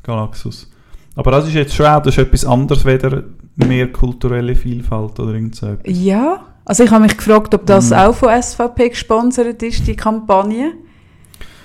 Galaxus. 0.03 0.71
Aber 1.15 1.31
das 1.31 1.47
ist 1.47 1.53
jetzt 1.53 1.75
schon 1.75 1.85
auch, 1.85 2.01
das 2.01 2.17
ist 2.17 2.23
etwas 2.23 2.45
anderes, 2.45 2.85
weder 2.85 3.25
mehr 3.57 3.91
kulturelle 3.91 4.55
Vielfalt 4.55 5.19
oder 5.19 5.33
irgend 5.33 5.55
so 5.55 5.75
Ja, 5.85 6.45
also 6.63 6.85
ich 6.85 6.91
habe 6.91 7.03
mich 7.03 7.17
gefragt, 7.17 7.53
ob 7.53 7.65
das 7.65 7.89
mhm. 7.89 7.97
auch 7.97 8.15
von 8.15 8.41
SVP 8.41 8.89
gesponsert 8.89 9.61
ist, 9.61 9.85
die 9.85 9.97
Kampagne. 9.97 10.71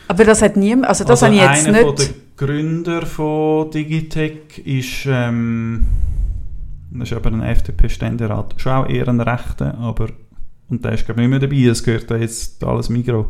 Aber 0.09 0.25
das 0.25 0.43
hat 0.43 0.57
niemand, 0.57 0.89
also 0.89 1.05
das 1.05 1.23
also 1.23 1.27
habe 1.27 1.37
ich 1.37 1.57
jetzt 1.59 1.69
einer 1.69 1.79
nicht... 1.79 1.87
Einer 1.87 1.95
der 1.95 2.47
Gründer 2.49 3.07
von 3.07 3.71
Digitech 3.71 4.59
ist... 4.65 5.07
Ähm, 5.07 5.87
das 7.01 7.11
ist 7.11 7.17
aber 7.17 7.31
ein 7.31 7.43
FDP-Ständerat. 7.43 8.55
Schon 8.59 8.73
auch 8.73 8.89
eher 8.89 9.09
ein 9.09 9.21
Rechter, 9.21 9.77
aber... 9.79 10.09
Und 10.69 10.85
der 10.85 10.93
ist, 10.93 11.05
glaube 11.05 11.21
ich, 11.21 11.29
nicht 11.29 11.41
mehr 11.41 11.49
dabei. 11.49 11.71
Es 11.71 11.83
gehört 11.85 12.11
da 12.11 12.17
jetzt 12.17 12.65
alles 12.65 12.89
Migros. 12.89 13.27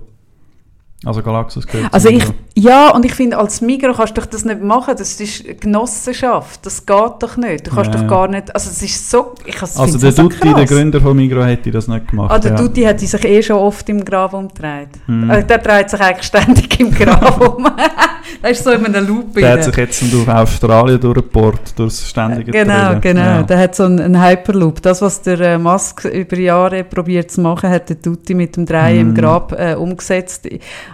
Also 1.05 1.23
Galaxus 1.23 1.67
gehört 1.67 1.93
Also 1.93 2.09
ich, 2.09 2.25
ja, 2.57 2.91
und 2.91 3.05
ich 3.05 3.15
finde, 3.15 3.39
als 3.39 3.61
Migro 3.61 3.93
kannst 3.93 4.17
du 4.17 4.23
das 4.23 4.45
nicht 4.45 4.63
machen. 4.63 4.95
Das 4.97 5.21
ist 5.21 5.61
Genossenschaft. 5.61 6.65
Das 6.65 6.85
geht 6.85 7.13
doch 7.21 7.37
nicht. 7.37 7.67
Du 7.67 7.75
kannst 7.75 7.93
ja. 7.93 8.01
doch 8.01 8.09
gar 8.09 8.29
nicht... 8.29 8.55
Also 8.55 8.71
es 8.71 8.83
ist 8.83 9.11
so... 9.11 9.35
Ich 9.45 9.61
also 9.61 9.99
der 9.99 10.13
Dutti, 10.13 10.55
der 10.55 10.67
Gründer 10.67 11.01
von 11.01 11.17
Migro, 11.17 11.45
hätte 11.45 11.71
das 11.71 11.89
nicht 11.89 12.09
gemacht. 12.09 12.31
Ah, 12.33 12.39
der 12.39 12.53
ja. 12.53 12.57
Dutti 12.57 12.83
hat 12.83 13.01
sich 13.01 13.25
eh 13.25 13.43
schon 13.43 13.57
oft 13.57 13.89
im 13.89 14.05
Grab 14.05 14.35
umgedreht. 14.35 14.89
Hm. 15.07 15.31
Also 15.31 15.47
der 15.47 15.59
dreht 15.59 15.91
sich 15.91 16.01
eigentlich 16.01 16.27
ständig 16.27 16.81
im 16.81 16.93
Grab 16.93 17.57
um. 17.57 17.65
der 18.43 18.51
ist 18.51 18.65
so 18.65 18.71
in 18.71 18.87
einem 18.87 19.07
Loop. 19.07 19.35
Der 19.35 19.53
hat 19.53 19.65
sich 19.65 19.77
jetzt 19.77 20.13
durch 20.13 20.29
Australien 20.29 21.01
durchgebohrt, 21.01 21.79
durch 21.79 21.93
das 21.93 22.09
ständige 22.09 22.53
Genau, 22.53 22.87
Trillen. 22.87 23.01
genau. 23.01 23.21
Ja. 23.21 23.43
Der 23.43 23.59
hat 23.59 23.75
so 23.75 23.85
einen, 23.85 24.01
einen, 24.01 24.23
Hyperloop. 24.23 24.83
Das, 24.83 25.03
was 25.03 25.23
der 25.23 25.41
äh, 25.41 25.59
Musk 25.59 26.05
über 26.05 26.39
Jahre 26.39 26.85
probiert 26.85 27.31
zu 27.31 27.41
machen, 27.41 27.71
hat 27.71 27.89
der 27.89 27.97
Dutti 27.97 28.35
mit 28.35 28.57
dem 28.57 28.67
Drehen 28.67 29.01
hm. 29.01 29.09
im 29.09 29.15
Grab 29.15 29.53
äh, 29.59 29.75
umgesetzt. 29.75 30.49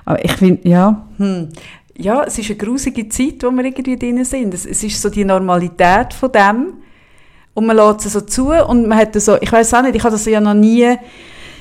Aber 0.04 0.24
ich 0.24 0.32
finde, 0.32 0.68
ja, 0.68 1.06
hm, 1.18 1.48
ja, 1.96 2.24
es 2.24 2.38
ist 2.38 2.50
eine 2.50 2.58
grusige 2.58 3.08
Zeit, 3.08 3.42
wo 3.42 3.50
wir 3.50 3.64
irgendwie 3.64 3.96
drin 3.96 4.24
sind. 4.24 4.54
Es, 4.54 4.64
es 4.66 4.82
ist 4.82 5.00
so 5.00 5.10
die 5.10 5.24
Normalität 5.24 6.14
von 6.14 6.32
dem. 6.32 6.74
Und 7.52 7.66
man 7.66 7.76
lässt 7.76 8.06
es 8.06 8.12
so 8.12 8.20
zu 8.20 8.50
und 8.52 8.86
man 8.86 8.98
hat 8.98 9.20
so, 9.20 9.36
ich 9.40 9.52
weiß 9.52 9.74
auch 9.74 9.82
nicht, 9.82 9.96
ich 9.96 10.02
habe 10.02 10.12
das 10.12 10.24
ja 10.24 10.40
noch 10.40 10.54
nie 10.54 10.96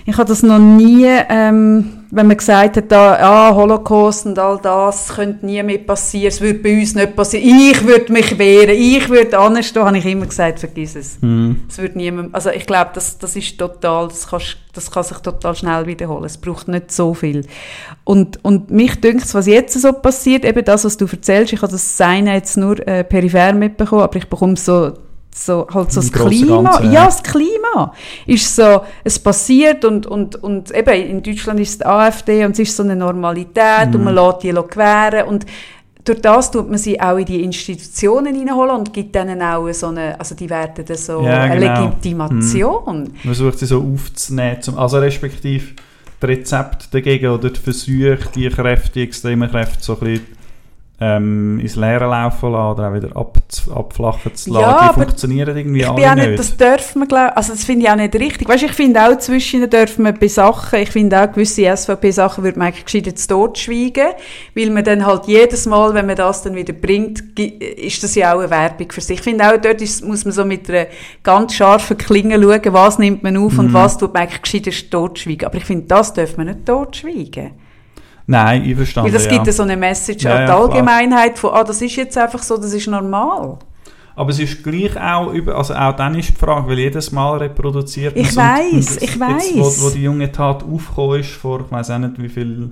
ich 0.10 0.18
habe 0.18 0.28
das 0.28 0.42
noch 0.42 0.58
nie, 0.58 1.06
ähm, 1.06 2.00
wenn 2.10 2.26
man 2.26 2.36
gesagt 2.36 2.78
hat, 2.78 2.92
ah, 2.92 3.54
Holocaust 3.54 4.26
und 4.26 4.40
all 4.40 4.60
das 4.60 5.10
könnte 5.10 5.46
nie 5.46 5.62
mehr 5.62 5.78
passieren, 5.78 6.30
es 6.30 6.42
würde 6.42 6.58
bei 6.60 6.80
uns 6.80 6.96
nicht 6.96 7.16
passieren, 7.16 7.48
ich 7.48 7.86
würde 7.86 8.12
mich 8.12 8.40
wehren, 8.40 8.76
ich 8.76 9.08
würde 9.08 9.38
anstehen, 9.38 9.86
habe 9.86 10.00
ich 10.00 10.06
immer 10.08 10.26
gesagt, 10.26 10.60
vergiss 10.60 10.96
es. 10.96 11.20
Mm. 11.22 11.52
Es 11.70 11.78
würde 11.78 11.96
niemand, 11.96 12.34
also 12.34 12.50
ich 12.50 12.66
glaube, 12.66 12.90
das, 12.96 13.20
das 13.20 13.36
ist 13.36 13.56
total, 13.60 14.08
das, 14.08 14.28
kannst, 14.28 14.58
das 14.74 14.90
kann 14.90 15.04
sich 15.04 15.18
total 15.20 15.56
schnell 15.56 15.86
wiederholen, 15.86 16.26
es 16.26 16.38
braucht 16.38 16.68
nicht 16.68 16.92
so 16.92 17.14
viel. 17.14 17.46
Und, 18.04 18.44
und 18.44 18.72
mich 18.72 19.00
dünkt 19.00 19.32
was 19.36 19.46
jetzt 19.46 19.80
so 19.80 19.94
passiert, 19.94 20.44
eben 20.44 20.66
das, 20.66 20.86
was 20.86 20.98
du 20.98 21.06
erzählst, 21.06 21.54
ich 21.54 21.62
habe 21.62 21.72
das 21.72 21.98
Seine 21.98 22.34
jetzt 22.34 22.58
nur 22.58 22.80
äh, 22.88 23.04
peripher 23.04 23.54
mitbekommen, 23.54 24.02
aber 24.02 24.16
ich 24.16 24.28
bekomme 24.28 24.58
so 24.58 24.94
so, 25.34 25.68
halt 25.74 25.92
so 25.92 26.02
das 26.02 26.12
Klima, 26.12 26.62
Ganze, 26.62 26.84
ja. 26.86 26.92
ja. 26.92 27.06
das 27.06 27.24
Klima 27.24 27.94
ist 28.26 28.56
so, 28.56 28.82
es 29.04 29.20
passiert 29.20 29.86
und, 29.86 30.06
und, 30.06 30.36
und 30.44 30.72
eben 30.72 30.94
in 30.94 31.24
Deutschland 31.24 31.60
ist 31.60 31.70
es 31.70 31.78
die 31.80 31.86
AfD 31.86 32.46
und 32.46 32.52
es 32.52 32.60
ist 32.60 32.76
so 32.76 32.84
eine 32.84 32.96
Normalität 32.96 33.90
mhm. 33.90 33.96
und 33.96 34.04
man 34.06 34.16
lässt 34.16 34.44
die 34.44 34.54
queren 34.54 35.28
und 35.28 35.46
durch 36.04 36.22
das 36.22 36.50
tut 36.50 36.70
man 36.70 36.78
sie 36.78 37.00
auch 37.00 37.18
in 37.18 37.26
die 37.26 37.44
Institutionen 37.44 38.34
hineinholen 38.36 38.78
und 38.78 38.94
gibt 38.94 39.14
denen 39.14 39.42
auch 39.42 39.72
so 39.74 39.88
eine, 39.88 40.20
also 40.20 40.34
die 40.34 40.50
werden 40.50 40.86
dann 40.86 40.98
so 40.98 41.22
ja, 41.22 41.42
eine 41.42 41.60
genau. 41.60 41.86
Legitimation. 41.86 43.04
Mhm. 43.04 43.14
Man 43.24 43.36
versucht 43.36 43.60
sie 43.60 43.66
so 43.66 43.80
aufzunehmen, 43.82 44.62
zum, 44.62 44.78
also 44.78 44.98
respektive 44.98 45.76
das 46.20 46.30
Rezept 46.30 46.94
dagegen 46.94 47.28
oder 47.28 47.50
die 47.50 47.60
Versuche, 47.60 48.20
die 48.34 48.50
Kräfte, 48.50 48.92
die 48.94 49.04
extremen 49.04 49.50
Kräfte 49.50 49.84
so 49.84 49.94
ein 49.94 50.00
bisschen 50.00 50.39
ähm, 51.02 51.60
ins 51.60 51.76
Leere 51.78 52.08
laufen 52.08 52.52
lassen 52.52 52.72
oder 52.74 52.90
auch 52.90 52.94
wieder 52.94 53.16
ab, 53.16 53.38
abflachen 53.74 54.36
zu 54.36 54.52
lassen. 54.52 54.64
Ja, 54.64 54.90
die 54.90 55.00
funktionieren 55.00 55.58
irgendwie 55.58 55.82
ich 55.82 55.90
bin 55.92 56.06
auch 56.06 56.16
nicht, 56.16 56.38
das 56.38 56.58
dürfen 56.58 57.00
wir, 57.02 57.08
glaub, 57.08 57.38
also 57.38 57.54
das 57.54 57.64
finde 57.64 57.86
ich 57.86 57.92
auch 57.92 57.96
nicht 57.96 58.16
richtig. 58.16 58.50
Weißt, 58.50 58.64
ich 58.64 58.74
finde 58.74 59.02
auch 59.02 59.18
zwischen 59.18 59.70
dürfen 59.70 60.04
wir 60.04 60.12
bei 60.12 60.28
Sachen, 60.28 60.80
ich 60.80 60.92
finde 60.92 61.22
auch 61.22 61.32
gewisse 61.32 61.74
SVP-Sachen 61.76 62.44
würde 62.44 62.60
man 62.60 62.68
eigentlich 62.68 62.86
gescheiter 62.86 63.16
zu 63.16 63.28
Tod 63.28 63.58
schweigen, 63.58 64.10
weil 64.56 64.70
man 64.72 64.84
dann 64.84 65.06
halt 65.06 65.26
jedes 65.28 65.66
Mal, 65.66 65.94
wenn 65.94 66.06
man 66.06 66.18
das 66.18 66.42
dann 66.44 66.56
wieder 66.56 66.74
bringt, 66.74 67.40
ist 67.40 68.04
das 68.04 68.16
ja 68.16 68.34
auch 68.34 68.40
eine 68.40 68.50
Werbung 68.50 68.92
für 68.92 69.02
sich. 69.02 69.20
Ich 69.20 69.24
finde 69.24 69.48
auch, 69.48 69.58
dort 69.58 69.82
ist, 69.82 70.04
muss 70.04 70.26
man 70.26 70.34
so 70.34 70.44
mit 70.44 70.70
einer 70.70 70.88
ganz 71.24 71.54
scharfen 71.54 71.98
Klinge 71.98 72.42
schauen, 72.42 72.74
was 72.74 73.00
nimmt 73.00 73.24
man 73.24 73.38
auf 73.38 73.54
mhm. 73.54 73.60
und 73.60 73.74
was 73.74 73.98
tut 73.98 74.14
man 74.14 74.24
eigentlich 74.24 74.42
gescheiter 74.42 74.72
totschweigen. 74.90 75.46
Aber 75.46 75.56
ich 75.56 75.66
finde, 75.66 75.86
das 75.86 76.14
dürfen 76.14 76.40
wir 76.40 76.54
nicht 76.54 76.66
totschweigen. 76.66 77.69
Nein, 78.30 78.64
ich 78.64 78.76
verstehe. 78.76 79.04
Weil 79.04 79.12
das 79.12 79.28
gibt 79.28 79.48
ja 79.48 79.52
so 79.52 79.64
eine 79.64 79.76
Message 79.76 80.24
ja, 80.24 80.36
an 80.36 80.46
die 80.46 80.52
Allgemeinheit 80.52 81.40
von, 81.40 81.52
ah, 81.52 81.64
das 81.64 81.82
ist 81.82 81.96
jetzt 81.96 82.16
einfach 82.16 82.44
so, 82.44 82.58
das 82.58 82.74
ist 82.74 82.88
normal. 82.88 83.58
Aber 84.16 84.30
es 84.30 84.38
ist 84.38 84.64
gleich 84.64 84.96
auch, 85.02 85.34
über, 85.34 85.56
also 85.56 85.74
auch 85.74 85.96
dann 85.96 86.14
ist 86.14 86.30
die 86.30 86.36
Frage, 86.36 86.68
weil 86.68 86.78
jedes 86.78 87.12
Mal 87.12 87.38
reproduziert 87.38 88.16
Ich 88.16 88.36
weiß, 88.36 88.98
ich 88.98 89.20
weiß. 89.20 89.54
Wo, 89.56 89.86
wo, 89.86 89.90
die 89.90 90.04
junge 90.04 90.32
Tat 90.32 90.64
aufgekommen 90.64 91.22
ist, 91.22 91.32
vor, 91.32 91.62
ich 91.62 91.72
weiß 91.72 91.90
auch 91.90 91.98
nicht 91.98 92.22
wie 92.22 92.30
viel, 92.30 92.70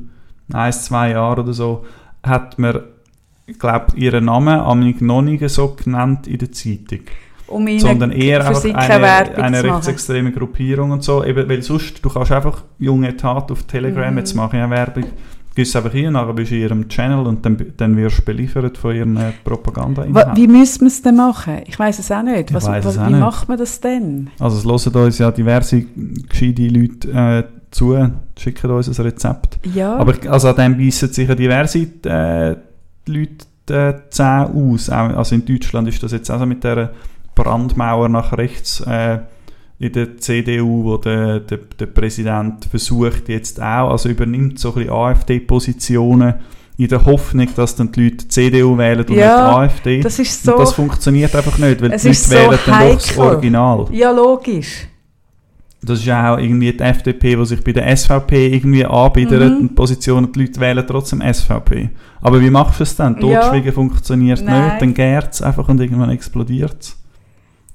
ein, 0.53 0.73
zwei 0.73 1.11
Jahren 1.11 1.39
oder 1.39 1.53
so, 1.53 1.85
hat 2.21 2.59
man, 2.59 2.81
ich 3.47 3.57
glaube, 3.57 3.95
ihren 3.95 4.25
Namen 4.25 4.59
noch 4.99 5.21
nicht 5.23 5.49
so 5.49 5.69
genannt 5.69 6.27
in 6.27 6.37
der 6.37 6.51
Zeitung. 6.51 6.99
um 7.47 7.79
sondern 7.79 8.11
eher 8.11 8.45
einfach 8.45 8.63
eine, 8.63 9.35
eine 9.37 9.63
rechtsextreme 9.63 10.31
Gruppierung 10.33 10.91
und 10.91 11.03
so. 11.03 11.23
Eben, 11.23 11.49
weil 11.49 11.63
sonst, 11.63 12.05
du 12.05 12.09
kannst 12.09 12.31
einfach 12.31 12.61
junge 12.77 13.17
Tat 13.17 13.51
auf 13.51 13.63
Telegram, 13.63 14.11
Mhm. 14.11 14.19
jetzt 14.19 14.35
mache 14.35 14.57
ich 14.57 14.61
eine 14.61 14.71
Werbung, 14.71 15.05
gehst 15.57 15.75
einfach 15.75 15.91
hier, 15.91 16.09
nachher 16.09 16.33
bist 16.33 16.51
du 16.51 16.55
in 16.55 16.61
ihrem 16.61 16.87
Channel 16.87 17.25
und 17.27 17.45
dann, 17.45 17.57
dann 17.75 17.97
wirst 17.97 18.19
du 18.19 18.21
beliefert 18.23 18.77
von 18.77 18.95
ihren 18.95 19.17
äh, 19.17 19.31
propaganda 19.43 20.05
Wa- 20.07 20.31
Wie 20.35 20.47
müssen 20.47 20.81
wir 20.81 20.87
es 20.87 21.01
denn 21.01 21.15
machen? 21.17 21.63
Ich 21.65 21.77
weiß 21.77 21.99
es 21.99 22.09
auch 22.11 22.23
nicht. 22.23 22.49
Ich 22.51 22.55
Was, 22.55 22.65
was, 22.67 22.97
wie 22.99 23.09
nicht. 23.11 23.19
macht 23.19 23.49
man 23.49 23.57
das 23.57 23.79
denn? 23.81 24.29
Also 24.39 24.57
es 24.73 24.85
hören 24.85 25.05
uns 25.05 25.17
ja 25.17 25.31
diverse 25.31 25.83
gescheite 26.29 26.67
Leute 26.67 27.09
äh, 27.11 27.43
zu, 27.71 27.97
schicken 28.37 28.71
uns 28.71 28.87
ein 28.99 29.05
Rezept. 29.05 29.59
Ja, 29.73 29.97
Aber 29.97 30.13
also 30.29 30.47
an 30.49 30.55
dem 30.55 30.77
beißen 30.77 31.11
sich 31.11 31.27
ja 31.27 31.35
diverse 31.35 31.79
äh, 32.05 32.55
Leute 33.07 33.45
äh, 33.69 33.93
Zähne 34.09 34.49
aus. 34.53 34.89
Also 34.89 35.35
in 35.35 35.43
Deutschland 35.45 35.87
ist 35.89 36.01
das 36.01 36.11
jetzt 36.13 36.29
auch 36.31 36.39
so 36.39 36.45
mit 36.45 36.63
der 36.63 36.91
Brandmauer 37.35 38.09
nach 38.09 38.31
rechts 38.37 38.79
äh, 38.81 39.19
in 39.79 39.91
der 39.91 40.17
CDU, 40.17 40.83
wo 40.85 40.97
der, 40.97 41.39
der, 41.41 41.59
der 41.79 41.85
Präsident 41.85 42.65
versucht 42.65 43.29
jetzt 43.29 43.61
auch, 43.61 43.91
also 43.91 44.09
übernimmt 44.09 44.57
so 44.59 44.69
ein 44.69 44.75
bisschen 44.75 44.89
AfD-Positionen 44.93 46.33
in 46.77 46.87
der 46.87 47.05
Hoffnung, 47.05 47.47
dass 47.55 47.75
dann 47.75 47.91
die 47.91 48.03
Leute 48.05 48.17
die 48.17 48.27
CDU 48.27 48.77
wählen 48.77 48.99
und 48.99 49.09
Ja, 49.11 49.61
nicht 49.63 49.83
die 49.85 49.89
AfD. 49.89 49.99
das 50.01 50.19
ist 50.19 50.47
und 50.47 50.53
so... 50.53 50.59
das 50.59 50.73
funktioniert 50.73 51.35
einfach 51.35 51.57
nicht, 51.57 51.81
weil 51.81 51.89
die 51.89 51.95
Leute 51.95 52.09
ist 52.09 52.25
so 52.29 52.35
wählen 52.35 52.49
dann 52.65 52.87
doch 52.89 52.95
das 52.95 53.09
heikel. 53.09 53.19
Original. 53.23 53.85
ja, 53.91 54.11
logisch. 54.11 54.87
Das 55.83 55.99
ist 55.99 56.05
ja 56.05 56.33
auch 56.33 56.39
irgendwie 56.39 56.73
die 56.73 56.79
FDP, 56.83 57.35
die 57.35 57.45
sich 57.45 57.63
bei 57.63 57.71
der 57.71 57.95
SVP 57.95 58.47
irgendwie 58.47 58.83
anbietet 58.85 59.39
Mhm. 59.53 59.57
und 59.59 59.75
Positionen, 59.75 60.31
die 60.31 60.41
Leute 60.41 60.59
wählen 60.59 60.83
trotzdem 60.87 61.21
SVP. 61.21 61.89
Aber 62.21 62.41
wie 62.41 62.49
machst 62.49 62.79
du 62.79 62.83
es 62.83 62.95
dann? 62.95 63.13
Ja. 63.15 63.41
Totschweigen 63.41 63.71
funktioniert 63.73 64.43
Nein. 64.43 64.65
nicht, 64.69 64.81
dann 64.81 64.93
gärt 64.95 65.33
es 65.33 65.41
einfach 65.43 65.69
und 65.69 65.79
irgendwann 65.79 66.09
explodiert 66.09 66.77
es. 66.81 66.97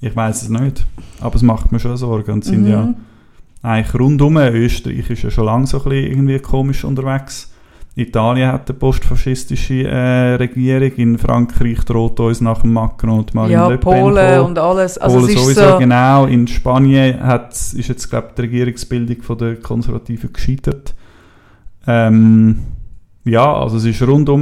Ich 0.02 0.14
weiß 0.14 0.42
es 0.42 0.48
nicht, 0.50 0.84
aber 1.20 1.36
es 1.36 1.42
macht 1.42 1.72
mir 1.72 1.78
schon 1.78 1.96
Sorgen. 1.96 2.32
Und 2.32 2.44
sind 2.44 2.62
Mhm. 2.64 2.68
ja 2.70 2.94
eigentlich 3.62 3.94
rundum, 3.98 4.36
Österreich 4.36 5.08
ist 5.08 5.22
ja 5.22 5.30
schon 5.30 5.46
lange 5.46 5.66
so 5.66 5.78
ein 5.78 5.84
bisschen 5.88 6.10
irgendwie 6.10 6.38
komisch 6.40 6.84
unterwegs. 6.84 7.48
Italien 7.94 8.50
hat 8.50 8.68
eine 8.70 8.78
postfaschistische 8.78 9.86
äh, 9.86 10.34
Regierung, 10.36 10.90
in 10.96 11.18
Frankreich 11.18 11.78
droht 11.84 12.18
uns 12.20 12.40
nach 12.40 12.62
dem 12.62 12.72
Macron 12.72 13.10
und 13.18 13.34
Marine 13.34 13.52
Ja, 13.52 13.68
Le 13.68 13.76
Pen 13.78 13.80
Polen 14.00 14.34
vor. 14.36 14.44
und 14.46 14.58
alles. 14.58 14.98
Also 14.98 15.20
Polen 15.20 15.36
sowieso, 15.36 15.68
so... 15.72 15.78
genau. 15.78 16.24
In 16.24 16.48
Spanien 16.48 17.22
hat, 17.22 17.52
ist 17.52 17.88
jetzt, 17.88 18.08
glaube 18.08 18.28
ich, 18.30 18.34
die 18.34 18.40
Regierungsbildung 18.42 19.22
von 19.22 19.38
der 19.38 19.56
Konservativen 19.56 20.32
gescheitert. 20.32 20.94
Ähm, 21.86 22.58
ja, 23.24 23.54
also 23.54 23.76
es 23.76 23.85
ist 23.85 24.02
rundum 24.02 24.40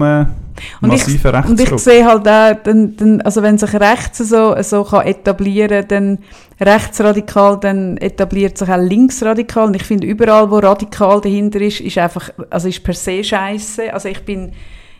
massiver 0.80 1.44
Und 1.46 1.60
ich 1.60 1.70
sehe 1.78 2.04
halt 2.04 2.26
auch, 2.26 2.62
dann, 2.62 2.96
dann, 2.96 3.20
also 3.22 3.42
wenn 3.42 3.58
sich 3.58 3.74
rechts 3.74 4.18
so, 4.18 4.54
so 4.62 4.84
kann 4.84 5.06
etablieren 5.06 5.84
dann 5.88 6.18
rechtsradikal, 6.60 7.58
dann 7.60 7.96
etabliert 7.98 8.58
sich 8.58 8.68
auch 8.68 8.78
linksradikal. 8.78 9.66
Und 9.66 9.76
ich 9.76 9.84
finde, 9.84 10.06
überall, 10.06 10.50
wo 10.50 10.58
radikal 10.58 11.20
dahinter 11.20 11.60
ist, 11.60 11.80
ist 11.80 11.98
einfach, 11.98 12.30
also 12.50 12.68
ist 12.68 12.82
per 12.82 12.94
se 12.94 13.24
scheiße. 13.24 13.92
Also 13.92 14.08
ich 14.08 14.22
bin, 14.24 14.52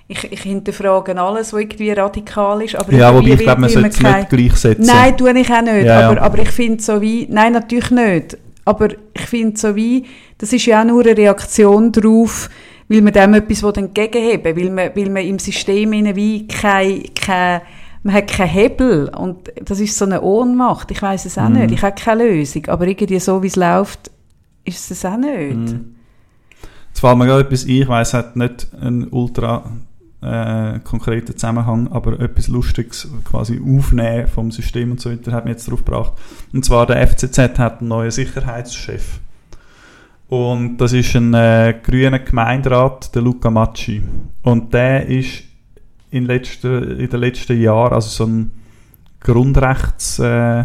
ich, 0.09 0.31
ich 0.31 0.41
hinterfrage 0.41 1.19
alles, 1.21 1.53
was 1.53 1.61
irgendwie 1.61 1.91
radikal 1.93 2.63
ist. 2.63 2.77
Aber 2.77 2.93
ja, 2.93 3.15
wobei 3.15 3.29
ich 3.29 3.39
glaube, 3.39 3.61
man 3.61 3.71
sollte 3.71 3.89
es 3.89 4.01
nicht 4.01 4.29
gleichsetzen. 4.31 4.87
Nein, 4.87 5.17
tue 5.17 5.39
ich 5.39 5.51
auch 5.51 5.63
nicht. 5.63 5.85
Ja, 5.85 6.01
ja. 6.01 6.11
aber, 6.11 6.23
aber 6.23 6.39
ich 6.39 6.51
finde 6.51 6.83
so 6.83 7.01
wie, 7.01 7.27
nein, 7.31 7.53
natürlich 7.53 7.91
nicht. 7.91 8.39
Aber 8.65 8.89
ich 9.15 9.27
finde 9.27 9.59
so 9.59 9.75
wie, 9.75 10.05
das 10.39 10.53
ist 10.53 10.67
ja 10.67 10.81
auch 10.81 10.87
nur 10.87 11.03
eine 11.03 11.17
Reaktion 11.17 11.93
darauf, 11.93 12.49
weil 12.91 13.03
man 13.03 13.13
dem 13.13 13.35
etwas 13.35 13.63
entgegenheben 13.63 14.57
will, 14.57 14.65
weil 14.67 14.71
man, 14.73 14.97
weil 14.97 15.11
man 15.11 15.23
im 15.25 15.39
System 15.39 15.93
wie 15.93 16.49
kein, 16.49 17.05
kein, 17.15 17.61
man 18.03 18.15
hat 18.15 18.27
keinen 18.27 18.49
Hebel 18.49 19.09
und 19.17 19.53
das 19.65 19.79
ist 19.79 19.97
so 19.97 20.05
eine 20.05 20.21
Ohnmacht. 20.23 20.91
Ich 20.91 21.01
weiß 21.01 21.25
es 21.25 21.39
auch 21.39 21.49
Mhm. 21.49 21.59
nicht. 21.61 21.71
Ich 21.71 21.83
habe 21.83 21.95
keine 21.95 22.25
Lösung, 22.25 22.67
aber 22.67 22.89
irgendwie 22.89 23.21
so, 23.21 23.43
wie 23.45 23.47
es 23.47 23.55
läuft, 23.55 24.11
ist 24.65 24.91
es 24.91 25.05
auch 25.05 25.17
nicht. 25.17 25.57
Mhm. 25.57 25.95
Jetzt 26.89 27.01
fällt 27.01 27.17
mir 27.17 27.27
gerade 27.27 27.43
etwas 27.45 27.65
ein, 27.65 27.71
ich 27.71 27.89
weiss, 27.89 28.09
es 28.09 28.15
hat 28.15 28.35
nicht 28.35 28.67
einen 28.81 29.07
ultra 29.09 29.71
äh, 30.23 30.81
konkreten 30.81 31.33
Zusammenhang, 31.35 31.89
aber 31.93 32.19
etwas 32.19 32.49
Lustiges 32.49 33.09
quasi 33.25 33.61
aufnehmen 33.65 34.27
vom 34.27 34.51
System 34.51 34.91
und 34.91 35.01
so 35.01 35.11
weiter 35.13 35.31
hat 35.31 35.45
mich 35.45 35.53
jetzt 35.53 35.71
drauf 35.71 35.85
gebracht. 35.85 36.15
Und 36.53 36.65
zwar 36.65 36.87
der 36.87 37.07
FCZ 37.07 37.39
hat 37.59 37.79
einen 37.81 37.89
neuen 37.89 38.11
Sicherheitschef. 38.11 39.21
Und 40.31 40.77
das 40.77 40.93
ist 40.93 41.17
ein 41.17 41.35
äh, 41.35 41.75
grüner 41.83 42.21
Gemeinderat, 42.21 43.13
der 43.13 43.21
Luca 43.21 43.51
Macci. 43.51 44.01
Und 44.45 44.73
der 44.73 45.07
ist 45.07 45.43
in, 46.13 46.25
letzter, 46.25 46.83
in 46.83 47.11
den 47.11 47.21
letzten 47.21 47.61
Jahren 47.61 47.93
also 47.93 48.09
so 48.09 48.27
ein 48.27 48.53
Grundrechts, 49.19 50.21
äh, 50.21 50.65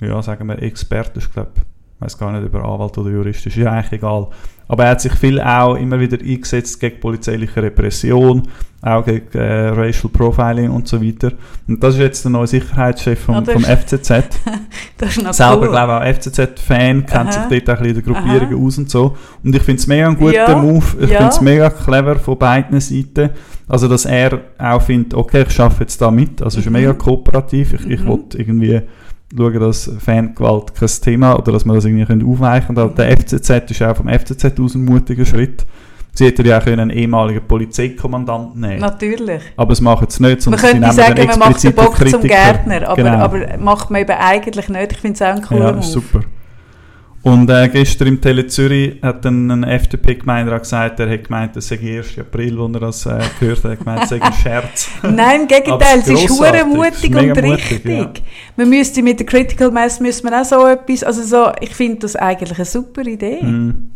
ja, 0.00 0.22
sagen 0.22 0.46
wir, 0.46 0.62
Experte, 0.62 1.20
ich 1.20 1.32
glaube, 1.32 1.52
ich 1.56 2.00
weiß 2.02 2.18
gar 2.18 2.32
nicht, 2.32 2.44
ob 2.44 2.54
er 2.54 2.64
Anwalt 2.64 2.98
oder 2.98 3.10
Jurist 3.12 3.46
ist, 3.46 3.56
ist 3.56 3.62
ja 3.62 3.72
eigentlich 3.72 3.92
egal. 3.92 4.28
Aber 4.66 4.84
er 4.84 4.90
hat 4.92 5.00
sich 5.02 5.12
viel 5.12 5.40
auch 5.40 5.74
immer 5.74 6.00
wieder 6.00 6.18
eingesetzt 6.18 6.80
gegen 6.80 6.98
polizeiliche 7.00 7.62
Repression, 7.62 8.42
auch 8.80 9.04
gegen 9.04 9.26
äh, 9.38 9.68
Racial 9.68 10.10
Profiling 10.10 10.70
und 10.70 10.88
so 10.88 11.02
weiter. 11.02 11.32
Und 11.68 11.82
das 11.82 11.94
ist 11.94 12.00
jetzt 12.00 12.24
der 12.24 12.30
neue 12.32 12.46
Sicherheitschef 12.46 13.18
vom, 13.20 13.34
Ah, 13.36 13.40
das 13.42 13.52
vom 13.54 13.62
ist- 13.62 13.68
FCZ. 13.70 14.10
Das 14.98 15.16
ist 15.16 15.34
Selber, 15.34 15.62
cool. 15.62 15.68
glaube 15.70 15.92
ich, 16.08 16.16
auch 16.16 16.20
FCZ-Fan, 16.20 17.04
kennt 17.06 17.32
sich 17.32 17.42
dort 17.42 17.70
auch 17.70 17.82
ein 17.82 17.82
bisschen 17.82 17.86
in 17.86 17.94
den 17.94 18.04
Gruppierungen 18.04 18.54
Aha. 18.58 18.66
aus 18.66 18.78
und 18.78 18.90
so. 18.90 19.16
Und 19.42 19.54
ich 19.54 19.62
finde 19.62 19.80
es 19.80 19.86
mega 19.86 20.08
ein 20.08 20.16
guter 20.16 20.32
Ja, 20.50 20.56
Move. 20.56 20.84
Ich 21.00 21.10
ja. 21.10 21.16
finde 21.18 21.32
es 21.32 21.40
mega 21.40 21.70
clever 21.70 22.16
von 22.16 22.38
beiden 22.38 22.80
Seiten. 22.80 23.30
Also, 23.68 23.88
dass 23.88 24.04
er 24.06 24.40
auch 24.58 24.80
findet, 24.82 25.14
okay, 25.14 25.44
ich 25.48 25.60
arbeite 25.60 25.80
jetzt 25.80 26.00
da 26.00 26.10
mit. 26.10 26.40
Also, 26.42 26.58
es 26.58 26.64
ist 26.66 26.70
Mhm. 26.70 26.76
mega 26.78 26.92
kooperativ. 26.94 27.74
Ich, 27.74 27.86
ich 27.90 28.00
Mhm. 28.00 28.08
will 28.08 28.20
irgendwie 28.36 28.80
schauen, 29.36 29.60
dass 29.60 29.90
Fangewalt 29.98 30.74
kein 30.74 30.88
Thema 30.88 31.38
oder 31.38 31.52
dass 31.52 31.64
man 31.64 31.76
das 31.76 31.84
irgendwie 31.84 32.04
können 32.04 32.26
aufweichen 32.26 32.74
können. 32.74 32.94
Der 32.94 33.16
FCZ 33.16 33.70
ist 33.70 33.82
auch 33.82 33.96
vom 33.96 34.08
FCZ 34.08 34.58
aus 34.60 34.74
ein 34.74 34.84
mutiger 34.84 35.24
Schritt. 35.24 35.64
Sie 36.16 36.26
hätten 36.26 36.46
ja 36.46 36.58
auch 36.58 36.66
einen 36.66 36.90
ehemaligen 36.90 37.44
Polizeikommandant 37.44 38.54
nehmen 38.54 38.78
Natürlich. 38.78 39.42
Aber 39.56 39.72
es 39.72 39.80
machen 39.80 40.06
sie 40.08 40.22
nicht, 40.22 40.46
Man 40.48 40.58
könnte 40.60 40.92
sagen, 40.92 41.26
man 41.26 41.38
macht 41.40 41.64
den 41.64 41.72
Bock 41.72 41.96
zum 41.96 42.06
Kritiker. 42.06 42.28
Gärtner, 42.28 42.88
aber, 42.88 42.96
Genau. 43.02 43.16
aber 43.16 43.58
macht 43.58 43.90
man 43.90 44.02
eben 44.02 44.12
eigentlich 44.12 44.68
nicht. 44.68 44.92
Ich 44.92 44.98
finde 44.98 45.14
es 45.16 45.22
auch 45.22 45.34
ein 45.34 45.42
cooler 45.42 45.74
Ja, 45.74 45.82
super. 45.82 46.20
Und 47.24 47.48
äh, 47.48 47.68
gestern 47.70 48.08
im 48.08 48.20
Tele 48.20 48.46
Zürich 48.46 48.96
hat 49.02 49.24
dann 49.24 49.50
ein 49.50 49.64
FDP-Gemeinderat 49.64 50.62
gesagt, 50.62 51.00
er 51.00 51.08
hat 51.10 51.24
gemeint, 51.24 51.56
es 51.56 51.68
sei 51.68 51.78
1. 51.98 52.18
April, 52.18 52.58
wo 52.58 52.66
er 52.66 52.80
das 52.80 53.06
äh, 53.06 53.18
gehört 53.40 53.58
hat, 53.58 53.64
er 53.64 53.70
hat 53.72 53.78
gemeint, 53.78 54.02
es 54.04 54.08
sei 54.10 54.20
ein 54.22 54.32
Scherz. 54.34 54.88
Nein, 55.02 55.40
im 55.42 55.48
Gegenteil, 55.48 56.00
es 56.00 56.08
ist 56.08 56.28
hure 56.28 56.64
mutig 56.66 57.10
ist 57.10 57.22
und 57.22 57.38
richtig. 57.42 57.84
mutig, 57.84 57.86
ja. 57.86 58.10
Man 58.56 58.68
müsste 58.68 59.02
mit 59.02 59.18
der 59.20 59.26
Critical 59.26 59.70
Mass 59.70 60.00
müsste 60.00 60.24
man 60.28 60.34
auch 60.34 60.44
so 60.44 60.66
etwas, 60.66 61.02
also 61.02 61.22
so, 61.22 61.50
ich 61.62 61.74
finde 61.74 62.00
das 62.00 62.14
eigentlich 62.14 62.58
eine 62.58 62.66
super 62.66 63.02
Idee. 63.06 63.42
Mm. 63.42 63.90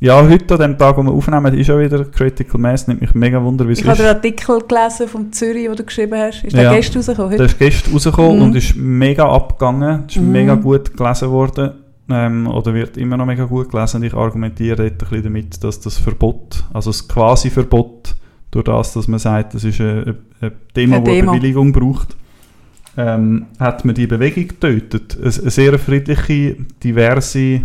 Ja, 0.00 0.20
heute 0.28 0.54
an 0.54 0.60
dem 0.60 0.76
Tag, 0.76 0.96
wo 0.96 1.02
wir 1.04 1.12
aufnehmen, 1.12 1.54
ist 1.56 1.68
schon 1.68 1.78
wieder 1.80 2.04
Critical 2.06 2.60
Mass. 2.60 2.88
Nimmt 2.88 3.00
mich 3.00 3.14
mega 3.14 3.40
wunder, 3.42 3.66
wie 3.68 3.72
es 3.72 3.78
Ich 3.78 3.86
habe 3.86 3.96
den 3.98 4.06
ist. 4.06 4.14
Artikel 4.16 4.58
gelesen 4.66 5.08
vom 5.08 5.32
Zürich, 5.32 5.66
den 5.66 5.76
du 5.76 5.84
geschrieben 5.84 6.18
hast. 6.18 6.42
Ist 6.44 6.52
Ja. 6.56 6.62
der 6.64 6.74
gestern 6.74 6.96
rausgekommen 6.98 7.30
Der 7.30 7.38
heute? 7.38 7.44
ist 7.52 7.58
gestern 7.60 7.92
rausgekommen 7.92 8.36
Mhm. 8.36 8.42
und 8.42 8.56
ist 8.56 8.74
mega 8.76 9.28
abgegangen. 9.28 10.04
Ist 10.08 10.16
Mhm. 10.16 10.32
mega 10.32 10.54
gut 10.56 10.94
gelesen 10.96 11.30
worden. 11.30 11.70
Ähm, 12.10 12.46
oder 12.46 12.74
wird 12.74 12.96
immer 12.96 13.16
noch 13.16 13.26
mega 13.26 13.44
gut 13.44 13.70
gelesen. 13.70 13.98
Und 13.98 14.02
ich 14.04 14.14
argumentiere 14.14 14.76
dort 14.76 14.92
ein 14.92 14.98
bisschen 14.98 15.22
damit, 15.22 15.64
dass 15.64 15.80
das 15.80 15.96
Verbot, 15.98 16.64
also 16.72 16.90
das 16.90 17.08
Quasi-Verbot, 17.08 18.14
durch 18.50 18.64
das, 18.64 18.92
dass 18.92 19.08
man 19.08 19.18
sagt, 19.18 19.54
das 19.54 19.64
ist 19.64 19.80
eine, 19.80 20.16
eine 20.40 20.52
Demo, 20.76 20.96
Eine 20.96 21.04
die 21.04 21.10
eine. 21.10 21.26
Bewilligung 21.32 21.72
braucht, 21.72 22.16
ähm, 22.96 23.46
hat 23.58 23.84
man 23.84 23.94
die 23.94 24.06
Bewegung 24.06 24.48
getötet. 24.48 25.16
Eine, 25.16 25.24
eine 25.24 25.50
sehr 25.50 25.78
friedliche, 25.78 26.56
diverse, 26.82 27.62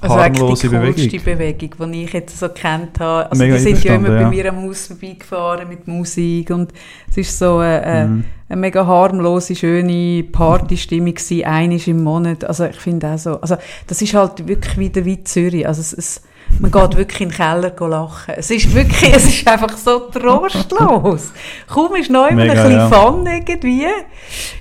Also 0.00 0.16
harmlose 0.16 0.68
die 0.68 0.76
coolste 0.76 1.20
Bewegung. 1.20 1.68
Bewegung, 1.78 1.92
die 1.92 2.04
ich 2.04 2.12
jetzt 2.12 2.38
so 2.38 2.48
kennt 2.50 3.00
habe. 3.00 3.30
Also 3.30 3.42
Mega 3.42 3.56
die 3.56 3.62
sind 3.62 3.82
ja 3.82 3.94
immer 3.94 4.08
einverstanden, 4.08 4.30
bei 4.30 4.36
ja. 4.36 4.44
mir 4.44 4.52
am 4.52 4.68
Haus 4.68 4.86
vorbeigefahren 4.86 5.68
mit 5.68 5.88
Musik 5.88 6.50
und 6.50 6.72
es 7.10 7.16
ist 7.16 7.38
so 7.38 7.60
äh, 7.60 8.06
Mhm. 8.06 8.24
eine 8.48 8.60
mega 8.60 8.86
harmlose, 8.86 9.56
schöne 9.56 10.22
Partystimmung 10.22 11.14
gewesen, 11.14 11.44
einmal 11.44 11.80
im 11.84 12.04
Monat. 12.04 12.44
Also 12.44 12.66
ich 12.66 12.76
finde 12.76 13.08
auch 13.08 13.18
so, 13.18 13.40
also 13.40 13.56
das 13.86 14.00
ist 14.00 14.14
halt 14.14 14.46
wirklich 14.46 14.78
wieder 14.78 15.04
wie 15.04 15.24
Zürich. 15.24 15.66
Also 15.66 15.80
es, 15.80 15.92
es, 15.92 16.22
man 16.60 16.70
geht 16.70 16.96
wirklich 16.96 17.20
in 17.20 17.28
den 17.30 17.36
Keller 17.36 17.74
lachen. 17.88 18.34
Es 18.36 18.50
ist 18.52 18.72
wirklich, 18.72 19.12
es 19.16 19.24
ist 19.24 19.48
einfach 19.48 19.76
so 19.76 19.98
trostlos. 20.10 21.32
Kaum 21.66 21.96
ist 21.96 22.10
neu 22.10 22.28
ein 22.28 22.36
bisschen 22.36 22.70
ja. 22.70 22.88
Fun 22.88 23.26
irgendwie. 23.26 23.86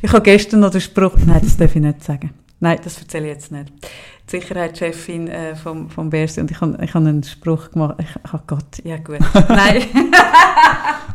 Ich 0.02 0.12
habe 0.12 0.24
gestern 0.24 0.62
noch 0.62 0.72
den 0.72 0.82
Spruch, 0.82 1.14
nein, 1.26 1.42
das 1.44 1.58
darf 1.58 1.76
ich 1.76 1.82
nicht 1.82 2.04
sagen. 2.04 2.32
Nein, 2.60 2.80
das 2.84 2.98
erzähle 2.98 3.28
ich 3.28 3.34
jetzt 3.34 3.52
nicht. 3.52 3.72
Sicherheitschefin 4.30 5.28
äh, 5.28 5.56
vom, 5.56 5.90
vom 5.90 6.10
Bersi 6.10 6.42
und 6.42 6.52
ich 6.52 6.60
habe 6.60 6.78
ich 6.84 6.94
hab 6.94 7.02
einen 7.02 7.24
Spruch 7.24 7.72
gemacht. 7.72 7.96
Ich, 8.00 8.08
oh 8.34 8.40
Gott, 8.46 8.84
ja 8.84 8.98
gut. 8.98 9.20
Nein, 9.50 9.84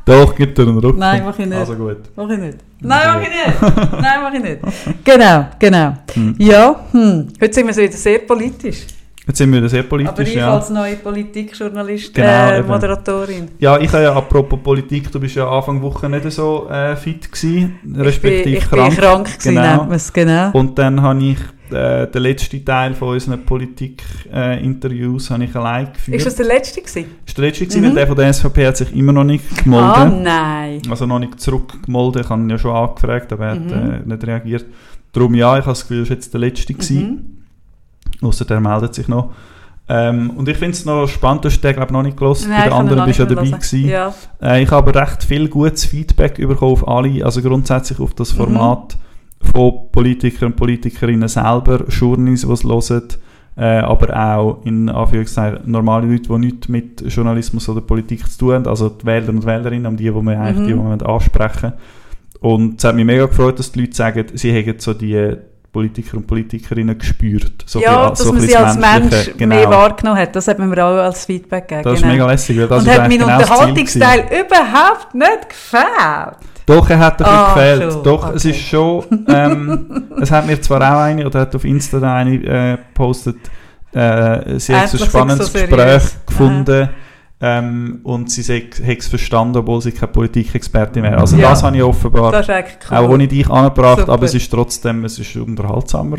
Doch, 0.05 0.35
gibt 0.35 0.59
er 0.59 0.67
einen 0.67 0.79
Ruck. 0.79 0.97
Nein, 0.97 1.23
mach 1.25 1.39
ich 1.39 1.47
nicht. 1.47 1.59
Also 1.59 1.75
gut. 1.75 1.99
mach 2.17 2.29
ich 2.31 2.39
nicht. 2.39 2.59
Nein, 2.81 3.01
mach 3.05 3.23
ich 3.23 3.29
nicht. 3.29 3.93
Nein, 3.93 4.21
mach 4.23 4.33
ich 4.35 4.43
nicht. 4.43 5.05
Genau, 5.05 5.47
genau. 5.59 5.97
Hm. 6.15 6.35
Ja, 6.39 6.87
hm. 6.91 7.29
heute 7.41 7.53
sind 7.53 7.67
wir 7.67 7.75
so 7.75 7.83
wieder 7.83 7.93
sehr 7.93 8.19
politisch. 8.21 8.87
Jetzt 9.27 9.39
sind 9.39 9.53
wir 9.53 9.69
sehr 9.69 9.85
politisch, 9.85 10.13
Aber 10.13 10.23
ich 10.23 10.35
ja. 10.35 10.53
als 10.53 10.71
neue 10.71 10.97
Politikjournalistin, 10.97 12.25
Genau, 12.25 12.51
äh, 12.51 12.59
eben. 12.59 12.67
Moderatorin. 12.67 13.49
Ja, 13.61 13.79
ich 13.79 13.93
habe 13.93 14.03
ja, 14.03 14.15
apropos 14.15 14.59
Politik, 14.61 15.13
du 15.13 15.21
bist 15.21 15.37
ja 15.37 15.49
Anfang 15.49 15.81
Woche 15.81 16.09
nicht 16.09 16.29
so 16.33 16.69
äh, 16.69 16.97
fit 16.97 17.31
gewesen, 17.31 17.79
respektive 17.99 18.39
ich 18.41 18.45
bin, 18.45 18.55
ich 18.55 18.69
krank. 18.69 18.89
bin 18.91 18.99
krank 18.99 19.39
gewesen, 19.39 19.55
Genau. 19.55 19.97
genau. 20.13 20.59
Und 20.59 20.77
dann 20.77 21.01
habe 21.03 21.23
ich 21.23 21.39
äh, 21.73 22.11
den 22.11 22.23
letzten 22.23 22.65
Teil 22.65 22.95
von 22.95 23.09
unseren 23.11 23.45
Politik-Interviews 23.45 25.31
habe 25.31 25.45
ich 25.45 25.55
allein 25.57 25.93
geführt. 25.93 26.17
Ist 26.19 26.27
das 26.27 26.37
der 26.37 26.47
letzte 26.47 26.81
gewesen? 26.81 27.07
ist 27.27 27.37
der 27.39 27.45
letzte 27.47 27.67
gewesen, 27.67 27.81
Mhm. 27.83 27.87
weil 27.89 27.95
der 27.95 28.07
von 28.07 28.17
der 28.17 28.29
SVP 28.33 28.67
hat 28.67 28.77
sich 28.77 28.95
immer 28.95 29.13
noch 29.13 29.25
nicht 29.25 29.45
Ah, 29.53 29.63
gemeldet. 30.05 30.23
nein. 30.23 30.83
also 30.91 31.07
noch 31.07 31.19
nicht 31.19 31.41
zurückgemeldet. 31.41 32.25
Ich 32.25 32.31
habe 32.31 32.43
ihn 32.43 32.51
ja 32.51 32.59
schon 32.59 32.75
angefragt, 32.75 33.33
aber 33.33 33.47
er 33.47 33.55
Mhm. 33.57 33.65
hat 33.71 33.73
äh, 33.73 34.07
nicht 34.09 34.25
reagiert. 34.27 34.65
Darum 35.13 35.35
ja, 35.35 35.55
ich 35.59 35.63
habe 35.65 35.73
das 35.73 35.83
Gefühl, 35.83 36.01
das 36.01 36.11
war 36.11 36.17
jetzt 36.17 36.33
der 36.33 36.41
letzte 36.41 36.73
gewesen. 36.75 37.39
Mhm. 38.21 38.27
Ausser 38.27 38.45
der 38.45 38.61
meldet 38.61 38.95
sich 38.95 39.09
noch. 39.09 39.33
Ähm, 39.89 40.31
und 40.31 40.49
ich 40.49 40.57
finde 40.57 40.73
es 40.77 40.85
noch 40.85 41.07
spannend, 41.09 41.45
du 41.45 41.49
hast 41.49 41.61
den 41.61 41.75
glaube 41.75 41.93
noch 41.93 42.03
nicht 42.05 42.17
gelesen. 42.17 42.51
Bei 42.51 42.65
den 42.65 42.73
anderen 42.73 43.05
bist 43.05 43.19
du 43.19 43.25
ja 43.25 43.29
dabei 43.29 43.43
hören. 43.43 43.53
gewesen. 43.59 43.85
Ja. 43.89 44.15
Äh, 44.41 44.63
ich 44.63 44.71
habe 44.71 44.89
aber 44.91 45.01
recht 45.01 45.25
viel 45.25 45.49
gutes 45.49 45.85
Feedback 45.85 46.37
bekommen 46.37 46.73
auf 46.73 46.87
alle, 46.89 47.25
also 47.25 47.43
grundsätzlich 47.43 47.99
auf 47.99 48.15
das 48.15 48.33
Mhm. 48.33 48.39
Von 49.55 49.91
Politikern 49.91 50.53
und 50.53 50.57
Politikerinnen 50.57 51.29
selber, 51.29 51.85
Journeys, 51.89 52.43
die 52.43 52.53
es 52.53 52.65
hören, 52.65 53.09
äh, 53.57 53.79
aber 53.81 54.17
auch 54.17 54.65
in 54.65 54.89
Anführungszeichen 54.89 55.71
normale 55.71 56.07
Leute, 56.07 56.29
die 56.29 56.39
nichts 56.39 56.69
mit 56.69 57.03
Journalismus 57.07 57.69
oder 57.69 57.81
Politik 57.81 58.31
zu 58.31 58.39
tun 58.39 58.55
haben, 58.55 58.67
also 58.67 58.89
die 58.89 59.05
Wähler 59.05 59.29
und 59.29 59.45
Wählerinnen, 59.45 59.87
um 59.87 59.97
die, 59.97 60.05
die 60.05 60.15
wir 60.15 60.41
eigentlich 60.41 60.59
Mhm. 60.59 60.67
die, 60.67 60.73
die 60.73 61.01
wir 61.01 61.09
ansprechen 61.09 61.73
Und 62.41 62.79
es 62.79 62.85
hat 62.85 62.95
mich 62.97 63.05
mega 63.05 63.27
gefreut, 63.27 63.59
dass 63.59 63.73
die 63.73 63.81
Leute 63.81 63.95
sagen, 63.95 64.27
sie 64.35 64.53
hätten 64.53 64.81
so 64.81 64.95
die 64.95 65.37
Politiker 65.73 66.19
und 66.19 66.27
Politikerinnen 66.27 66.99
gespürt. 66.99 67.65
So 67.67 67.81
ja, 67.81 68.11
dass 68.11 68.19
so 68.19 68.33
man 68.33 68.43
sie 68.43 68.57
als. 68.57 68.77
Mensch 68.77 69.31
Genau. 69.39 69.55
mehr 69.55 69.71
wahrgenommen 69.71 70.19
hat. 70.19 70.37
Das 70.37 70.47
hat 70.49 70.59
man 70.59 70.69
mir 70.69 70.85
auch 70.85 70.99
als 70.99 71.25
Feedback 71.25 71.67
gegeben. 71.69 71.85
Das 71.85 71.95
ist 71.95 72.03
genau. 72.03 72.13
mega 72.13 72.31
lässig, 72.31 72.59
weil 72.59 72.69
das 72.69 72.83
Und 72.83 72.89
ist 72.89 72.93
hat 72.93 73.01
eigentlich 73.05 73.21
mein 73.21 73.29
genau 73.29 73.41
Unterhaltungsteil 73.41 74.21
überhaupt 74.21 75.15
nicht 75.15 75.49
gefällt. 75.49 76.37
Doch, 76.75 76.91
er 76.91 76.99
hat 76.99 77.15
ein 77.15 77.25
bisschen 77.25 77.35
Ah, 77.39 77.55
gefehlt. 77.55 77.93
schon, 77.93 78.03
Doch, 78.05 78.27
okay. 78.27 78.37
es 78.37 78.45
ist 78.45 78.61
schon, 78.61 79.05
ähm, 79.29 79.87
es 80.21 80.31
hat 80.31 80.47
mir 80.47 80.61
zwar 80.61 80.81
auch 80.81 81.01
eine, 81.03 81.27
oder 81.27 81.41
hat 81.41 81.55
auf 81.55 81.65
Insta 81.65 81.99
eine 82.15 82.35
äh, 82.37 82.77
gepostet, 82.77 83.37
äh, 83.93 84.59
sie 84.59 84.75
hat 84.75 84.89
so 84.89 84.99
ein 85.03 85.09
spannendes 85.09 85.53
so 85.53 85.59
Gespräch 85.59 86.03
gefunden 86.27 86.89
ähm, 87.41 88.01
und 88.05 88.31
sie 88.31 88.43
hat 88.43 88.99
es 88.99 89.09
verstanden, 89.09 89.59
obwohl 89.59 89.83
sie 89.83 89.93
keine 89.93 90.13
Politikexpertin 90.13 91.03
wäre. 91.03 91.19
Also 91.19 91.37
Ja. 91.37 91.51
das 91.51 91.63
habe 91.63 91.77
ich 91.77 91.83
offenbar 91.83 92.33
cool. 92.33 92.97
auch 92.97 93.09
ohne 93.09 93.27
dich 93.29 93.49
angebracht, 93.51 94.01
Super. 94.01 94.13
aber 94.13 94.25
es 94.25 94.35
ist 94.35 94.49
trotzdem, 94.51 95.05
es 95.05 95.19
ist 95.19 95.37
unterhaltsamer 95.37 96.19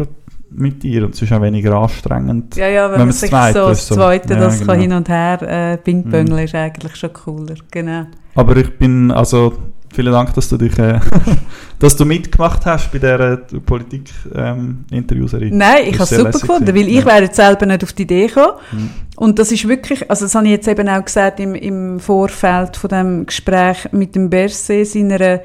mit 0.55 0.83
dir 0.83 1.05
und 1.05 1.15
es 1.15 1.21
ist 1.21 1.31
auch 1.31 1.41
weniger 1.41 1.73
anstrengend. 1.75 2.55
ja, 2.57 2.67
ja, 2.67 2.91
wenn, 2.91 2.99
wenn 2.99 3.07
man 3.07 3.11
sich 3.11 3.29
das 3.31 3.51
Zweite 3.53 3.59
so 3.59 3.67
das. 3.69 3.87
Zweite, 3.87 4.33
Ja, 4.35 4.39
das 4.41 4.59
genau. 4.59 4.71
kann 4.73 4.81
hin 4.81 4.93
und 4.93 5.09
her 5.09 5.41
äh, 5.41 5.77
ping-pongeln, 5.77 6.37
ist 6.39 6.53
eigentlich 6.53 6.95
schon 6.95 7.11
cooler. 7.13 7.55
Genau. 7.71 8.05
Aber 8.35 8.55
ich 8.57 8.77
bin, 8.77 9.09
also 9.11 9.53
vielen 9.93 10.11
Dank, 10.11 10.33
dass 10.33 10.49
du 10.49 10.57
dich, 10.57 10.77
äh, 10.79 10.99
dass 11.79 11.95
du 11.95 12.05
mitgemacht 12.05 12.65
hast 12.65 12.91
bei 12.91 12.97
dieser 12.99 13.37
Politik-Interviewserie. 13.37 15.51
Nein, 15.53 15.83
ich 15.87 15.93
habe 15.93 16.03
es 16.03 16.09
super 16.09 16.31
gefunden, 16.31 16.65
gewesen. 16.65 16.85
weil 16.87 16.93
ich 16.93 16.99
Ja. 16.99 17.05
wäre 17.05 17.23
jetzt 17.23 17.35
selber 17.35 17.65
nicht 17.65 17.83
auf 17.83 17.93
die 17.93 18.03
Idee 18.03 18.27
gekommen. 18.27 18.53
Mhm. 18.71 18.89
Und 19.15 19.37
das 19.39 19.51
ist 19.51 19.67
wirklich, 19.67 20.09
also 20.09 20.25
das 20.25 20.33
habe 20.33 20.45
ich 20.45 20.51
jetzt 20.51 20.67
eben 20.67 20.89
auch 20.89 21.05
gesagt 21.05 21.39
im, 21.39 21.53
im 21.53 21.99
Vorfeld 21.99 22.75
von 22.77 22.89
dem 22.89 23.25
Gespräch 23.27 23.87
mit 23.91 24.15
dem 24.15 24.29
Berset, 24.29 24.87
seiner 24.87 25.41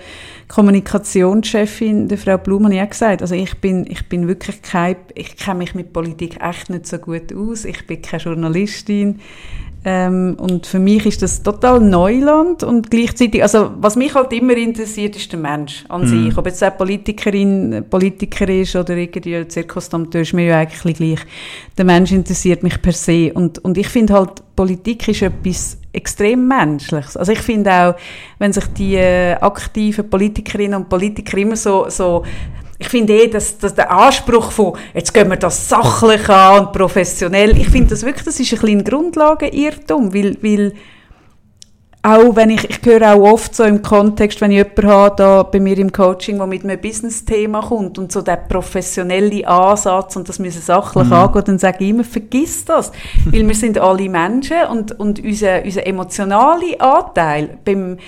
Kommunikationschefin, 0.49 2.09
der 2.09 2.17
Frau 2.17 2.39
Blum, 2.39 2.65
habe 2.65 2.75
ich 2.75 2.81
auch 2.81 2.89
gesagt, 2.89 3.21
also 3.21 3.35
ich 3.35 3.55
bin, 3.59 3.85
ich 3.87 4.09
bin 4.09 4.27
wirklich 4.27 4.63
kein, 4.63 4.97
ich 5.15 5.37
kenne 5.37 5.59
mich 5.59 5.75
mit 5.75 5.93
Politik 5.93 6.39
echt 6.43 6.71
nicht 6.71 6.87
so 6.87 6.97
gut 6.97 7.31
aus, 7.35 7.67
ich 7.67 7.87
bin 7.87 8.01
keine 8.01 8.23
Journalistin, 8.23 9.21
ähm, 9.85 10.37
und 10.41 10.67
für 10.67 10.81
mich 10.81 11.07
ist 11.07 11.23
das 11.23 11.43
total 11.43 11.81
Neuland 11.81 12.65
und 12.65 12.91
gleichzeitig, 12.91 13.43
also 13.43 13.71
was 13.81 13.95
mich 13.95 14.15
halt 14.15 14.33
immer 14.33 14.57
interessiert, 14.57 15.15
ist 15.17 15.31
der 15.31 15.39
Mensch 15.39 15.85
an 15.89 16.03
Mhm. 16.03 16.07
sich. 16.07 16.37
Ob 16.37 16.47
jetzt 16.47 16.63
eine 16.63 16.73
Politikerin, 16.73 17.85
Politiker 17.89 18.49
ist 18.49 18.75
oder 18.75 18.97
irgendwie 18.97 19.47
Zirkusdompteur, 19.47 20.23
ist 20.23 20.33
mir 20.33 20.47
ja 20.47 20.59
eigentlich 20.59 20.97
gleich. 20.97 21.21
Der 21.77 21.85
Mensch 21.85 22.11
interessiert 22.11 22.63
mich 22.63 22.83
per 22.83 22.93
se 22.93 23.33
und, 23.33 23.59
und 23.61 23.79
ich 23.79 23.89
finde 23.89 24.15
halt, 24.15 24.43
Politik 24.57 25.07
ist 25.07 25.23
etwas 25.23 25.79
extrem 25.93 26.49
Menschliches. 26.49 27.17
Also 27.17 27.33
ich 27.33 27.41
finde 27.41 27.73
auch, 27.73 27.95
wenn 28.39 28.53
sich 28.53 28.67
die 28.77 28.97
äh, 28.97 29.35
aktiven 29.35 30.11
Politikerinnen 30.11 30.83
und 30.83 30.89
Politiker 30.89 31.39
immer 31.39 31.57
so, 31.57 31.87
so 31.89 32.25
ich 32.79 32.89
finde 32.89 33.13
eh, 33.15 33.29
dass, 33.29 33.59
dass 33.59 33.75
der 33.75 33.91
Anspruch 33.91 34.53
von, 34.53 34.75
jetzt 34.95 35.13
gehen 35.13 35.29
wir 35.29 35.37
das 35.37 35.69
sachlich 35.69 36.29
an 36.29 36.67
und 36.67 36.73
professionell, 36.73 37.59
ich 37.59 37.69
finde 37.69 37.91
das 37.91 38.05
wirklich, 38.05 38.25
das 38.25 38.39
ist 38.39 38.53
ein 38.63 38.69
ein 38.79 38.85
Grundlagenirrtum, 38.85 40.15
weil, 40.15 40.37
weil 40.43 40.73
auch 42.03 42.37
wenn 42.37 42.51
ich, 42.51 42.71
ich 42.71 42.79
höre 42.85 43.15
auch 43.15 43.33
oft 43.33 43.55
so 43.55 43.65
im 43.65 43.83
Kontext, 43.83 44.41
wenn 44.41 44.53
ich 44.53 44.59
jemanden 44.59 44.87
habe, 44.87 45.17
da 45.17 45.43
bei 45.43 45.59
mir 45.59 45.77
im 45.79 45.91
Coaching, 45.91 46.39
der 46.39 46.47
mit 46.47 46.63
einem 46.63 46.81
Business-Thema 46.81 47.61
kommt 47.61 47.99
und 47.99 48.13
so 48.13 48.23
der 48.23 48.37
professionelle 48.37 49.47
Ansatz 49.47 50.15
und 50.15 50.29
das 50.29 50.39
müssen 50.39 50.63
sachlich 50.63 51.07
Mhm. 51.07 51.13
angehen, 51.13 51.45
dann 51.45 51.59
sage 51.59 51.85
ich 51.85 51.91
immer, 51.91 52.05
vergiss 52.05 52.65
das. 52.65 52.93
Weil 53.25 53.47
wir 53.47 53.55
sind 53.55 53.79
alle 53.79 54.09
Menschen 54.09 54.59
und, 54.71 54.99
und 54.99 55.23
unser, 55.23 55.65
unser 55.65 55.87
emotionale 55.87 56.81
Anteil 56.81 57.59
beim, 57.65 57.99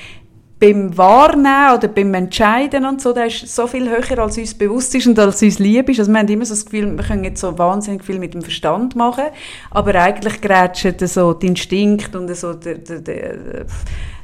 beim 0.61 0.96
Wahrnehmen 0.98 1.74
oder 1.76 1.88
beim 1.88 2.12
Entscheiden 2.12 2.84
und 2.84 3.00
so, 3.00 3.12
der 3.14 3.26
ist 3.26 3.48
so 3.48 3.66
viel 3.66 3.88
höher, 3.88 4.18
als 4.18 4.36
uns 4.36 4.52
bewusst 4.54 4.94
ist 4.94 5.06
und 5.06 5.18
als 5.18 5.42
uns 5.42 5.58
lieb 5.58 5.88
ist. 5.88 6.00
Also 6.00 6.12
wir 6.12 6.18
haben 6.18 6.28
immer 6.28 6.44
so 6.44 6.52
das 6.52 6.64
Gefühl, 6.66 6.96
wir 6.96 7.02
können 7.04 7.24
jetzt 7.24 7.40
so 7.40 7.58
wahnsinnig 7.58 8.04
viel 8.04 8.18
mit 8.18 8.34
dem 8.34 8.42
Verstand 8.42 8.94
machen, 8.94 9.24
aber 9.70 9.94
eigentlich 9.94 10.40
grätschen 10.40 10.94
so 10.98 11.32
die 11.32 11.46
Instinkt 11.46 12.14
und 12.14 12.32
so 12.36 12.52
der, 12.52 12.74
der, 12.76 13.00
der, 13.00 13.36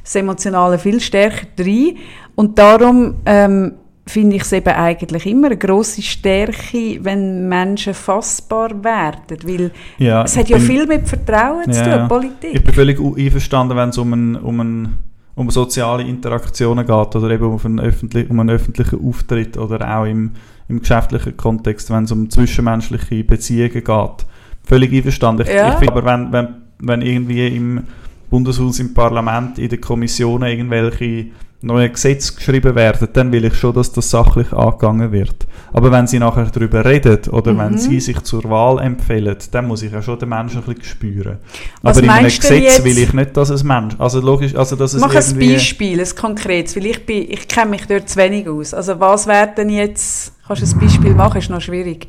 das 0.03 0.15
Emotionale 0.15 0.77
viel 0.77 0.99
stärker 1.01 1.47
rein. 1.59 1.97
Und 2.35 2.57
darum 2.59 3.15
ähm, 3.25 3.73
finde 4.05 4.35
ich 4.35 4.43
es 4.43 4.53
eben 4.53 4.69
eigentlich 4.69 5.25
immer 5.25 5.47
eine 5.47 5.57
grosse 5.57 6.01
Stärke, 6.03 6.99
wenn 7.01 7.49
Menschen 7.49 7.93
fassbar 7.95 8.83
werden, 8.83 9.37
weil 9.43 9.71
Ja, 9.97 10.23
es 10.23 10.37
hat 10.37 10.49
ja 10.49 10.57
bin- 10.57 10.65
viel 10.67 10.85
mit 10.85 11.07
Vertrauen 11.09 11.73
zu 11.73 11.79
Ja, 11.79 11.83
tun, 11.83 11.93
ja. 11.93 12.07
Politik. 12.07 12.51
Ich 12.53 12.63
bin 12.63 12.73
völlig 12.75 12.99
einverstanden, 12.99 13.75
wenn 13.75 13.89
es 13.89 13.97
um, 13.97 14.13
ein, 14.13 14.35
um, 14.35 14.59
ein, 14.61 14.97
um 15.37 15.51
soziale 15.51 16.03
Interaktionen 16.03 16.85
geht 16.85 17.15
oder 17.15 17.29
eben 17.29 17.45
auf 17.45 17.63
einen 17.63 17.79
öffentlich, 17.79 18.27
um 18.29 18.39
einen 18.39 18.49
öffentlichen 18.49 19.07
Auftritt 19.07 19.55
oder 19.55 19.97
auch 19.97 20.05
im, 20.05 20.31
im 20.67 20.79
geschäftlichen 20.79 21.37
Kontext, 21.37 21.91
wenn 21.91 22.05
es 22.05 22.11
um 22.11 22.27
zwischenmenschliche 22.27 23.23
Beziehungen 23.23 23.83
geht. 23.83 24.25
Völlig 24.63 24.91
einverstanden. 24.91 25.43
Ich, 25.43 25.53
Ja. 25.53 25.69
ich 25.69 25.75
finde 25.75 25.93
aber, 25.93 26.05
wenn, 26.05 26.31
wenn, 26.33 26.47
wenn 26.79 27.01
irgendwie 27.03 27.55
im 27.55 27.83
Bundeshaus, 28.31 28.79
im 28.79 28.95
Parlament, 28.95 29.59
in 29.59 29.69
den 29.69 29.79
Kommissionen 29.79 30.49
irgendwelche 30.49 31.27
neue 31.61 31.89
Gesetze 31.89 32.35
geschrieben 32.35 32.75
werden, 32.75 33.07
dann 33.13 33.31
will 33.31 33.43
ich 33.45 33.55
schon, 33.55 33.73
dass 33.73 33.91
das 33.91 34.11
sachlich 34.11 34.53
angegangen 34.53 35.11
wird. 35.11 35.47
Aber 35.73 35.91
wenn 35.91 36.05
sie 36.05 36.19
nachher 36.19 36.45
darüber 36.45 36.85
reden 36.85 37.19
oder 37.31 37.53
Mhm. 37.53 37.57
wenn 37.57 37.77
sie 37.79 37.99
sich 37.99 38.21
zur 38.21 38.43
Wahl 38.43 38.79
empfehlen, 38.79 39.35
dann 39.51 39.67
muss 39.67 39.81
ich 39.81 39.91
ja 39.91 40.01
schon 40.01 40.19
den 40.19 40.29
Menschen 40.29 40.59
ein 40.59 40.63
bisschen 40.65 40.83
spüren. 40.83 41.37
Was 41.81 41.97
Aber 41.97 42.05
in 42.05 42.11
einem 42.11 42.27
Gesetz 42.27 42.83
will 42.83 42.97
ich 42.99 43.11
nicht, 43.11 43.35
dass 43.35 43.49
es 43.49 43.63
Mensch, 43.63 43.95
also 43.97 44.19
logisch, 44.21 44.55
also 44.55 44.75
dass 44.75 44.93
es 44.93 45.01
Mach 45.01 45.09
ein 45.15 45.21
irgendwie... 45.23 45.53
Beispiel, 45.53 45.99
ein 45.99 46.15
konkretes, 46.15 46.75
weil 46.75 46.85
ich, 46.85 47.05
bin, 47.05 47.25
ich 47.29 47.47
kenne 47.47 47.71
mich 47.71 47.85
dort 47.87 48.07
zu 48.07 48.17
wenig 48.19 48.47
aus. 48.47 48.73
Also 48.75 48.99
was 48.99 49.25
wäre 49.25 49.49
denn 49.57 49.69
jetzt, 49.69 50.33
kannst 50.47 50.61
du 50.61 50.75
ein 50.75 50.79
Beispiel 50.79 51.13
machen, 51.15 51.39
ist 51.39 51.49
noch 51.49 51.61
schwierig. 51.61 52.07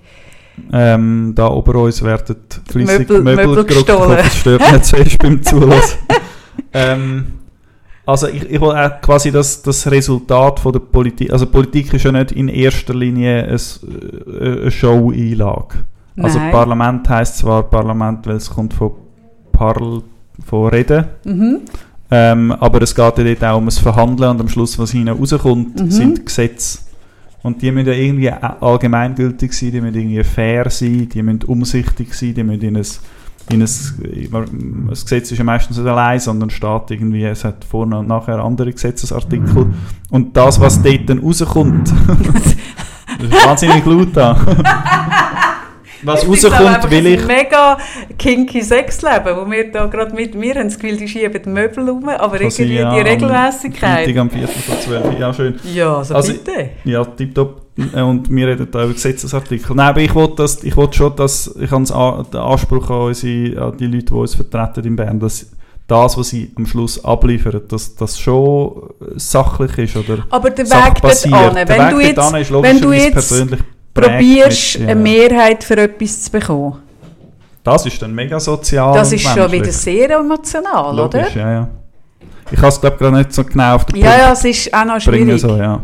Ähm, 0.73 1.33
da 1.35 1.47
ober 1.49 1.77
uns 1.77 2.03
werden 2.03 2.37
flüssig 2.71 3.09
Möbel- 3.09 3.23
Möbel, 3.23 3.47
Möbel 3.47 3.65
gestohlen. 3.65 4.19
Das 4.19 4.37
stört 4.37 4.73
nicht 4.73 4.85
zuerst 4.85 5.19
beim 5.19 5.43
Zulassen. 5.43 5.99
ähm, 6.75 7.27
also 8.09 8.27
ich, 8.27 8.43
ich 8.51 8.61
will 8.61 8.71
auch 8.71 9.01
quasi 9.03 9.31
das, 9.31 9.61
das 9.61 9.91
Resultat 9.91 10.61
von 10.61 10.73
der 10.73 10.81
Politik, 10.81 11.31
also 11.31 11.45
Politik 11.47 11.93
ist 11.93 12.05
ja 12.05 12.13
nicht 12.13 12.33
in 12.33 12.49
erster 12.49 12.95
Linie 12.95 13.45
ein, 13.45 13.55
äh, 14.41 14.61
eine 14.63 14.71
Show-Einlage. 14.71 15.75
Also. 16.17 16.39
Parlament 16.51 17.09
heißt 17.09 17.39
zwar 17.39 17.65
Parlament, 17.65 18.27
weil 18.27 18.37
es 18.37 18.49
kommt 18.49 18.73
von 18.73 18.93
Parl, 19.53 20.03
von 20.45 20.69
Reden, 20.69 21.05
Mhm. 21.25 21.59
ähm, 22.11 22.53
aber 22.53 22.81
es 22.83 22.95
geht 22.95 23.19
ja 23.19 23.25
dort 23.25 23.45
auch 23.45 23.59
um 23.59 23.67
das 23.67 23.79
Verhandeln 23.79 24.31
und 24.31 24.41
am 24.41 24.49
Schluss, 24.49 24.79
was 24.79 24.91
hinten 24.93 25.11
rauskommt, 25.11 25.79
Mhm. 25.79 25.91
sind 25.91 26.25
Gesetze. 26.27 26.79
Und 27.43 27.61
die 27.63 27.71
müssen 27.71 27.89
ja 27.89 27.93
irgendwie 27.95 28.31
allgemeingültig 28.31 29.53
sein, 29.53 29.71
die 29.71 29.81
müssen 29.81 29.97
irgendwie 29.97 30.25
fair 30.25 30.71
sein, 30.71 31.09
die 31.13 31.23
müssen 31.23 31.43
umsichtig 31.47 32.15
sein, 32.15 32.35
die 32.35 32.43
müssen 32.43 32.63
in 32.63 32.77
ein, 32.79 32.87
in 33.51 33.63
ein, 33.63 34.87
das 34.91 35.03
Gesetz 35.05 35.31
ist 35.31 35.39
ja 35.39 35.45
meistens 35.45 35.79
nicht 35.79 35.87
allein, 35.87 36.21
sondern 36.21 36.51
steht 36.51 36.91
irgendwie, 36.91 37.25
es 37.25 37.45
hat 37.45 37.65
vorne 37.65 37.99
und 37.99 38.09
nachher 38.09 38.39
andere 38.39 38.73
Gesetzesartikel. 38.73 39.67
Und 40.11 40.37
das, 40.37 40.61
was 40.61 40.83
dort 40.83 41.09
dann 41.09 41.19
rauskommt, 41.21 41.93
das 43.19 43.29
ist 43.29 43.47
wahnsinnig 43.47 43.85
laut 43.85 44.09
da. 44.15 44.37
Was 46.03 46.25
auch 46.25 46.29
rauskommt, 46.29 46.91
will 46.91 47.07
ich... 47.07 47.27
mega 47.27 47.79
kinky 48.19 48.63
Sexleben, 48.63 49.37
wo 49.37 49.51
wir 49.51 49.71
da 49.73 49.87
gerade 49.87 50.15
mit 50.15 50.35
mir 50.35 50.55
haben 50.55 50.69
das 50.69 50.79
Gefühl, 50.79 50.97
die 50.97 51.09
schieben 51.09 51.43
die 51.43 51.49
Möbel 51.49 51.89
rum, 51.89 52.09
aber 52.09 52.39
Kann 52.39 52.49
irgendwie 52.49 52.75
ja, 52.75 52.95
die 52.95 53.01
am 53.01 53.07
Regelmäßigkeit. 53.07 54.05
Freitag 54.05 54.17
am 54.17 54.31
4. 54.31 54.49
vor 54.49 54.81
12. 54.81 55.19
Ja, 55.19 55.35
schön. 55.35 55.61
Ja, 55.75 55.97
also, 55.97 56.15
Also- 56.15 56.33
bitte. 56.33 56.71
Ja, 56.85 57.05
tipptopp. 57.05 57.63
Äh, 57.95 58.01
Und 58.03 58.29
wir 58.29 58.49
reden 58.49 58.69
da 58.71 58.85
über 58.85 58.93
Gesetzesartikel. 58.93 59.77
Nein, 59.77 59.89
aber 59.89 60.01
ich 60.01 60.15
wollte 60.15 60.37
das, 60.37 60.65
ich 60.65 60.77
wollte 60.77 60.97
schon, 60.97 61.15
dass 61.15 61.55
ich 61.61 61.71
habe 61.71 61.85
den 61.85 62.41
Anspruch 62.41 62.91
an, 62.91 63.01
unsere, 63.03 63.63
an 63.63 63.77
die 63.77 63.87
Leute, 63.87 64.07
die 64.07 64.13
uns 64.13 64.35
vertreten 64.35 64.85
in 64.85 64.97
Bern, 64.97 65.21
dass 65.21 65.47
das, 65.87 66.19
was 66.19 66.29
sie 66.29 66.53
am 66.57 66.67
Schluss 66.67 67.03
abliefern, 67.05 67.63
dass 67.69 67.95
das 67.95 68.19
schon 68.19 68.91
sachlich 69.17 69.79
ist 69.79 69.97
oder 69.97 70.25
Aber 70.29 70.51
der 70.51 70.67
Weg 70.67 71.01
dorthin, 71.01 71.31
Der 71.55 71.69
wenn 71.69 71.91
du 71.91 72.01
jetzt, 72.01 72.63
wenn 72.63 72.81
du 72.81 72.93
jetzt 72.93 73.13
persönlich 73.13 73.61
probierst, 73.95 74.79
mit- 74.79 74.89
ja. 74.89 74.93
eine 74.93 75.01
Mehrheit 75.01 75.65
für 75.65 75.77
etwas 75.77 76.23
zu 76.23 76.31
bekommen, 76.31 76.77
Das 77.65 77.85
ist 77.87 78.01
dann 78.01 78.15
mega 78.15 78.39
sozial 78.41 78.95
das 78.95 79.13
ist 79.13 79.23
schon 79.27 79.51
wieder 79.53 79.73
sehr 79.73 80.11
emotional, 80.11 80.97
Logisch, 80.97 81.21
oder? 81.33 81.37
ja, 81.41 81.53
ja. 81.53 81.69
Ich 82.51 82.59
kann 82.59 82.69
es, 82.71 82.81
glaube 82.81 82.95
ich, 82.97 83.01
gerade 83.01 83.17
nicht 83.19 83.33
so 83.33 83.45
genau 83.45 83.75
auf 83.75 83.85
den 83.85 83.97
Ja, 83.97 84.07
Punkt 84.07 84.21
ja, 84.23 84.33
es 84.33 84.45
ist 84.45 84.73
auch 84.75 84.85
noch 84.87 85.01
schwierig. 85.01 85.39
So, 85.41 85.57
ja. 85.57 85.81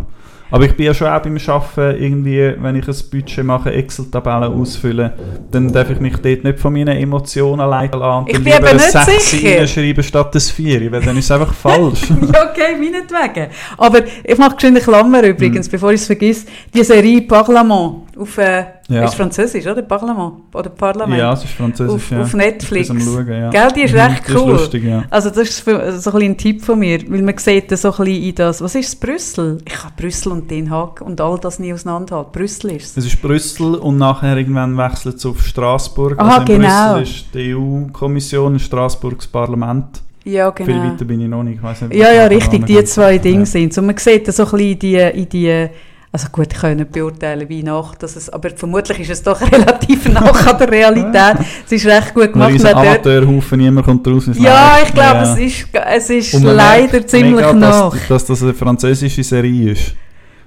Aber 0.55 0.67
ich 0.67 0.77
bin 0.77 0.87
ja 0.87 0.95
schon 0.95 1.09
auch 1.09 1.21
beim 1.21 1.37
Arbeiten 1.37 2.01
irgendwie, 2.01 2.55
wenn 2.61 2.77
ich 2.77 2.87
ein 2.87 2.95
Budget 3.11 3.45
mache, 3.45 3.73
Excel-Tabellen 3.73 4.53
ausfüllen, 4.53 5.11
dann 5.51 5.73
darf 5.73 5.91
ich 5.91 5.99
mich 5.99 6.17
dort 6.19 6.45
nicht 6.45 6.61
von 6.61 6.73
meinen 6.73 6.97
Emotionen 6.97 7.69
leiten 7.69 7.99
lassen. 7.99 8.27
Ich 8.29 8.39
bin 8.39 8.53
eben 8.53 8.77
nicht 8.77 8.93
6 8.93 9.31
sicher. 9.33 9.59
reinschreiben 9.59 10.05
statt 10.05 10.33
ein 10.33 10.41
4, 10.41 10.93
weil 10.93 11.01
dann 11.01 11.17
ist 11.17 11.25
es 11.25 11.31
einfach 11.33 11.53
falsch. 11.53 12.03
Ja, 12.33 12.51
okay, 12.51 12.77
meinetwegen. 12.79 13.51
Aber 13.77 14.03
ich 14.23 14.39
mache 14.39 14.65
eine 14.65 14.81
Klammer 14.81 15.25
übrigens, 15.25 15.69
bevor 15.69 15.91
ich 15.91 16.01
es 16.01 16.07
vergesse. 16.07 16.47
Die 16.73 16.85
Serie 16.85 17.23
Parlement 17.23 18.04
auf, 18.19 18.39
äh, 18.39 18.65
Ja. 18.89 19.05
ist 19.05 19.15
französisch, 19.15 19.67
oder? 19.67 19.83
Parlement. 19.83 20.35
Oder 20.55 20.71
Parlament. 20.71 21.19
ja, 21.19 21.33
es 21.33 21.45
ist 21.45 21.53
französisch, 21.55 21.95
auf, 21.95 22.11
ja. 22.11 22.21
auf 22.23 22.35
Netflix. 22.35 22.91
Am 22.91 23.01
Schauen, 23.01 23.27
ja. 23.29 23.51
Gell, 23.51 23.69
die 23.75 23.83
ist 23.83 23.93
Mhm, 23.95 24.01
recht 24.01 24.23
cool. 24.31 24.37
ist 24.37 24.47
lustig, 24.47 24.85
ja. 24.85 25.05
Also 25.11 25.31
das 25.31 25.39
ist 25.49 25.61
für, 25.61 25.93
so 26.01 26.11
ein 26.13 26.23
ein 26.23 26.37
Tipp 26.37 26.63
von 26.65 26.79
mir, 26.79 27.01
weil 27.11 27.23
man 27.23 27.37
sieht 27.39 27.71
da 27.73 27.77
so 27.77 27.91
ein 27.93 27.97
bisschen 28.05 28.23
in 28.23 28.35
das, 28.35 28.61
was 28.61 28.75
ist 28.75 28.89
es, 28.89 28.97
Brüssel? 28.97 29.59
Ich 29.67 29.83
habe 29.83 29.93
Brüssel 29.97 30.33
und 30.33 30.51
Den 30.51 30.71
Haag 30.71 31.01
und 31.01 31.21
all 31.21 31.39
das 31.39 31.59
nie 31.59 31.73
auseinanderhalten. 31.73 32.33
Brüssel 32.33 32.73
ist 32.73 32.97
es. 32.97 33.05
Es 33.05 33.13
ist 33.13 33.23
Brüssel 33.23 33.75
und 33.77 33.97
nachher 33.99 34.37
irgendwann 34.37 34.77
wechselt 34.77 35.17
es 35.17 35.27
auf 35.27 35.43
Straßburg. 35.45 36.19
Aha, 36.19 36.39
also 36.39 36.53
in 36.53 36.61
genau. 36.61 36.95
Brüssel 36.99 37.03
ist 37.03 37.27
die 37.35 37.55
EU-Kommission, 37.55 38.53
in 38.55 38.59
Straßburg 38.59 39.17
das 39.19 39.27
Parlament. 39.27 40.03
Ja, 40.25 40.51
Viel 40.53 40.65
genau. 40.67 40.85
weiter 40.85 41.05
bin 41.05 41.21
ich 41.21 41.29
noch 41.29 41.43
nicht. 41.43 41.57
Ich 41.57 41.63
weiss 41.63 41.83
nicht 41.83 41.95
Ja, 41.95 42.11
ja, 42.11 42.25
richtig, 42.27 42.65
die 42.65 42.83
zwei 42.85 43.19
Dinge 43.19 43.41
Ja. 43.41 43.47
sind 43.47 43.77
Und 43.77 43.87
man 43.87 43.97
sieht 43.99 44.27
da 44.27 44.33
so 44.33 44.45
ein 44.45 44.51
bisschen 44.53 44.71
in 44.73 44.79
die, 44.79 44.97
in 44.97 45.29
die 45.29 45.67
also 46.15 46.29
gut, 46.31 46.47
nicht 46.77 46.93
beurteilen, 46.93 47.49
wie 47.49 47.65
nach, 47.65 47.97
dass 47.97 48.15
es, 48.15 48.31
aber 48.31 48.51
vermutlich 48.51 49.01
ist 49.01 49.11
es 49.11 49.23
doch 49.25 49.41
relativ 49.53 50.09
nach 50.09 50.47
an 50.47 50.59
der 50.59 50.71
Realität. 50.71 51.45
Es 51.67 51.73
ist 51.73 51.87
recht 51.87 52.15
gut 52.15 52.33
gemacht. 52.33 52.55
dort, 52.63 52.75
Amateurhaufen, 52.77 53.59
niemand 53.59 53.85
kommt 53.85 54.07
raus. 54.07 54.29
ja, 54.35 54.77
ich 54.85 54.93
glaube, 54.95 55.25
Ja. 55.25 55.33
es 55.33 55.39
ist, 55.39 55.67
es 55.73 56.11
ist 56.11 56.33
leider 56.43 56.93
merkt 56.93 57.11
ziemlich 57.11 57.35
mega, 57.35 57.53
nach. 57.53 57.91
Dass, 57.93 58.07
dass 58.09 58.27
das 58.27 58.43
eine 58.45 58.55
französische 58.55 59.25
Serie 59.25 59.73
ist. 59.73 59.97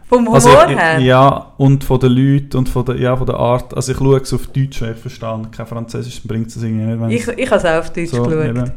Vom 0.07 0.20
Humor 0.20 0.36
Also, 0.36 0.49
ich- 0.70 0.78
her. 0.78 0.99
Ja, 0.99 1.51
und 1.57 1.84
von 1.84 1.99
den 1.99 2.11
Leuten 2.13 2.57
und 2.59 2.70
von 2.70 2.86
der, 2.86 2.95
ja, 2.95 3.13
von 3.18 3.26
der 3.28 3.36
Art. 3.36 3.74
Also 3.76 3.91
ich 3.91 3.97
schaue 3.97 4.22
es 4.22 4.34
auf 4.34 4.47
Deutsch, 4.47 4.82
weil 4.82 4.93
ich 4.93 4.97
verstehe 4.99 5.41
kein 5.51 5.68
Französisch, 5.68 6.22
bringt 6.24 6.47
es 6.47 6.55
irgendwie 6.63 7.07
nicht. 7.07 7.28
Ich, 7.28 7.38
ich 7.39 7.51
habe 7.51 7.57
es 7.57 7.65
auch 7.65 7.80
auf 7.80 7.91
Deutsch 7.91 8.11
so, 8.11 8.24
geschaut. 8.24 8.72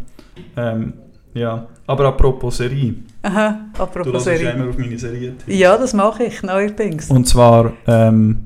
ähm, 0.57 0.93
ja, 1.35 1.67
aber 1.87 2.07
apropos 2.09 2.57
Serie. 2.57 2.95
Aha, 3.23 3.61
Du 3.77 3.83
apropos 3.83 4.13
hörst 4.13 4.27
ja 4.27 4.37
Serie. 4.37 4.51
immer 4.53 4.69
auf 4.71 4.79
meine 4.79 4.99
Serie. 4.99 5.35
Ja, 5.47 5.77
das 5.77 5.93
mache 5.93 6.25
ich 6.25 6.43
neuerdings. 6.43 7.11
Und 7.11 7.27
zwar, 7.29 7.73
ähm, 7.87 8.39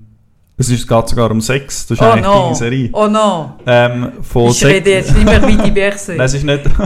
es 0.56 0.68
ist, 0.68 0.86
geht 0.88 1.08
sogar 1.08 1.30
um 1.30 1.40
Sex, 1.40 1.86
das 1.86 1.98
ist 1.98 2.02
oh 2.04 2.10
eigentlich 2.10 2.24
no, 2.24 2.42
deine 2.44 2.54
Serie. 2.56 2.90
oh 2.92 3.06
no. 3.06 3.52
Ähm, 3.66 4.12
von 4.22 4.50
Ich 4.50 4.64
rede 4.64 4.90
jetzt 4.90 5.14
nicht 5.14 5.24
mehr 5.24 5.46
wie 5.46 5.56
die 5.56 5.70
Berse. 5.70 6.12
Nein, 6.16 6.26
es 6.26 6.34
ist 6.34 6.44
nicht, 6.44 6.62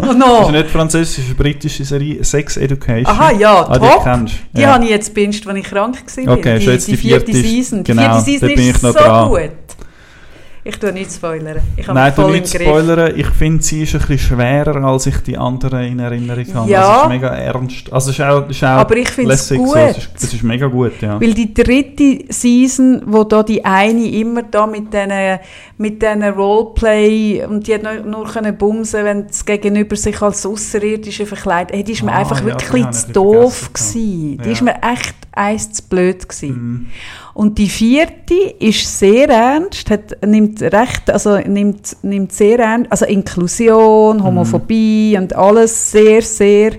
Oh 0.00 0.04
es 0.04 0.10
ist 0.10 0.16
no. 0.16 0.50
nicht 0.52 0.70
französisch, 0.70 1.18
ist 1.18 1.26
eine 1.26 1.34
britische 1.34 1.84
Serie, 1.84 2.22
Sex 2.22 2.56
Education. 2.56 3.06
Aha, 3.06 3.32
ja, 3.32 3.66
Ah, 3.68 3.78
die 3.78 3.86
top. 3.88 4.04
kennst 4.04 4.34
du. 4.34 4.38
Die 4.56 4.60
ja. 4.62 4.74
habe 4.74 4.84
ich 4.84 4.90
jetzt 4.90 5.08
gebinged, 5.12 5.44
als 5.48 5.58
ich 5.58 5.64
krank 5.64 5.96
war. 6.24 6.34
Okay, 6.38 6.58
die, 6.58 6.64
schon 6.64 6.72
jetzt 6.74 6.86
die 6.86 6.96
vierte 6.96 7.32
ist- 7.32 7.42
Season. 7.42 7.82
Die 7.82 7.90
genau, 7.92 8.02
vierte 8.02 8.24
Season 8.24 8.48
da 8.48 8.54
bin 8.54 8.70
ist 8.70 8.80
so 8.80 8.92
dran. 8.92 9.28
gut. 9.28 9.50
Ich 10.68 10.78
tue 10.78 10.92
nicht 10.92 11.10
spoilern. 11.10 11.62
Ich 11.78 11.88
habe 11.88 11.98
Nein, 11.98 12.12
voll 12.12 12.32
nicht 12.32 12.48
spoilern. 12.48 13.14
Ich 13.16 13.26
finde, 13.28 13.62
sie 13.62 13.84
ist 13.84 13.94
ein 13.94 14.00
bisschen 14.00 14.18
schwerer, 14.18 14.84
als 14.84 15.06
ich 15.06 15.16
die 15.22 15.38
anderen 15.38 15.82
in 15.82 15.98
Erinnerung 15.98 16.44
habe. 16.52 16.70
Ja. 16.70 16.96
Es 16.96 17.02
ist 17.04 17.08
mega 17.08 17.28
ernst. 17.28 17.90
Also 17.90 18.10
es 18.10 18.18
ist 18.18 18.24
auch, 18.24 18.44
es 18.50 18.56
ist 18.56 18.64
auch 18.64 18.68
Aber 18.80 18.96
ich 18.98 19.08
finde 19.08 19.32
es 19.32 19.48
gut. 19.48 19.66
So. 19.66 19.76
Es, 19.76 19.96
ist, 19.96 20.10
es 20.16 20.34
ist 20.34 20.42
mega 20.42 20.66
gut, 20.66 21.00
ja. 21.00 21.18
Weil 21.18 21.32
die 21.32 21.54
dritte 21.54 22.18
Season, 22.28 23.00
wo 23.06 23.24
da 23.24 23.42
die 23.42 23.64
eine 23.64 24.10
immer 24.10 24.42
da 24.42 24.66
mit 24.66 24.92
diesen 24.92 25.38
mit 25.78 26.04
Roleplay 26.36 27.46
und 27.46 27.66
die 27.66 27.74
hat 27.74 27.82
nur, 27.82 27.94
nur 28.04 28.26
können 28.26 28.56
bumsen, 28.58 29.04
wenn 29.06 29.26
das 29.26 29.46
Gegenüber 29.46 29.96
sich 29.96 30.20
als 30.20 30.44
Außerirdische 30.44 31.24
verkleidet, 31.24 31.74
hey, 31.74 31.82
die 31.82 31.92
ist 31.92 32.02
mir 32.02 32.12
Ah, 32.12 32.18
einfach 32.18 32.40
ja, 32.40 32.46
wirklich 32.46 32.90
zu 32.90 33.12
doof 33.12 33.70
gewesen. 33.72 34.36
ja. 34.36 34.42
Die 34.44 34.50
ist 34.52 34.60
mir 34.62 34.74
echt 34.82 35.14
eins 35.32 35.72
zu 35.72 35.82
blöd 35.84 36.28
gewesen. 36.28 36.48
Mhm. 36.50 36.86
Und 37.38 37.56
die 37.56 37.68
vierte 37.68 38.34
ist 38.58 38.98
sehr 38.98 39.28
ernst, 39.28 39.88
hat, 39.92 40.26
nimmt 40.26 40.60
recht, 40.60 41.08
also 41.08 41.38
nimmt, 41.38 41.96
nimmt 42.02 42.32
sehr 42.32 42.58
ernst, 42.58 42.90
also 42.90 43.04
Inklusion, 43.04 44.24
Homophobie 44.24 45.16
und 45.16 45.36
alles 45.36 45.92
sehr, 45.92 46.20
sehr 46.20 46.72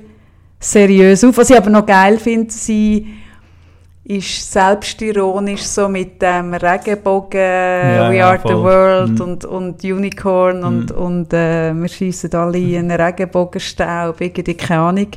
seriös 0.60 1.24
auf. 1.24 1.38
Was 1.38 1.50
ich 1.50 1.56
aber 1.56 1.70
noch 1.70 1.86
geil 1.86 2.18
finde, 2.18 2.52
sie 2.52 3.08
ist 4.10 4.52
selbstironisch 4.52 5.62
so 5.62 5.88
mit 5.88 6.20
dem 6.20 6.54
Regenbogen, 6.56 7.40
We 7.40 8.16
ja, 8.18 8.28
Are 8.30 8.40
the 8.44 8.54
voll. 8.54 8.64
World 8.64 9.12
Mhm. 9.12 9.22
und, 9.22 9.46
und 9.46 9.84
Unicorn 9.84 10.64
und, 10.64 10.92
und 10.92 11.32
äh, 11.32 11.72
wir 11.76 11.88
schießen 11.88 12.34
alle 12.34 12.58
in 12.58 12.90
einen 12.90 13.00
Regenbogenstaub, 13.00 14.20
irgendwie, 14.20 14.56
keine 14.56 14.82
Ahnung. 14.82 15.08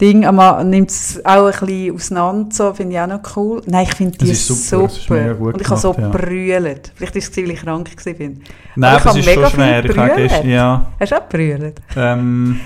Ding, 0.00 0.24
aber 0.24 0.64
nimmt 0.64 0.90
es 0.90 1.24
auch 1.24 1.46
ein 1.46 1.68
bisschen 1.94 1.94
auseinander, 2.18 2.48
so, 2.52 2.74
finde 2.74 2.94
ich 2.96 3.00
auch 3.00 3.06
noch 3.06 3.36
cool. 3.36 3.62
Nein, 3.66 3.86
ich 3.88 3.94
finde 3.94 4.18
die 4.18 4.34
super, 4.34 4.88
super. 4.88 5.36
und 5.40 5.60
ich 5.60 5.68
habe 5.68 5.80
so 5.80 5.94
ja. 5.96 6.08
brüllt. 6.08 6.92
Vielleicht 6.96 7.14
ist 7.16 7.30
es, 7.30 7.36
weil 7.36 7.50
ich 7.52 7.60
krank 7.60 7.88
war. 7.94 8.28
Nein, 8.74 8.96
aber 8.96 9.10
es 9.10 9.16
ist 9.24 9.32
schon 9.34 9.46
schwer. 9.50 9.84
Ich 9.84 9.96
habe 9.96 10.12
gestern, 10.16 10.48
ja, 10.50 10.86
Hast 10.98 11.12
du 11.12 11.16
auch 11.16 11.28
gebrüllt? 11.28 11.80
ähm, 11.96 12.58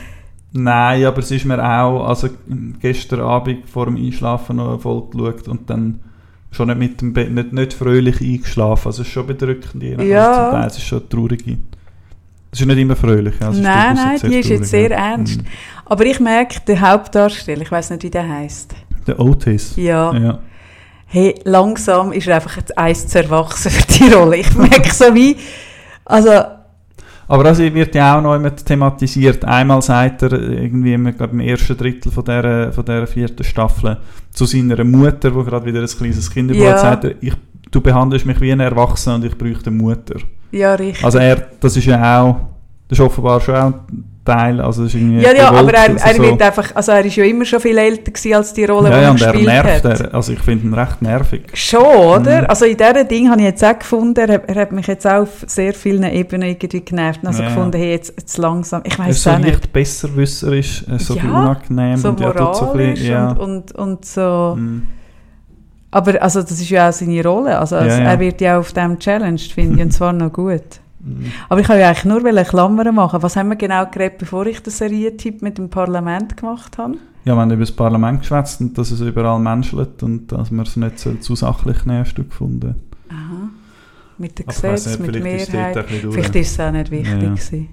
nein, 0.57 1.05
aber 1.05 1.19
es 1.19 1.31
ist 1.31 1.45
mir 1.45 1.63
auch, 1.63 2.07
also 2.07 2.29
gestern 2.81 3.21
Abend 3.21 3.69
vor 3.69 3.87
dem 3.87 3.97
Einschlafen 3.97 4.57
noch 4.57 4.81
Folge 4.81 5.17
geschaut 5.17 5.49
und 5.49 5.69
dann 5.71 6.01
schon 6.51 6.69
nicht 6.69 6.79
mit 6.79 7.01
dem 7.01 7.13
Bett, 7.13 7.31
nicht, 7.31 7.53
nicht 7.53 7.73
fröhlich 7.73 8.21
eingeschlafen. 8.21 8.89
Also 8.89 9.03
es 9.03 9.09
ist 9.09 9.13
schon 9.15 9.27
bedrückend, 9.27 9.83
Ja. 9.83 10.33
zum 10.33 10.59
Teil. 10.59 10.67
Es 10.67 10.77
ist 10.79 10.85
schon 10.85 11.09
traurig. 11.09 11.45
Es 12.53 12.61
ist 12.61 12.67
nicht 12.67 12.79
immer 12.79 12.97
fröhlich. 12.97 13.35
Es 13.39 13.57
ist 13.57 13.63
Nein, 13.63 13.95
nein, 13.95 14.21
die 14.23 14.39
ist 14.39 14.49
jetzt 14.49 14.71
sehr 14.71 14.91
ernst. 14.91 15.39
Mhm. 15.43 15.47
Aber 15.85 16.05
ich 16.07 16.19
merke, 16.21 16.61
der 16.67 16.81
Hauptdarsteller, 16.81 17.63
ich 17.63 17.71
weiß 17.71 17.91
nicht, 17.91 18.03
wie 18.03 18.11
der 18.11 18.29
heißt. 18.29 18.75
Der 19.07 19.21
Otis. 19.21 19.77
Ja. 19.77 20.13
ja. 20.17 20.39
Hey, 21.07 21.35
langsam 21.45 22.13
ist 22.13 22.27
er 22.27 22.37
einfach 22.37 22.57
jetzt 22.57 22.77
eins 22.77 23.07
zu 23.07 23.23
erwachsen 23.23 23.71
für 23.71 23.87
die 23.87 24.13
Rolle. 24.13 24.37
Ich 24.39 24.55
merke 24.57 24.93
so 24.93 25.15
wie, 25.15 25.37
also, 26.05 26.31
Aber 27.29 27.45
das 27.45 27.59
wird 27.59 27.95
ja 27.95 28.17
auch 28.17 28.23
noch 28.23 28.35
immer 28.35 28.55
thematisiert. 28.55 29.45
Einmal 29.45 29.83
sagt 29.83 30.23
er 30.23 30.33
irgendwie 30.33 30.95
im, 30.95 31.17
glaub, 31.17 31.33
im 31.33 31.41
ersten 31.41 31.77
Drittel 31.77 32.13
von 32.13 32.25
dieser, 32.25 32.73
von 32.73 32.85
dieser 32.85 33.07
vierten 33.07 33.43
Staffel 33.43 33.97
zu 34.31 34.45
seiner 34.45 34.85
Mutter, 34.85 35.35
wo 35.35 35.43
gerade 35.43 35.67
wieder 35.67 35.81
ein 35.81 35.87
kleines 35.87 36.31
Kind 36.31 36.55
Ja. 36.55 36.65
ja. 36.65 36.79
sagt, 36.79 37.05
er, 37.05 37.15
ich, 37.21 37.35
du 37.71 37.81
behandelst 37.81 38.27
mich 38.27 38.41
wie 38.41 38.53
ein 38.53 38.61
Erwachsener 38.61 39.17
und 39.17 39.25
ich 39.25 39.37
bräuchte 39.37 39.71
eine 39.71 39.77
Mutter. 39.83 40.17
ja, 40.53 40.75
richtig. 40.75 41.05
Also 41.05 41.19
er, 41.19 41.49
das 41.61 41.77
ist 41.77 41.87
ja 41.87 42.23
auch, 42.23 42.37
das 42.89 42.99
ist 42.99 43.05
offenbar 43.05 43.41
schon 43.41 43.55
auch 43.57 43.73
Teil, 44.27 44.61
also 44.61 44.85
ist 44.85 44.95
irgendwie 44.95 45.23
ja, 45.23 45.33
ja, 45.33 45.49
aber 45.51 45.73
er, 45.73 45.91
also 45.93 46.05
er 46.05 46.15
so. 46.17 46.23
wird 46.23 46.43
einfach, 46.43 46.75
also 46.75 46.93
er 46.93 47.05
ist 47.05 47.17
ja 47.17 47.25
immer 47.25 47.45
schon 47.47 47.61
viel 47.61 47.79
älter 47.79 48.11
gewesen 48.11 48.35
als 48.35 48.53
die 48.53 48.65
Rolle, 48.67 48.91
ja, 48.91 48.97
die 48.97 49.03
ja, 49.03 49.07
er 49.07 49.11
und 49.13 49.21
er 49.23 49.33
gespielt 49.33 49.47
nervt, 49.65 49.85
hat. 49.85 50.01
er, 50.01 50.15
also 50.15 50.33
ich 50.33 50.41
finde 50.41 50.67
ihn 50.67 50.75
recht 50.75 51.01
nervig. 51.01 51.43
Schon, 51.55 51.81
oder? 51.87 52.41
Mhm. 52.43 52.47
Also 52.49 52.65
in 52.67 52.77
diesem 52.77 53.09
Ding 53.09 53.31
habe 53.31 53.41
ich 53.41 53.47
jetzt 53.47 53.65
auch 53.65 53.79
gefunden, 53.79 54.21
er, 54.29 54.35
hat- 54.35 54.49
er 54.49 54.55
hat 54.63 54.73
mich 54.73 54.87
jetzt 54.87 55.07
auch 55.07 55.23
auf 55.23 55.45
sehr 55.47 55.73
vielen 55.73 56.03
Ebenen 56.03 56.49
irgendwie 56.51 56.81
genervt. 56.81 57.21
Also 57.25 57.43
Ja. 57.43 57.49
gefunden, 57.49 57.79
hey, 57.79 57.93
jetzt, 57.93 58.13
jetzt 58.19 58.37
langsam, 58.37 58.83
ich 58.85 58.99
Er 58.99 59.05
weiß 59.07 59.17
ist 59.17 59.21
es 59.21 59.27
auch 59.33 59.39
nicht. 59.39 59.49
leicht 59.49 59.73
besserwisserisch, 59.73 60.85
äh, 60.93 60.99
so 60.99 61.15
Ja, 61.15 61.23
unangenehm 61.23 61.97
So 61.97 62.09
und 62.11 62.21
ja, 62.21 62.55
so 62.55 62.73
ein 62.73 62.77
bisschen, 62.79 63.07
ja. 63.11 63.29
und, 63.31 63.39
und, 63.39 63.73
und 63.73 64.05
so. 64.05 64.57
Mm. 64.59 64.83
Aber 65.93 66.21
also 66.21 66.43
das 66.43 66.51
ist 66.51 66.69
ja 66.69 66.89
auch 66.89 66.93
seine 66.93 67.23
Rolle. 67.25 67.59
Also, 67.59 67.77
also 67.77 68.01
er 68.03 68.21
wird 68.21 68.41
ja 68.41 68.57
auch 68.57 68.61
auf 68.61 68.73
dem 68.73 68.99
challenged, 68.99 69.53
finde 69.53 69.77
ich, 69.77 69.83
und 69.83 69.91
zwar 69.93 70.13
noch 70.13 70.33
gut. 70.33 70.61
Mm. 71.07 71.27
Aber 71.49 71.61
ich 71.61 71.69
habe 71.69 71.79
ja 71.79 71.89
eigentlich 71.89 72.05
nur 72.05 72.45
Klammern 72.45 72.95
machen. 72.95 73.23
Was 73.23 73.37
haben 73.37 73.49
wir 73.49 73.57
genau 73.57 73.87
geredet, 73.87 74.19
bevor 74.19 74.47
ich 74.47 74.61
den 74.63 74.73
Serientipp 74.73 75.41
mit 75.43 75.59
dem 75.59 75.71
Parlament 75.71 76.37
gemacht 76.37 76.77
habe? 76.79 76.97
Ja, 77.25 77.35
wir 77.35 77.41
haben 77.41 77.51
über 77.51 77.61
das 77.61 77.73
Parlament 77.73 78.21
geschwätzt 78.21 78.61
und 78.61 78.77
dass 78.77 78.91
es 78.91 79.01
überall 79.01 79.39
menschelt 79.39 80.03
und 80.03 80.29
dass 80.29 80.51
man 80.51 80.67
es 80.67 80.77
nicht 80.77 80.99
so 80.99 81.15
zu 81.15 81.35
sachlich 81.35 81.85
nehmen, 81.85 82.01
hast 82.01 82.15
du 82.15 82.25
gefunden. 82.25 82.75
Aha. 83.09 83.49
Mit 84.19 84.39
dem 84.39 84.47
Gesetz, 84.47 84.87
nicht, 84.99 85.01
mit 85.01 85.17
ist 85.17 85.53
dort 85.53 85.75
Mehrheit. 85.75 86.05
durch. 86.05 86.15
Vielleicht 86.15 86.37
ist 86.37 86.53
es 86.53 86.61
auch 86.61 86.71
nicht 86.71 86.91
wichtig 86.91 87.23
Ja. 87.23 87.29
gewesen. 87.31 87.69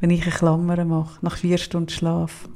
Wenn 0.00 0.10
ich 0.10 0.22
eine 0.22 0.32
Klammer 0.32 0.84
mache, 0.84 1.18
nach 1.22 1.36
vier 1.36 1.58
Stunden 1.58 1.88
Schlaf, 1.90 2.48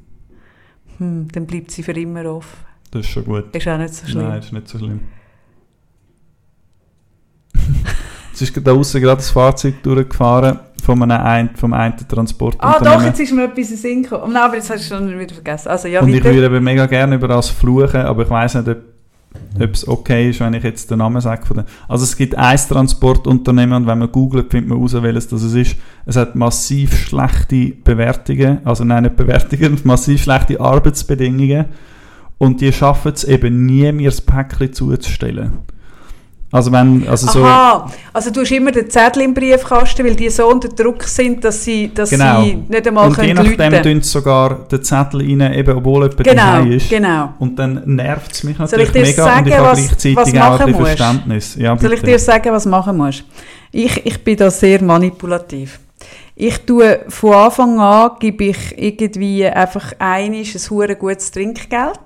hm, 0.99 1.29
dann 1.33 1.47
bleibt 1.47 1.70
sie 1.70 1.83
für 1.83 1.93
immer 1.93 2.24
offen. 2.27 2.64
Das 2.91 3.03
ist 3.03 3.09
schon 3.12 3.24
gut. 3.24 3.55
Ist 3.55 3.68
auch 3.68 3.79
nicht 3.79 3.95
so 3.95 4.07
schlimm. 4.07 4.29
Nein, 4.29 4.39
ist 4.39 4.53
nicht 4.53 4.68
so 4.68 4.79
schlimm. 4.79 5.01
Es 8.37 8.43
ist 8.43 8.66
da 8.66 8.72
außen 8.72 9.01
gerade 9.01 9.16
das 9.16 9.30
Fahrzeug 9.30 9.82
durchgefahren 9.82 10.59
von 10.84 11.03
einem, 11.03 11.24
ein, 11.24 11.51
vom 11.57 11.72
einen 11.72 11.95
Ah, 11.99 12.05
Transportunternehmen. 12.07 12.84
doch, 12.99 13.03
jetzt 13.05 13.18
ist 13.18 13.32
mir 13.32 13.45
etwas 13.45 13.70
in 13.70 13.76
Sinn 13.78 14.03
gekommen. 14.03 14.32
Nein, 14.32 14.43
aber 14.43 14.57
jetzt 14.57 14.68
hast 14.70 14.91
du 14.91 14.95
schon 14.95 15.18
wieder 15.18 15.34
vergessen. 15.34 15.68
Also, 15.68 15.89
ja, 15.89 16.01
Und 16.01 16.11
ich 16.11 16.22
weiter. 16.22 16.34
würde 16.34 16.47
eben 16.55 16.62
mega 16.64 16.84
gerne 16.87 17.14
über 17.16 17.28
das 17.28 17.49
fluchen, 17.49 18.03
aber 18.03 18.22
ich 18.24 18.30
weiß 18.30 18.57
nicht, 18.57 18.68
ob 18.68 18.76
ob 19.61 19.70
es 19.74 19.87
okay 19.87 20.30
ist, 20.30 20.41
wenn 20.41 20.55
ich 20.55 20.62
jetzt 20.62 20.91
den 20.91 20.99
Namen 20.99 21.20
sage. 21.20 21.45
Von. 21.45 21.62
Also 21.89 22.05
es 22.05 22.16
gibt 22.16 22.34
ein 22.37 22.57
Transportunternehmen 22.59 23.74
und 23.82 23.87
wenn 23.87 23.99
man 23.99 24.11
googelt, 24.12 24.51
findet 24.51 24.68
man 24.70 24.78
raus, 24.78 24.95
welches 25.01 25.28
das 25.28 25.43
ist. 25.43 25.76
Es 26.07 26.16
hat 26.16 26.34
massiv 26.37 26.97
schlechte 26.97 27.72
Bewertungen, 27.84 28.59
also 28.64 28.84
nein, 28.84 29.03
nicht 29.05 29.16
Bewertungen, 29.16 29.78
massiv 29.84 30.22
schlechte 30.22 30.59
Arbeitsbedingungen 30.61 31.66
und 32.39 32.61
die 32.61 32.72
schaffen 32.72 33.12
es 33.14 33.24
eben 33.24 33.66
nie, 33.66 33.91
mir 33.93 34.09
das 34.11 34.20
Päckchen 34.20 34.72
zuzustellen. 34.72 35.53
Also 36.53 36.71
wenn, 36.71 37.07
also 37.09 37.27
so... 37.27 37.43
Aha, 37.45 37.91
also 38.13 38.31
du 38.31 38.41
hast 38.43 38.53
immer 38.53 38.71
den 38.71 38.89
Zettel 38.89 39.23
im 39.23 39.35
Briefkasten, 39.35 40.07
weil 40.07 40.15
die 40.15 40.31
so 40.31 40.49
unter 40.49 40.69
Druck 40.69 41.03
sind, 41.03 41.43
dass 41.45 41.65
sie, 41.65 41.93
dass 41.93 42.09
Genau. 42.11 42.43
sie 42.43 42.55
nicht 42.69 42.87
einmal 42.87 43.09
und 43.09 43.19
je 43.19 43.35
können 43.35 43.51
nachdem 43.51 43.73
läuten. 43.73 43.83
tun 43.83 44.03
sie 44.03 44.09
sogar 44.09 44.55
den 44.69 44.83
Zettel 44.83 45.21
rein, 45.23 45.53
eben 45.55 45.77
obwohl 45.77 46.05
jemand 46.09 46.25
Genau, 46.25 46.63
ist. 46.65 46.89
genau. 46.89 47.31
Und 47.41 47.59
dann 47.59 47.83
nervt 47.85 48.33
es 48.33 48.45
mich 48.45 48.57
Soll 48.57 48.65
natürlich 48.67 48.87
ich 48.89 48.93
dir 48.93 49.01
mega 49.03 49.25
sagen, 49.25 49.41
und 49.41 49.47
ich 49.49 49.55
habe 49.59 49.75
gleichzeitig 49.77 50.17
was 50.17 50.35
auch 50.37 50.61
ein 50.61 50.71
musst? 50.73 50.83
Verständnis. 50.87 51.57
Ja, 51.57 51.79
Soll 51.79 51.93
ich 51.93 52.03
dir 52.03 52.19
sagen, 52.19 52.53
was 52.53 52.63
du 52.63 52.69
machen 52.69 52.97
musst? 52.97 53.25
Ich, 53.73 54.07
ich 54.07 54.23
bin 54.25 54.37
da 54.37 54.49
sehr 54.51 54.83
manipulativ. 54.83 55.81
Ich 56.37 56.59
tue 56.61 57.01
von 57.09 57.33
Anfang 57.35 57.81
an, 57.81 58.11
gebe 58.21 58.45
ich 58.45 58.57
irgendwie 58.77 59.47
einfach 59.47 59.93
einiges 59.99 60.67
ein 60.67 60.71
hure 60.71 60.95
gutes 60.95 61.31
Trinkgeld 61.33 61.99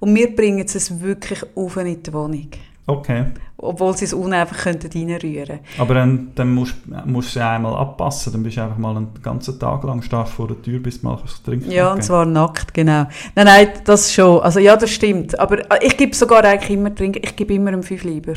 und 0.00 0.14
wir 0.14 0.34
bringen 0.34 0.64
es 0.64 1.00
wirklich 1.02 1.40
auf 1.54 1.76
in 1.76 2.02
die 2.02 2.12
Wohnung. 2.12 2.48
Okay. 2.86 3.24
Obwohl 3.60 3.96
sie 3.96 4.04
es 4.04 4.14
uneinfach 4.14 4.56
könnten 4.56 4.88
reinrühren 4.94 5.58
Aber 5.78 5.94
dann, 5.94 6.30
dann 6.36 6.54
musst 6.54 6.76
musst 7.06 7.34
du 7.34 7.40
sie 7.40 7.44
einmal 7.44 7.74
abpassen. 7.74 8.32
Dann 8.32 8.44
bist 8.44 8.56
du 8.56 8.62
einfach 8.62 8.78
mal 8.78 8.96
einen 8.96 9.08
ganzen 9.20 9.58
Tag 9.58 9.82
lang 9.82 10.00
stark 10.02 10.28
vor 10.28 10.46
der 10.46 10.62
Tür, 10.62 10.78
bis 10.78 11.00
du 11.00 11.08
mal 11.08 11.16
kannst 11.16 11.44
trinken 11.44 11.68
Ja, 11.68 11.92
und 11.92 12.04
zwar 12.04 12.24
nackt, 12.24 12.72
genau. 12.72 13.06
Nein, 13.34 13.46
nein, 13.46 13.68
das 13.84 14.12
schon. 14.12 14.40
Also 14.40 14.60
ja, 14.60 14.76
das 14.76 14.90
stimmt. 14.90 15.38
Aber 15.40 15.58
äh, 15.58 15.84
ich 15.84 15.96
gebe 15.96 16.14
sogar 16.14 16.44
eigentlich 16.44 16.70
immer 16.70 16.94
trinken. 16.94 17.20
Ich 17.24 17.34
gebe 17.34 17.54
immer 17.54 17.74
um 17.74 17.82
fünf 17.82 18.04
lieber. 18.04 18.34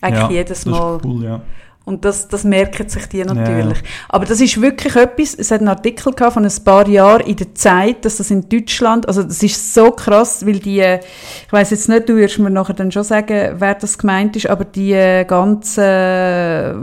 Eigentlich 0.00 0.22
ja, 0.22 0.30
jedes 0.30 0.66
Mal. 0.66 0.98
Das 0.98 1.04
ist 1.04 1.04
cool, 1.04 1.24
ja. 1.24 1.40
Und 1.88 2.04
das, 2.04 2.28
das 2.28 2.44
merken 2.44 2.86
sich 2.86 3.06
die 3.06 3.18
Ja, 3.18 3.24
natürlich. 3.24 3.78
Aber 4.10 4.26
das 4.26 4.42
ist 4.42 4.60
wirklich 4.60 4.94
etwas, 4.94 5.34
es 5.34 5.50
hat 5.50 5.60
einen 5.60 5.68
Artikel 5.68 6.12
gehabt 6.12 6.34
von 6.34 6.44
ein 6.44 6.52
paar 6.62 6.86
Jahren 6.86 7.22
in 7.26 7.36
der 7.36 7.54
Zeit, 7.54 8.04
dass 8.04 8.18
das 8.18 8.30
in 8.30 8.46
Deutschland, 8.46 9.08
also 9.08 9.22
das 9.22 9.42
ist 9.42 9.72
so 9.72 9.90
krass, 9.90 10.44
weil 10.44 10.58
die, 10.58 10.80
ich 10.80 11.50
weiß 11.52 11.70
jetzt 11.70 11.88
nicht, 11.88 12.06
du 12.06 12.16
wirst 12.16 12.38
mir 12.40 12.50
nachher 12.50 12.74
dann 12.74 12.92
schon 12.92 13.04
sagen, 13.04 13.54
wer 13.58 13.74
das 13.74 13.96
gemeint 13.96 14.36
ist, 14.36 14.50
aber 14.50 14.66
die 14.66 14.92
äh, 14.92 15.24
ganzen 15.24 15.82
äh, 15.82 16.74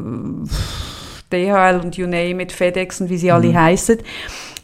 DHL 1.31 1.81
und 1.83 1.97
you 1.97 2.07
name 2.07 2.41
it, 2.41 2.51
FedEx 2.51 3.01
und 3.01 3.09
wie 3.09 3.17
sie 3.17 3.31
alle 3.31 3.49
Mhm. 3.49 3.59
heißen, 3.61 3.97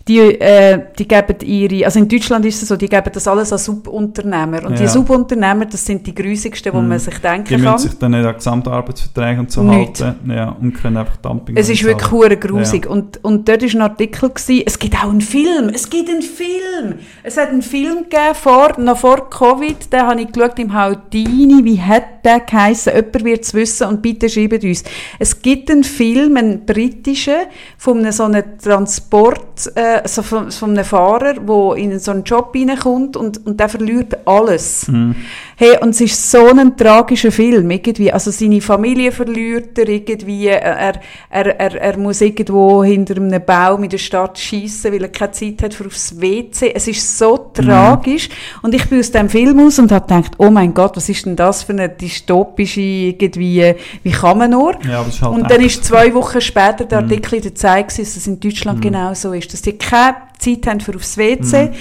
die, 0.08 0.20
äh, 0.20 0.80
die 0.98 1.08
geben 1.08 1.36
ihre, 1.44 1.86
also 1.86 2.00
in 2.00 2.08
Deutschland 2.08 2.46
ist 2.46 2.62
es 2.62 2.68
so, 2.68 2.76
die 2.76 2.88
geben 2.90 3.10
das 3.14 3.28
alles 3.28 3.52
an 3.54 3.60
Subunternehmer. 3.60 4.66
Und 4.66 4.80
die 4.80 4.84
Ja. 4.84 4.90
Subunternehmer, 4.90 5.66
das 5.66 5.86
sind 5.86 6.06
die 6.08 6.16
grüßigsten, 6.16 6.72
die 6.72 6.78
Mhm. 6.78 6.88
man 6.88 7.00
sich 7.00 7.18
denken 7.20 7.46
Die 7.48 7.56
kann. 7.56 7.74
müssen 7.74 7.90
sich 7.90 8.00
dann 8.00 8.12
nicht 8.12 8.26
an 8.26 8.34
Gesamtarbeitsverträge 8.36 9.40
und 9.42 9.52
so 9.52 9.64
Nicht. 9.64 10.02
halten 10.02 10.32
ja, 10.32 10.50
und 10.60 10.74
können 10.74 10.98
einfach 10.98 11.18
Dumping 11.18 11.56
Es 11.58 11.70
ist 11.70 11.84
wirklich 11.84 12.12
hure 12.12 12.38
grusig. 12.38 12.88
Und, 12.90 13.24
und 13.24 13.48
dort 13.48 13.62
war 13.62 13.70
ein 13.70 13.82
Artikel, 13.82 14.30
gewesen, 14.30 14.64
es 14.66 14.80
gibt 14.80 14.96
auch 14.96 15.10
einen 15.10 15.22
Film, 15.22 15.70
es 15.74 15.90
gibt 15.90 16.10
einen 16.10 16.22
Film. 16.22 16.96
Es 17.24 17.38
hat 17.38 17.50
einen 17.50 17.62
Film 17.62 18.04
gegeben, 18.04 18.34
vor, 18.34 18.74
noch 18.80 18.98
vor 18.98 19.30
Covid, 19.30 19.92
den 19.94 20.02
habe 20.02 20.22
ich 20.22 20.32
geschaut 20.32 20.58
im 20.60 20.74
Haudini, 20.74 21.64
wie 21.64 21.82
hat 21.82 22.24
der 22.26 22.40
geheissen? 22.42 22.94
Jemand 22.96 23.24
wird 23.24 23.44
es 23.44 23.54
wissen 23.54 23.88
und 23.88 24.02
bitte 24.02 24.30
schreibt 24.30 24.64
uns. 24.64 24.84
Es 25.20 25.42
gibt 25.42 25.70
einen 25.72 25.84
Film, 25.84 26.38
einen 26.38 26.66
britischen, 26.66 27.34
von 27.78 28.00
einem 28.00 28.12
so 28.12 28.24
einem 28.24 28.44
Transport, 28.62 29.72
äh, 29.76 29.91
so 30.06 30.22
von, 30.22 30.52
von 30.52 30.72
einem 30.72 30.84
Fahrer, 30.86 31.34
der 31.34 31.76
in 31.78 32.00
so 32.00 32.12
einen 32.12 32.24
Job 32.24 32.54
reinkommt 32.56 33.16
und, 33.18 33.46
und 33.46 33.60
der 33.60 33.70
verliert 33.70 34.26
alles. 34.28 34.88
Mhm. 34.88 35.16
Hey, 35.56 35.78
und 35.82 35.90
es 35.90 36.02
ist 36.02 36.32
so 36.32 36.48
ein 36.48 36.76
tragischer 36.76 37.32
Film, 37.32 37.70
irgendwie. 37.70 38.12
Also 38.12 38.32
seine 38.32 38.62
Familie 38.62 39.12
verliert 39.12 39.78
er 39.78 39.88
irgendwie, 39.90 40.48
er, 40.48 40.62
er, 41.30 41.60
er, 41.60 41.76
er 41.82 41.98
muss 41.98 42.22
irgendwo 42.22 42.84
hinter 42.84 43.16
einem 43.18 43.44
Baum 43.46 43.84
in 43.84 43.90
der 43.90 43.98
Stadt 44.00 44.40
schießen, 44.40 44.92
weil 44.92 45.04
er 45.04 45.10
keine 45.10 45.32
Zeit 45.34 45.62
hat 45.64 45.74
für 45.74 45.86
aufs 45.86 46.20
WC. 46.20 46.72
Es 46.74 46.88
ist 46.88 47.18
so 47.18 47.38
tragisch. 47.54 48.30
Und 48.64 48.74
ich 48.74 48.86
bin 48.90 49.00
aus 49.00 49.12
dem 49.12 49.30
Film 49.30 49.60
aus 49.60 49.78
und 49.78 49.92
habe 49.92 50.08
gedacht, 50.08 50.32
oh 50.40 50.50
mein 50.50 50.74
Gott, 50.74 50.98
was 50.98 51.10
ist 51.10 51.26
denn 51.26 51.36
das 51.36 51.64
für 51.64 51.74
eine 51.74 51.90
dystopische, 51.90 52.82
irgendwie, 52.82 53.76
wie 54.04 54.12
kann 54.12 54.38
man 54.38 54.52
nur? 54.52 54.74
Ja, 54.86 55.06
halt 55.06 55.22
Und 55.24 55.44
dann 55.50 55.62
echt- 55.62 55.82
ist 55.82 55.86
zwei 55.86 56.14
Wochen 56.14 56.42
später 56.42 56.86
der 56.86 57.02
Mhm. 57.02 57.10
Artikel 57.10 57.36
in 57.36 57.42
der 57.44 57.56
Zeit, 57.56 57.88
dass 57.88 58.00
es 58.00 58.28
in 58.28 58.40
Deutschland 58.40 58.80
Mhm. 58.80 58.82
genau 58.84 59.14
so 59.14 59.34
ist. 59.34 59.52
Dass 59.54 59.62
die 59.62 59.78
keine 59.90 60.18
Zeit 60.40 60.68
haben 60.68 60.80
für 60.80 60.96
aufs 60.96 61.18
WC, 61.18 61.66
Mhm. 61.66 61.72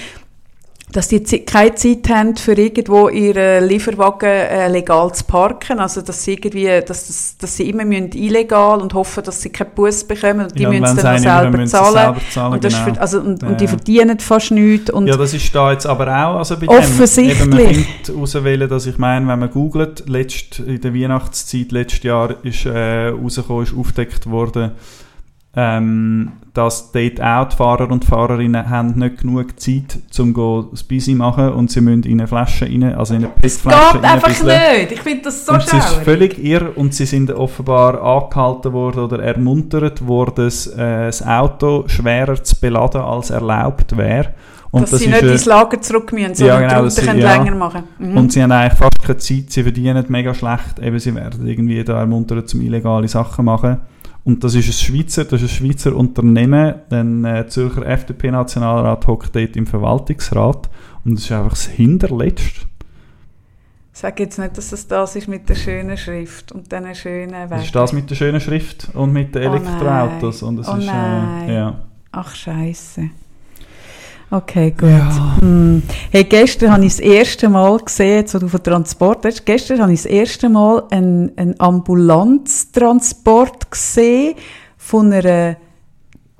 dass 0.93 1.07
die 1.07 1.21
keine 1.45 1.73
Zeit 1.75 2.09
haben 2.09 2.35
für 2.35 2.51
irgendwo 2.51 3.07
ihren 3.07 3.65
Lieferwagen 3.65 4.27
äh, 4.29 4.67
legal 4.67 5.13
zu 5.13 5.23
parken. 5.23 5.79
Also, 5.79 6.01
dass 6.01 6.25
sie 6.25 6.33
irgendwie, 6.33 6.65
dass, 6.85 7.07
das, 7.07 7.37
dass 7.39 7.55
sie 7.55 7.69
immer 7.69 7.85
müssen 7.85 8.11
illegal 8.11 8.81
und 8.81 8.93
hoffen, 8.93 9.23
dass 9.23 9.41
sie 9.41 9.51
keinen 9.51 9.71
Bus 9.73 10.03
bekommen 10.03 10.41
und 10.41 10.59
die 10.59 10.63
ja, 10.63 10.69
müssen 10.69 10.97
wenn 10.97 11.03
dann 11.03 11.19
selber 11.19 11.57
müssen 11.57 11.67
zahlen. 11.67 11.93
selber 11.93 12.21
zahlen 12.29 12.53
Und, 12.55 12.63
das 12.65 12.73
genau. 12.73 12.93
für, 12.93 13.01
also, 13.01 13.19
und, 13.21 13.41
Ja, 13.41 13.47
und 13.47 13.61
die 13.61 13.67
verdienen 13.69 14.19
fast 14.19 14.51
nichts. 14.51 14.89
Und 14.91 15.07
ja, 15.07 15.15
das 15.15 15.33
ist 15.33 15.55
da 15.55 15.71
jetzt 15.71 15.85
aber 15.85 16.07
auch, 16.07 16.35
also 16.39 16.57
bei 16.59 16.67
Offensichtlich. 16.67 17.37
Dem, 17.47 17.53
eben, 17.53 18.19
man 18.19 18.27
findet 18.27 18.71
dass 18.71 18.85
ich 18.85 18.97
meine, 18.97 19.25
wenn 19.29 19.39
man 19.39 19.49
googelt, 19.49 20.09
letzt, 20.09 20.59
in 20.59 20.81
der 20.81 20.93
Weihnachtszeit 20.93 21.71
letztes 21.71 22.03
Jahr 22.03 22.35
ist 22.43 22.65
äh, 22.65 23.07
rausgekommen, 23.07 23.63
ist 23.63 23.73
aufgedeckt 23.73 24.29
worden, 24.29 24.71
ähm, 25.55 26.31
dass 26.53 26.91
dort 26.91 27.21
auch 27.21 27.45
die 27.49 27.55
Fahrer 27.55 27.89
und 27.91 28.05
Fahrerinnen 28.05 28.69
haben 28.69 28.97
nicht 28.97 29.21
genug 29.21 29.59
Zeit, 29.59 29.99
um 30.19 30.33
go 30.33 30.63
das 30.71 30.83
Busy 30.83 31.13
machen 31.13 31.49
und 31.49 31.71
sie 31.71 31.81
müssen 31.81 32.03
in 32.03 32.19
eine 32.19 32.27
Flasche 32.27 32.65
rein, 32.65 32.95
also 32.95 33.13
in 33.15 33.25
eine 33.25 33.33
es 33.41 33.57
PET-Flasche 33.57 33.93
geht 33.97 34.03
einfach 34.05 34.27
reinbüsseln. 34.27 34.79
nicht. 34.79 34.91
Ich 34.93 35.01
finde 35.01 35.23
das 35.23 35.45
so 35.45 35.53
und 35.53 35.63
es 35.63 35.73
ist 35.73 35.93
völlig 36.03 36.43
irr 36.43 36.71
und 36.75 36.93
sie 36.93 37.05
sind 37.05 37.31
offenbar 37.31 38.01
angehalten 38.01 38.71
worden 38.73 39.03
oder 39.03 39.23
ermuntert 39.23 40.05
worden, 40.07 40.45
das, 40.45 40.67
äh, 40.67 41.05
das 41.05 41.25
Auto 41.25 41.83
schwerer 41.87 42.41
zu 42.41 42.59
beladen, 42.59 43.01
als 43.01 43.29
erlaubt 43.29 43.95
wäre. 43.97 44.33
Und 44.71 44.83
dass 44.83 44.91
das 44.91 44.99
sie 45.01 45.07
nicht 45.07 45.21
ins 45.21 45.45
Lager 45.45 45.81
zurück 45.81 46.13
müssen, 46.13 46.33
sondern 46.33 46.61
Ja, 46.61 46.67
genau, 46.69 46.87
sie- 46.87 47.01
können 47.01 47.19
ja. 47.19 47.35
länger 47.35 47.55
machen 47.55 47.83
mhm. 47.99 48.15
und 48.15 48.31
sie 48.31 48.41
haben 48.41 48.53
eigentlich 48.53 48.79
fast 48.79 48.99
keine 49.03 49.17
Zeit, 49.17 49.51
sie 49.51 49.63
verdienen 49.63 50.05
mega 50.07 50.33
schlecht, 50.33 50.79
eben 50.81 50.97
sie 50.97 51.13
werden 51.13 51.45
irgendwie 51.45 51.83
da 51.83 51.99
ermuntert 51.99 52.47
zum 52.47 52.61
illegale 52.61 53.09
Sachen 53.09 53.35
zu 53.35 53.43
machen. 53.43 53.77
Und 54.23 54.43
das 54.43 54.53
ist 54.53 54.67
ein 54.67 54.73
Schweizer, 54.73 55.25
das 55.25 55.41
ist 55.41 55.51
ein 55.51 55.67
Schweizer 55.67 55.95
Unternehmen, 55.95 56.75
denn 56.91 57.25
äh, 57.25 57.47
Zürcher 57.47 57.85
FDP-Nationalrat 57.85 59.07
hockt 59.07 59.35
dort 59.35 59.55
im 59.55 59.65
Verwaltungsrat 59.65 60.69
und 61.03 61.15
das 61.15 61.25
ist 61.25 61.31
einfach 61.31 61.51
das 61.51 61.65
Hinterletzte. 61.65 62.67
Sag 63.93 64.19
jetzt 64.19 64.39
nicht, 64.39 64.57
dass 64.57 64.71
es 64.71 64.87
das 64.87 65.15
ist 65.15 65.27
mit 65.27 65.49
der 65.49 65.55
schönen 65.55 65.97
Schrift 65.97 66.51
und 66.51 66.71
diesen 66.71 66.95
schönen 66.95 67.33
Wegen. 67.33 67.49
Das 67.49 67.65
ist 67.65 67.75
das 67.75 67.93
mit 67.93 68.09
der 68.09 68.15
schönen 68.15 68.39
Schrift 68.39 68.89
und 68.93 69.11
mit 69.11 69.35
den 69.35 69.43
Oh 69.43 69.53
Elektroautos. 69.53 70.43
Und 70.43 70.57
das 70.57 70.69
Oh 70.69 70.75
ist. 70.75 70.87
Äh, 70.87 71.53
ja. 71.53 71.81
Ach, 72.11 72.33
scheiße. 72.33 73.09
Okay, 74.33 74.71
gut. 74.71 74.89
Ja. 74.89 75.35
Hm. 75.41 75.83
Hey, 76.09 76.23
gestern 76.23 76.71
habe 76.71 76.85
ich 76.85 76.93
das 76.93 77.01
erste 77.01 77.49
Mal 77.49 77.77
gesehen, 77.79 78.19
jetzt 78.19 78.33
wo 78.33 78.39
du 78.39 78.47
von 78.47 78.63
Transport 78.63 79.25
hast, 79.25 79.45
gestern 79.45 79.81
habe 79.81 79.91
ich 79.91 80.03
das 80.03 80.11
erste 80.11 80.47
Mal 80.47 80.83
einen, 80.89 81.37
einen 81.37 81.59
Ambulanztransport 81.59 83.69
gesehen 83.69 84.35
von 84.77 85.11
einer 85.11 85.57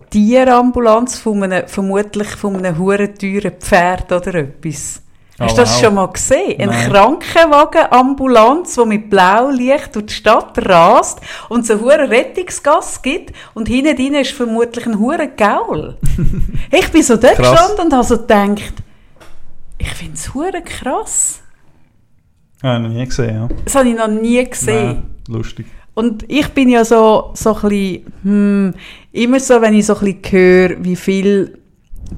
Tierambulanz, 0.10 1.20
von 1.20 1.44
einem, 1.44 1.68
vermutlich 1.68 2.30
von 2.30 2.56
einem 2.56 2.78
huren 2.78 3.14
teuren 3.14 3.56
Pferd 3.60 4.10
oder 4.12 4.36
etwas. 4.36 5.02
Hast 5.42 5.58
du 5.58 5.62
Oh, 5.62 5.64
das 5.66 5.74
wow. 5.76 5.82
schon 5.82 5.96
mal 5.96 6.08
gesehen? 6.08 6.60
Ein 6.62 6.70
Nein. 6.70 6.92
Krankenwagen-Ambulanz, 6.92 8.76
die 8.76 8.86
mit 8.86 9.10
Blaulicht 9.10 9.96
durch 9.96 10.06
die 10.08 10.14
Stadt 10.14 10.54
rast 10.68 11.20
und 11.50 11.66
so 11.66 11.80
hure 11.80 12.10
Rettungsgas 12.10 13.02
gibt 13.02 13.34
und 13.54 13.68
hinten 13.68 13.96
drin 13.96 14.14
ist 14.16 14.32
vermutlich 14.32 14.86
ein 14.86 15.00
hure 15.00 15.28
Gaul. 15.36 15.98
ich 16.72 16.90
bin 16.90 17.04
so 17.04 17.18
dort 17.18 17.36
Krass. 17.36 17.52
gestanden 17.52 17.86
und 17.86 17.94
habe 17.94 18.04
so 18.06 18.18
gedacht, 18.18 18.74
ich 19.78 19.90
finde 19.94 20.14
es 20.14 20.34
hure 20.34 20.62
krass. 20.64 21.42
Ja, 22.64 22.78
noch 22.78 22.90
nie 22.90 23.06
gesehen, 23.06 23.36
ja. 23.36 23.48
Das 23.66 23.74
habe 23.76 23.90
ich 23.90 23.96
noch 23.96 24.08
nie 24.08 24.44
gesehen. 24.48 24.86
Nein, 24.86 25.04
lustig. 25.28 25.66
Und 25.94 26.24
ich 26.32 26.48
bin 26.50 26.70
ja 26.70 26.86
so, 26.86 27.32
so 27.34 27.56
ein 27.56 27.62
bisschen, 27.70 28.14
hm, 28.24 28.74
immer 29.12 29.40
so, 29.40 29.60
wenn 29.62 29.74
ich 29.74 29.86
so 29.88 29.96
ein 29.98 30.14
bisschen 30.22 30.32
höre, 30.32 30.84
wie 30.84 30.96
viel 30.96 31.58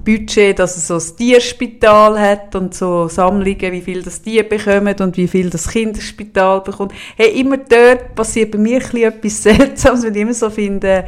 Budget 0.03 0.57
das 0.59 0.87
so 0.87 0.95
das 0.95 1.15
Tierspital 1.15 2.19
hat 2.19 2.55
und 2.55 2.73
so 2.73 3.07
Sammlungen, 3.07 3.71
wie 3.71 3.81
viel 3.81 4.01
das 4.01 4.21
Tier 4.21 4.47
bekommt 4.47 4.99
und 5.01 5.15
wie 5.17 5.27
viel 5.27 5.49
das 5.49 5.67
Kinderspital 5.69 6.61
bekommt. 6.61 6.93
Hey, 7.15 7.39
immer 7.39 7.57
dort 7.57 8.15
passiert 8.15 8.51
bei 8.51 8.57
mir 8.57 8.81
ein 8.83 8.97
etwas 9.03 9.43
Seltsames, 9.43 10.03
weil 10.03 10.15
ich 10.15 10.21
immer 10.21 10.33
so 10.33 10.49
finde, 10.49 11.05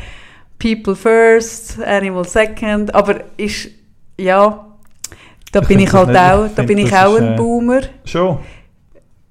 People 0.59 0.95
first, 0.95 1.81
Animal 1.83 2.25
second, 2.25 2.93
aber 2.95 3.21
ist, 3.37 3.69
ja, 4.17 4.65
da 5.51 5.61
Ich 5.61 5.67
bin 5.67 5.79
ich 5.79 5.91
halt 5.93 6.09
nicht- 6.09 6.19
auch, 6.19 6.45
ich 6.45 6.53
da 6.55 6.63
bin 6.63 6.77
ich 6.77 6.93
auch 6.95 7.15
ein 7.17 7.33
äh, 7.33 7.35
Boomer. 7.35 7.81
Schon. 8.05 8.39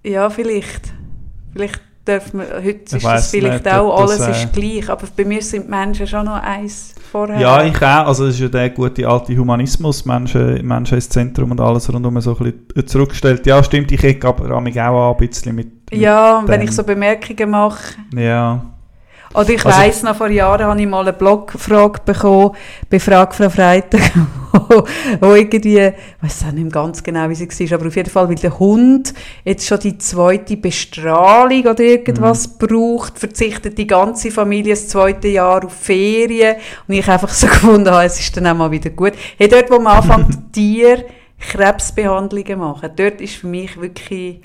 Ja, 0.04 0.28
vielleicht. 0.28 0.92
Vielleicht 1.52 1.80
darf 2.04 2.34
man, 2.34 2.46
heute 2.46 2.68
Ich 2.84 2.92
ist 2.92 3.04
das 3.04 3.30
vielleicht 3.30 3.64
nicht, 3.64 3.74
auch, 3.74 4.02
das, 4.02 4.20
alles 4.20 4.36
äh, 4.36 4.42
ist 4.44 4.52
gleich, 4.52 4.90
aber 4.90 5.06
bei 5.16 5.24
mir 5.24 5.40
sind 5.40 5.64
die 5.66 5.70
Menschen 5.70 6.06
schon 6.06 6.26
noch 6.26 6.42
eins 6.42 6.93
vorher. 7.14 7.38
Ja, 7.38 7.62
ich 7.64 7.76
auch. 7.76 8.06
Also 8.06 8.26
es 8.26 8.34
ist 8.34 8.40
ja 8.40 8.48
der 8.48 8.70
gute 8.70 9.06
alte 9.06 9.36
Humanismus, 9.36 10.04
Menschen, 10.04 10.66
Menschen 10.66 10.94
ins 10.96 11.08
Zentrum 11.08 11.52
und 11.52 11.60
alles 11.60 11.92
rundum 11.92 12.20
so 12.20 12.36
ein 12.36 12.52
bisschen 12.64 12.86
zurückgestellt. 12.86 13.46
Ja, 13.46 13.62
stimmt, 13.62 13.92
ich 13.92 14.02
ecke 14.02 14.26
aber 14.26 14.60
mich 14.60 14.80
auch 14.80 15.12
ein 15.12 15.28
bisschen 15.28 15.54
mit, 15.54 15.68
mit 15.90 16.00
Ja, 16.00 16.42
wenn 16.44 16.62
ich 16.62 16.72
so 16.72 16.82
Bemerkungen 16.82 17.50
mache, 17.50 17.94
Ja, 18.16 18.73
Oder 19.34 19.50
ich 19.50 19.64
Also- 19.66 19.78
weiss 19.78 20.02
noch, 20.02 20.16
vor 20.16 20.28
Jahren 20.28 20.64
habe 20.64 20.80
ich 20.80 20.86
mal 20.86 21.00
eine 21.00 21.12
Blogfrage 21.12 22.00
bekommen, 22.04 22.52
bei 22.88 23.00
Frag 23.00 23.34
Frau 23.34 23.50
Freitag, 23.50 24.00
wo, 24.52 24.84
wo 25.20 25.34
irgendwie, 25.34 25.78
ich 25.78 25.92
weiss 26.20 26.44
auch 26.48 26.52
nicht 26.52 26.70
ganz 26.72 27.02
genau, 27.02 27.28
wie 27.28 27.34
sie 27.34 27.48
war, 27.70 27.78
aber 27.78 27.88
auf 27.88 27.96
jeden 27.96 28.10
Fall, 28.10 28.28
weil 28.28 28.36
der 28.36 28.56
Hund 28.58 29.12
jetzt 29.44 29.66
schon 29.66 29.80
die 29.80 29.98
zweite 29.98 30.56
Bestrahlung 30.56 31.62
oder 31.64 31.80
irgendwas 31.80 32.46
Mhm. 32.48 32.66
braucht, 32.66 33.18
verzichtet 33.18 33.76
die 33.76 33.86
ganze 33.88 34.30
Familie 34.30 34.74
das 34.74 34.86
zweite 34.88 35.28
Jahr 35.28 35.64
auf 35.64 35.72
Ferien 35.72 36.56
und 36.86 36.94
ich 36.94 37.08
einfach 37.08 37.30
so 37.30 37.46
gefunden 37.48 37.90
habe, 37.90 38.04
es 38.04 38.20
ist 38.20 38.36
dann 38.36 38.46
auch 38.46 38.54
mal 38.54 38.70
wieder 38.70 38.90
gut. 38.90 39.14
Hey, 39.36 39.48
dort, 39.48 39.68
wo 39.70 39.78
man 39.80 39.96
anfängt, 39.98 40.38
Tier 40.52 41.04
Krebsbehandlungen 41.68 42.58
machen, 42.58 42.90
dort 42.96 43.20
ist 43.20 43.34
für 43.34 43.46
mich 43.48 43.78
wirklich, 43.80 44.40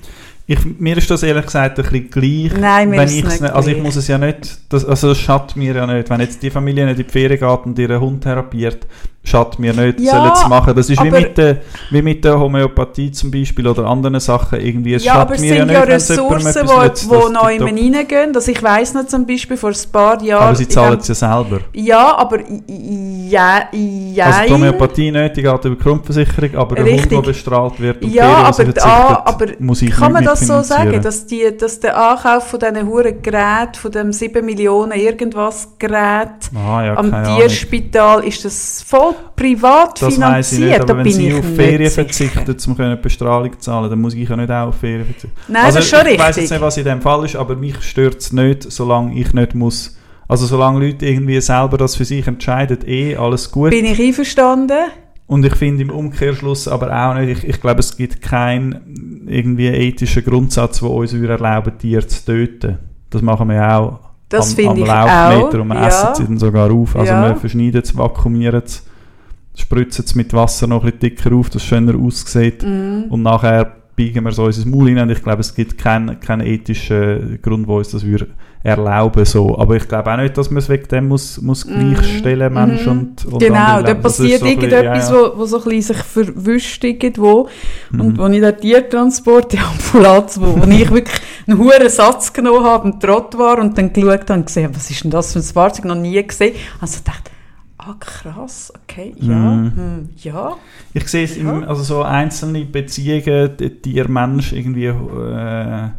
ich, 0.52 0.80
mir 0.80 0.98
ist 0.98 1.12
das 1.12 1.22
ehrlich 1.22 1.46
gesagt 1.46 1.78
ein 1.78 1.84
bisschen 1.84 2.10
gleich. 2.10 2.60
Nein, 2.60 2.90
mir 2.90 2.98
wenn 2.98 3.06
ist 3.06 3.12
es 3.12 3.20
ich's 3.20 3.42
nicht 3.42 3.54
Also 3.54 3.70
ich 3.70 3.78
muss 3.78 3.96
es 3.96 4.08
ja 4.08 4.18
nicht, 4.18 4.58
das, 4.70 4.84
also 4.84 5.10
das 5.10 5.20
schadet 5.20 5.56
mir 5.56 5.76
ja 5.76 5.86
nicht. 5.86 6.10
Wenn 6.10 6.22
jetzt 6.22 6.42
die 6.42 6.50
Familie 6.50 6.88
nicht 6.88 6.98
in 6.98 7.06
die 7.06 7.12
Ferien 7.12 7.40
geht 7.40 7.66
und 7.68 7.78
ihren 7.78 8.02
Hund 8.02 8.24
therapiert, 8.24 8.88
schadet 9.24 9.60
mir 9.60 9.74
nicht, 9.74 10.00
Ja, 10.00 10.14
sollen 10.14 10.32
es 10.34 10.48
machen. 10.48 10.74
Das 10.76 10.90
ist 10.90 11.02
wie 11.04 11.08
aber- 11.08 11.20
mit, 11.20 11.38
der, 11.38 11.58
wie 11.92 12.02
mit 12.02 12.24
der 12.26 12.40
Homöopathie 12.40 13.12
zum 13.12 13.30
Beispiel 13.30 13.68
oder 13.68 13.86
anderen 13.86 14.20
Sachen 14.20 14.60
irgendwie. 14.60 14.94
Es 14.96 15.04
ja, 15.04 15.16
aber 15.16 15.36
es 15.36 15.42
mir 15.42 15.48
ja 15.48 15.56
sind 15.58 15.68
nicht, 15.68 15.74
ja 15.74 15.80
jemandem 15.86 15.94
Ressourcen, 15.96 16.48
etwas 16.48 16.84
nützt, 16.86 17.04
die 17.06 17.10
wo 17.10 17.30
neu 17.30 17.58
die 17.58 17.64
reingehen. 17.94 18.36
Also 18.36 18.52
ich 18.52 18.64
weiss 18.64 18.94
noch 18.94 19.06
zum 19.08 19.26
Beispiel 19.28 19.58
vor 19.58 19.70
ein 19.70 19.92
paar 19.92 20.22
Jahren... 20.24 20.44
Aber 20.48 20.56
sie 20.56 20.68
zahlen 20.68 21.00
es 21.00 21.08
ja 21.10 21.16
selber. 21.16 21.60
Ja, 21.74 22.16
aber 22.18 22.40
ja, 22.68 23.64
ja, 23.72 24.26
Also 24.26 24.40
die 24.48 24.54
Homöopathie 24.54 25.12
nicht, 25.12 25.36
die 25.38 25.42
geht 25.44 25.66
über 25.66 25.76
die 25.76 25.84
Grundversicherung, 25.84 26.56
aber 26.56 26.76
der 26.76 26.86
Richtig. 26.86 27.02
Hund, 27.02 27.12
der 27.12 27.22
bestrahlt 27.22 27.80
wird 27.80 28.04
und 28.04 28.12
Ja, 28.12 28.24
Ferien, 28.24 28.46
aber, 28.46 28.52
die 28.52 28.72
verzichtet, 28.72 29.26
aber 29.26 29.46
muss 29.60 29.82
ich 29.82 29.92
kann 29.92 30.12
man 30.14 30.24
das 30.24 30.40
so 30.42 30.62
sagen, 30.62 31.02
dass, 31.02 31.26
die, 31.26 31.56
dass 31.58 31.80
der 31.80 31.98
Ankauf 31.98 32.48
von 32.48 32.60
diesen 32.60 32.88
huren 32.88 33.22
Geräten, 33.22 33.76
von 33.76 33.92
dem 33.92 34.14
7 34.14 34.46
Millionen 34.46 34.94
irgendwas 34.94 35.68
Gerät 35.78 36.30
Ah, 36.56 36.84
ja, 36.84 36.96
am 36.98 37.12
keine 37.12 37.28
Ahnung. 37.28 37.40
Tierspital, 37.42 38.24
ist 38.24 38.44
das 38.46 38.84
voll 38.88 39.09
privat 39.36 40.02
Das 40.02 40.20
weiss 40.20 40.52
ich 40.54 40.60
nicht, 40.60 40.68
finanziert? 40.68 40.76
aber 40.82 40.86
da 40.86 40.98
wenn 40.98 41.04
bin 41.04 41.14
sie 41.14 41.28
ich 41.28 41.34
auf 41.40 41.46
Ferien 41.56 41.92
verzichtet, 41.92 42.68
um 42.68 43.02
Bestrahlung 43.02 43.54
zu 43.54 43.60
zahlen, 43.60 43.90
dann 43.90 44.00
muss 44.00 44.14
ich 44.14 44.28
ja 44.28 44.36
nicht 44.36 44.52
auch 44.52 44.68
auf 44.70 44.76
Ferien 44.76 45.06
verzichten. 45.06 45.32
Nein, 45.48 45.66
also 45.66 45.78
das 45.78 45.86
ist 45.86 45.92
schon 45.92 46.08
ich 46.08 46.20
richtig. 46.20 46.38
jetzt 46.44 46.52
nicht, 46.52 46.62
was 46.62 46.78
in 46.78 46.84
dem 46.86 47.02
Fall 47.02 47.26
ist, 47.26 47.36
aber 47.36 47.56
mich 47.56 47.82
stört 47.82 48.18
es 48.18 48.34
nicht, 48.34 48.72
solange 48.72 49.16
ich 49.16 49.34
nicht 49.34 49.56
muss. 49.56 49.98
Also 50.28 50.46
solange 50.46 50.86
Leute 50.86 51.06
irgendwie 51.08 51.42
selber 51.42 51.78
das 51.78 51.96
für 51.96 52.06
sich 52.06 52.26
entscheiden, 52.28 52.80
eh, 52.86 53.16
alles 53.16 53.50
gut. 53.52 53.72
Bin 53.72 53.86
ich 53.86 54.00
einverstanden? 54.00 54.78
Und 55.26 55.46
ich 55.46 55.56
finde 55.56 55.84
im 55.84 55.90
Umkehrschluss 55.92 56.68
aber 56.68 56.92
auch 56.92 57.14
nicht, 57.16 57.44
ich, 57.44 57.50
ich 57.50 57.62
glaube, 57.62 57.80
es 57.80 57.96
gibt 57.96 58.22
keinen 58.22 59.26
irgendwie 59.28 59.68
ethischen 59.68 60.24
Grundsatz, 60.24 60.80
der 60.80 60.90
uns 60.90 61.14
erlauben, 61.14 61.78
Tiere 61.78 62.06
zu 62.08 62.26
töten. 62.26 62.78
Das 63.12 63.22
machen 63.22 63.50
wir 63.50 63.76
auch 63.78 64.00
Das 64.28 64.50
am, 64.52 64.56
finde 64.56 64.72
am 64.72 64.78
ich 64.78 64.88
Laufmeter 64.88 65.58
auch, 65.58 65.62
und 65.62 65.68
wir 65.68 65.76
ja. 65.76 65.88
essen 65.88 66.08
sie 66.16 66.24
dann 66.26 66.38
sogar 66.40 66.72
auf. 66.72 66.96
Also 66.96 67.12
Ja. 67.14 67.28
wir 67.30 67.36
verschneiden 67.36 67.82
es, 67.84 67.96
vakuumieren 67.96 68.62
es, 68.64 68.86
spritzen 69.60 70.06
es 70.06 70.16
mit 70.16 70.34
Wasser 70.34 70.68
noch 70.68 70.84
ein 70.84 70.92
bisschen 70.92 71.00
dicker 71.00 71.36
auf, 71.36 71.50
dass 71.50 71.62
es 71.62 71.68
schöner 71.68 71.96
aussieht 71.98 72.64
Mhm. 72.64 73.06
und 73.10 73.22
nachher 73.24 73.74
biegen 73.96 74.24
wir 74.24 74.32
so 74.32 74.46
unser 74.46 74.66
Maul 74.68 74.88
rein 74.88 75.00
und 75.00 75.10
ich 75.10 75.22
glaube, 75.22 75.42
es 75.42 75.54
gibt 75.54 75.78
keinen, 75.78 76.20
keinen 76.22 76.48
ethischen 76.48 77.40
Grund, 77.42 77.68
wo 77.68 77.78
uns 77.80 77.90
das 77.92 78.04
würde 78.06 78.28
erlauben 78.64 79.26
so. 79.26 79.58
Aber 79.58 79.76
ich 79.76 79.88
glaube 79.88 80.12
auch 80.12 80.18
nicht, 80.18 80.38
dass 80.38 80.50
man 80.50 80.58
es 80.60 80.70
wegen 80.70 80.88
dem 80.88 81.08
muss, 81.10 81.42
muss 81.42 81.66
gleichstellen, 81.68 82.54
Mensch 82.54 82.86
Mhm. 82.86 82.92
und, 82.92 83.26
und 83.26 83.40
Genau, 83.40 83.82
da 83.82 83.94
passiert 83.96 84.40
so 84.40 84.46
ein 84.46 84.56
bisschen- 84.56 84.72
irgendetwas, 84.72 85.10
ja, 85.10 85.16
ja. 85.16 85.34
Wo, 85.34 85.40
wo 85.40 85.46
so 85.46 85.58
ein 85.60 85.64
bisschen 85.66 85.96
sich 85.96 86.04
verwischt 86.06 86.84
irgendwo. 86.84 87.50
Mhm. 87.92 88.00
Und 88.02 88.20
als 88.20 88.34
ich 88.36 88.42
den 88.42 88.58
Tiertransport, 88.58 89.52
die 89.54 89.60
Ambulanz, 89.60 90.40
wo, 90.42 90.62
wo 90.62 90.70
ich 90.70 90.92
wirklich 90.92 91.20
einen 91.48 91.58
hohen 91.58 91.90
Satz 91.90 92.32
genommen 92.34 92.64
habe, 92.66 92.90
im 92.90 93.00
Trott 93.00 93.38
war 93.38 93.60
und 93.60 93.78
dann 93.78 93.92
geschaut 93.94 94.30
habe 94.30 94.34
und 94.40 94.46
gesehen, 94.46 94.70
was 94.74 94.90
ist 94.90 95.04
denn 95.04 95.12
das 95.12 95.34
für 95.34 95.40
ein 95.40 95.44
Fahrzeug, 95.44 95.86
noch 95.86 95.96
nie 95.96 96.22
gesehen. 96.26 96.54
Also 96.82 97.00
dachte, 97.04 97.32
ah 97.80 97.96
krass, 98.00 98.72
okay, 98.84 99.14
ja, 99.18 99.36
Mhm. 99.36 99.72
hm, 99.76 100.10
ja. 100.18 100.58
Ich 100.94 101.08
sehe 101.08 101.24
es 101.24 101.38
im, 101.38 101.48
Ja. 101.62 101.68
also 101.68 101.82
so 101.84 102.04
einzelne 102.04 102.66
Beziehungen, 102.66 103.56
die 103.58 103.70
Tier-Mensch, 103.82 104.52
irgendwie 104.54 104.86
äh, 104.86 105.90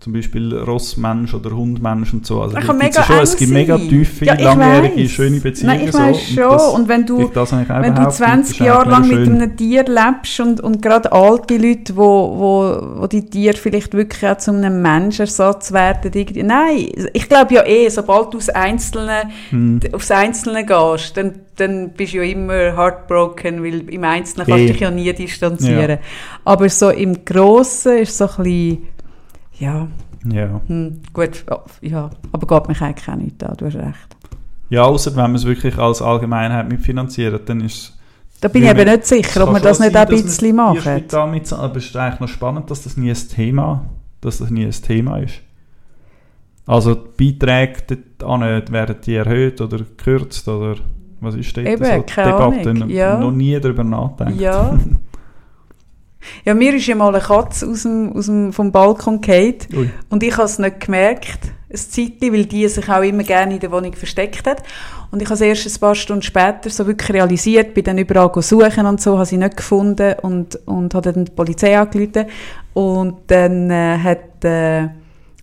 zum 0.00 0.14
Beispiel 0.14 0.56
Ross-Mensch 0.56 1.34
oder 1.34 1.50
Hund-Mensch 1.50 2.14
und 2.14 2.24
so. 2.26 2.40
Also 2.40 2.54
Das 2.54 2.64
kann 2.64 2.78
mega 2.78 3.00
ja 3.00 3.02
schon. 3.04 3.18
Es 3.18 3.36
gibt 3.36 3.52
mega 3.52 3.76
tiefe, 3.76 4.24
Ja, 4.24 4.32
langjährige, 4.32 5.02
weiss. 5.02 5.10
schöne 5.10 5.40
Beziehungen. 5.40 5.76
Nein, 5.76 5.86
ich 5.86 5.92
so. 5.92 5.98
weiss 5.98 6.22
schon. 6.22 6.36
das, 6.50 6.68
Und 6.68 6.88
wenn 6.88 7.04
du, 7.04 7.18
wenn 7.18 7.26
du 7.34 7.90
überhaupt 7.90 8.14
20 8.14 8.16
nicht. 8.16 8.40
Das 8.40 8.50
ist 8.50 8.58
Jahre 8.60 8.90
lang 8.90 9.08
mit 9.08 9.28
einem 9.28 9.56
Tier 9.58 9.84
lebst 9.84 10.40
und, 10.40 10.60
und 10.62 10.80
gerade 10.80 11.12
alte 11.12 11.58
Leute, 11.58 11.94
wo, 11.96 12.02
wo, 12.38 13.00
wo 13.02 13.06
die 13.08 13.26
Tiere 13.28 13.58
vielleicht 13.58 13.92
wirklich 13.92 14.26
auch 14.30 14.38
zu 14.38 14.52
einem 14.52 14.80
Menschersatz 14.80 15.70
werden, 15.72 16.10
irgendwie. 16.14 16.44
Nein, 16.44 16.88
ich 17.12 17.28
glaube 17.28 17.52
ja 17.54 17.66
eh, 17.66 17.88
sobald 17.90 18.32
du 18.32 18.38
aufs 18.38 18.48
Einzelne, 18.48 19.24
Hm. 19.50 19.80
aufs 19.92 20.10
Einzelne 20.10 20.64
gehst, 20.64 21.14
dann, 21.18 21.32
dann 21.56 21.90
bist 21.90 22.14
du 22.14 22.18
ja 22.18 22.22
immer 22.22 22.54
heartbroken, 22.76 23.62
weil 23.62 23.86
im 23.90 24.04
Einzelnen 24.04 24.46
kannst 24.46 24.60
Eh. 24.62 24.66
du 24.68 24.72
dich 24.72 24.80
ja 24.80 24.90
nie 24.90 25.12
distanzieren. 25.12 25.98
Aber 26.44 26.68
so 26.70 26.88
im 26.88 27.22
Grossen 27.24 27.98
ist 27.98 28.16
so 28.16 28.24
ein 28.24 28.30
bisschen, 28.44 28.78
ja, 29.60 29.86
Ja. 30.24 30.60
hm, 30.66 31.00
gut, 31.12 31.44
ja, 31.80 32.10
aber 32.32 32.46
geht 32.46 32.68
mich 32.68 32.82
eigentlich 32.82 33.08
auch 33.08 33.16
nicht 33.16 33.44
an, 33.44 33.56
du 33.56 33.66
hast 33.66 33.76
recht. 33.76 34.16
ja, 34.68 34.82
außer 34.82 35.10
wenn 35.12 35.22
man 35.22 35.34
es 35.36 35.44
wirklich 35.44 35.78
als 35.78 36.02
Allgemeinheit 36.02 36.68
mitfinanziert, 36.68 37.48
dann 37.48 37.60
ist 37.60 37.96
Da 38.40 38.48
bin 38.48 38.62
ich 38.64 38.70
eben 38.70 38.84
nicht 38.88 39.06
sicher, 39.06 39.46
ob 39.46 39.52
wir 39.54 39.60
das 39.60 39.78
nicht 39.80 39.92
sein, 39.92 40.06
ein 40.06 40.08
bisschen 40.08 40.56
man 40.56 40.72
mitzahlt, 41.30 41.62
aber 41.62 41.76
es 41.76 41.86
ist 41.86 41.96
eigentlich 41.96 42.20
noch 42.20 42.28
spannend, 42.28 42.70
dass 42.70 42.82
das 42.82 42.96
nie 42.96 43.10
ein 43.10 43.28
Thema, 43.34 43.84
dass 44.20 44.38
das 44.38 44.50
nie 44.50 44.64
ein 44.64 44.72
Thema 44.72 45.18
ist. 45.18 45.34
Also 46.66 46.94
die 46.94 47.32
Beiträge 47.32 47.98
dort 48.18 48.72
werden 48.72 48.96
die 49.04 49.14
erhöht 49.14 49.60
oder 49.60 49.78
gekürzt 49.78 50.46
oder 50.48 50.76
was 51.20 51.34
ist 51.34 51.56
dort 51.56 51.66
Eben, 51.66 51.84
so 51.84 52.02
keine 52.06 52.34
Ahnung, 52.34 52.88
ja. 52.88 53.18
noch 53.18 53.32
nie 53.32 53.58
darüber 53.58 53.84
nachgedacht. 53.84 54.40
Ja. 54.40 54.78
Ja, 56.44 56.54
mir 56.54 56.74
ist 56.74 56.86
ja 56.86 56.94
mal 56.94 57.14
eine 57.14 57.24
Katze 57.24 57.66
aus 57.66 57.82
dem, 57.82 58.12
aus 58.12 58.26
dem, 58.26 58.52
vom 58.52 58.72
Balkon 58.72 59.20
gefallen 59.20 59.56
Ui. 59.74 59.90
und 60.08 60.22
ich 60.22 60.36
habe 60.36 60.44
es 60.44 60.58
nicht 60.58 60.80
gemerkt, 60.80 61.52
ein 61.70 61.76
Zeitchen, 61.76 62.32
weil 62.32 62.46
die 62.46 62.68
sich 62.68 62.88
auch 62.88 63.02
immer 63.02 63.22
gerne 63.22 63.54
in 63.54 63.60
der 63.60 63.70
Wohnung 63.70 63.92
versteckt 63.92 64.46
hat. 64.46 64.62
Und 65.10 65.22
ich 65.22 65.26
habe 65.26 65.34
es 65.34 65.40
erst 65.40 65.66
ein 65.66 65.80
paar 65.80 65.94
Stunden 65.94 66.22
später 66.22 66.68
so 66.70 66.86
wirklich 66.86 67.12
realisiert, 67.12 67.74
bin 67.74 67.84
dann 67.84 67.98
überall 67.98 68.30
suchen 68.42 68.86
und 68.86 69.00
so, 69.00 69.16
habe 69.16 69.26
sie 69.26 69.36
nicht 69.36 69.56
gefunden 69.56 70.14
und, 70.22 70.56
und 70.66 70.94
habe 70.94 71.12
dann 71.12 71.24
die 71.24 71.32
Polizei 71.32 71.78
angerufen. 71.78 72.26
Und 72.74 73.18
dann 73.28 73.70
äh, 73.70 73.98
hat, 73.98 74.44
äh, 74.44 74.88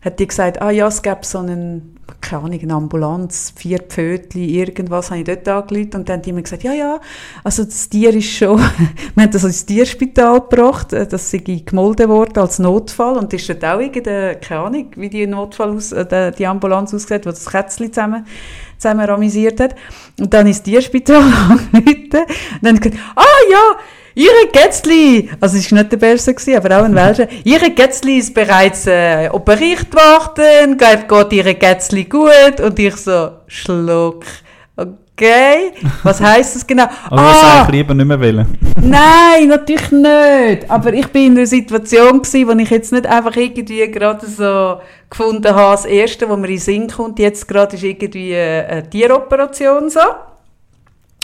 hat 0.01 0.19
die 0.19 0.27
gesagt, 0.27 0.61
ah 0.61 0.71
ja, 0.71 0.87
es 0.87 1.01
gäbe 1.01 1.19
so 1.21 1.39
einen, 1.39 1.96
keine 2.21 2.43
Ahnung, 2.43 2.59
eine 2.61 2.73
Ambulanz, 2.73 3.53
vier 3.55 3.79
Pfötli, 3.79 4.59
irgendwas, 4.59 5.09
habe 5.11 5.19
ich 5.19 5.25
dort 5.25 5.47
angerufen 5.47 5.91
und 5.95 6.09
dann 6.09 6.17
haben 6.17 6.21
die 6.23 6.33
mir 6.33 6.43
gesagt, 6.43 6.63
ja, 6.63 6.73
ja, 6.73 6.99
also 7.43 7.63
das 7.63 7.89
Tier 7.89 8.13
ist 8.13 8.29
schon, 8.31 8.59
wir 9.15 9.23
haben 9.23 9.31
das 9.31 9.43
ins 9.43 9.65
Tierspital 9.65 10.41
gebracht, 10.41 10.93
äh, 10.93 11.07
das 11.07 11.29
sei 11.31 11.37
gemolden 11.39 12.09
worden 12.09 12.37
als 12.39 12.59
Notfall 12.59 13.17
und 13.17 13.33
ist 13.33 13.49
dort 13.49 13.63
auch 13.65 13.79
irgendeine, 13.79 14.35
keine 14.35 14.61
Ahnung, 14.61 14.87
wie 14.95 15.09
die 15.09 15.27
Notfall 15.27 15.69
aus, 15.75 15.91
äh, 15.91 16.05
die- 16.05 16.37
die 16.37 16.47
Ambulanz 16.47 16.93
aussieht, 16.93 17.25
wo 17.25 17.29
das 17.29 17.45
Kätzchen 17.49 17.91
zusammen, 17.91 18.25
zusammen 18.77 19.05
ramisiert 19.05 19.59
hat. 19.59 19.75
Und 20.19 20.33
dann 20.33 20.47
ins 20.47 20.61
Tierspital 20.63 21.17
angerufen 21.49 22.21
und 22.21 22.61
dann 22.61 22.79
gesagt, 22.79 22.97
ah 23.15 23.23
ja, 23.51 23.77
Ihre 24.17 24.47
Kätzli, 24.51 25.29
also 25.39 25.57
es 25.57 25.71
war 25.71 25.77
nicht 25.77 25.91
der 25.91 25.97
Beste, 25.97 26.33
gewesen, 26.33 26.57
aber 26.57 26.79
auch 26.79 26.85
ein 26.85 26.95
Welcher, 26.95 27.27
Ihre 27.43 27.69
Kätzli 27.69 28.17
ist 28.17 28.33
bereits 28.33 28.87
äh, 28.87 29.29
operiert 29.31 29.93
worden, 29.93 30.75
geht, 30.75 31.07
geht 31.07 31.33
Ihre 31.33 31.53
Kätzli 31.53 32.05
gut? 32.05 32.59
Und 32.59 32.79
ich 32.79 32.95
so, 32.95 33.29
Schluck. 33.45 34.23
Okay, 34.75 35.71
was 36.01 36.19
heisst 36.19 36.55
das 36.55 36.65
genau? 36.65 36.85
Also 37.11 37.23
das 37.23 37.43
ah, 37.43 37.61
eigentlich 37.61 37.75
lieber 37.75 37.93
nicht 37.93 38.07
mehr 38.07 38.19
wollen. 38.19 38.57
Nein, 38.81 39.49
natürlich 39.49 39.91
nicht. 39.91 40.67
Aber 40.67 40.93
ich 40.93 41.07
bin 41.09 41.27
in 41.27 41.37
einer 41.37 41.45
Situation 41.45 42.19
gewesen, 42.23 42.47
wo 42.47 42.51
ich 42.53 42.69
jetzt 42.71 42.91
nicht 42.91 43.05
einfach 43.05 43.35
irgendwie 43.35 43.91
gerade 43.91 44.25
so 44.25 44.81
gefunden 45.11 45.53
habe, 45.53 45.73
das 45.73 45.85
Erste, 45.85 46.27
wo 46.27 46.35
mir 46.35 46.47
in 46.47 46.53
den 46.53 46.59
Sinn 46.59 46.87
kommt, 46.87 47.19
jetzt 47.19 47.47
gerade 47.47 47.75
ist 47.75 47.83
irgendwie 47.83 48.35
eine, 48.35 48.67
eine 48.67 48.89
Tieroperation 48.89 49.91
so. 49.91 49.99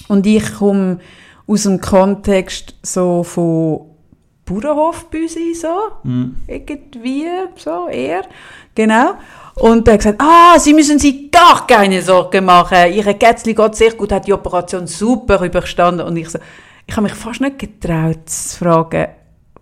Und 0.10 0.28
ich 0.28 0.54
komme 0.54 1.00
aus 1.54 1.64
dem 1.64 1.80
Kontext 1.80 2.76
so 2.82 3.24
von 3.24 3.82
Bauernhofbüsi 4.46 5.54
so, 5.56 5.68
Mhm. 6.04 6.36
irgendwie 6.48 7.26
so 7.56 7.88
eher, 7.88 8.24
genau. 8.76 9.14
Und 9.56 9.88
er 9.88 9.94
hat 9.94 10.00
gesagt, 10.02 10.22
ah, 10.22 10.58
Sie 10.60 10.74
müssen 10.74 11.00
sich 11.00 11.32
gar 11.32 11.66
keine 11.68 12.02
Sorgen 12.02 12.46
machen, 12.46 12.92
Ihre 12.92 13.14
Kätzli 13.16 13.54
geht 13.54 13.76
sehr 13.76 13.94
gut, 13.94 14.12
hat 14.12 14.28
die 14.28 14.34
Operation 14.34 14.88
super 14.88 15.44
überstanden. 15.46 16.06
Und 16.06 16.18
ich 16.18 16.30
so, 16.30 16.40
ich 16.88 16.96
habe 16.96 17.04
mich 17.04 17.14
fast 17.14 17.40
nicht 17.40 17.60
getraut 17.60 18.28
zu 18.30 18.58
fragen, 18.58 19.08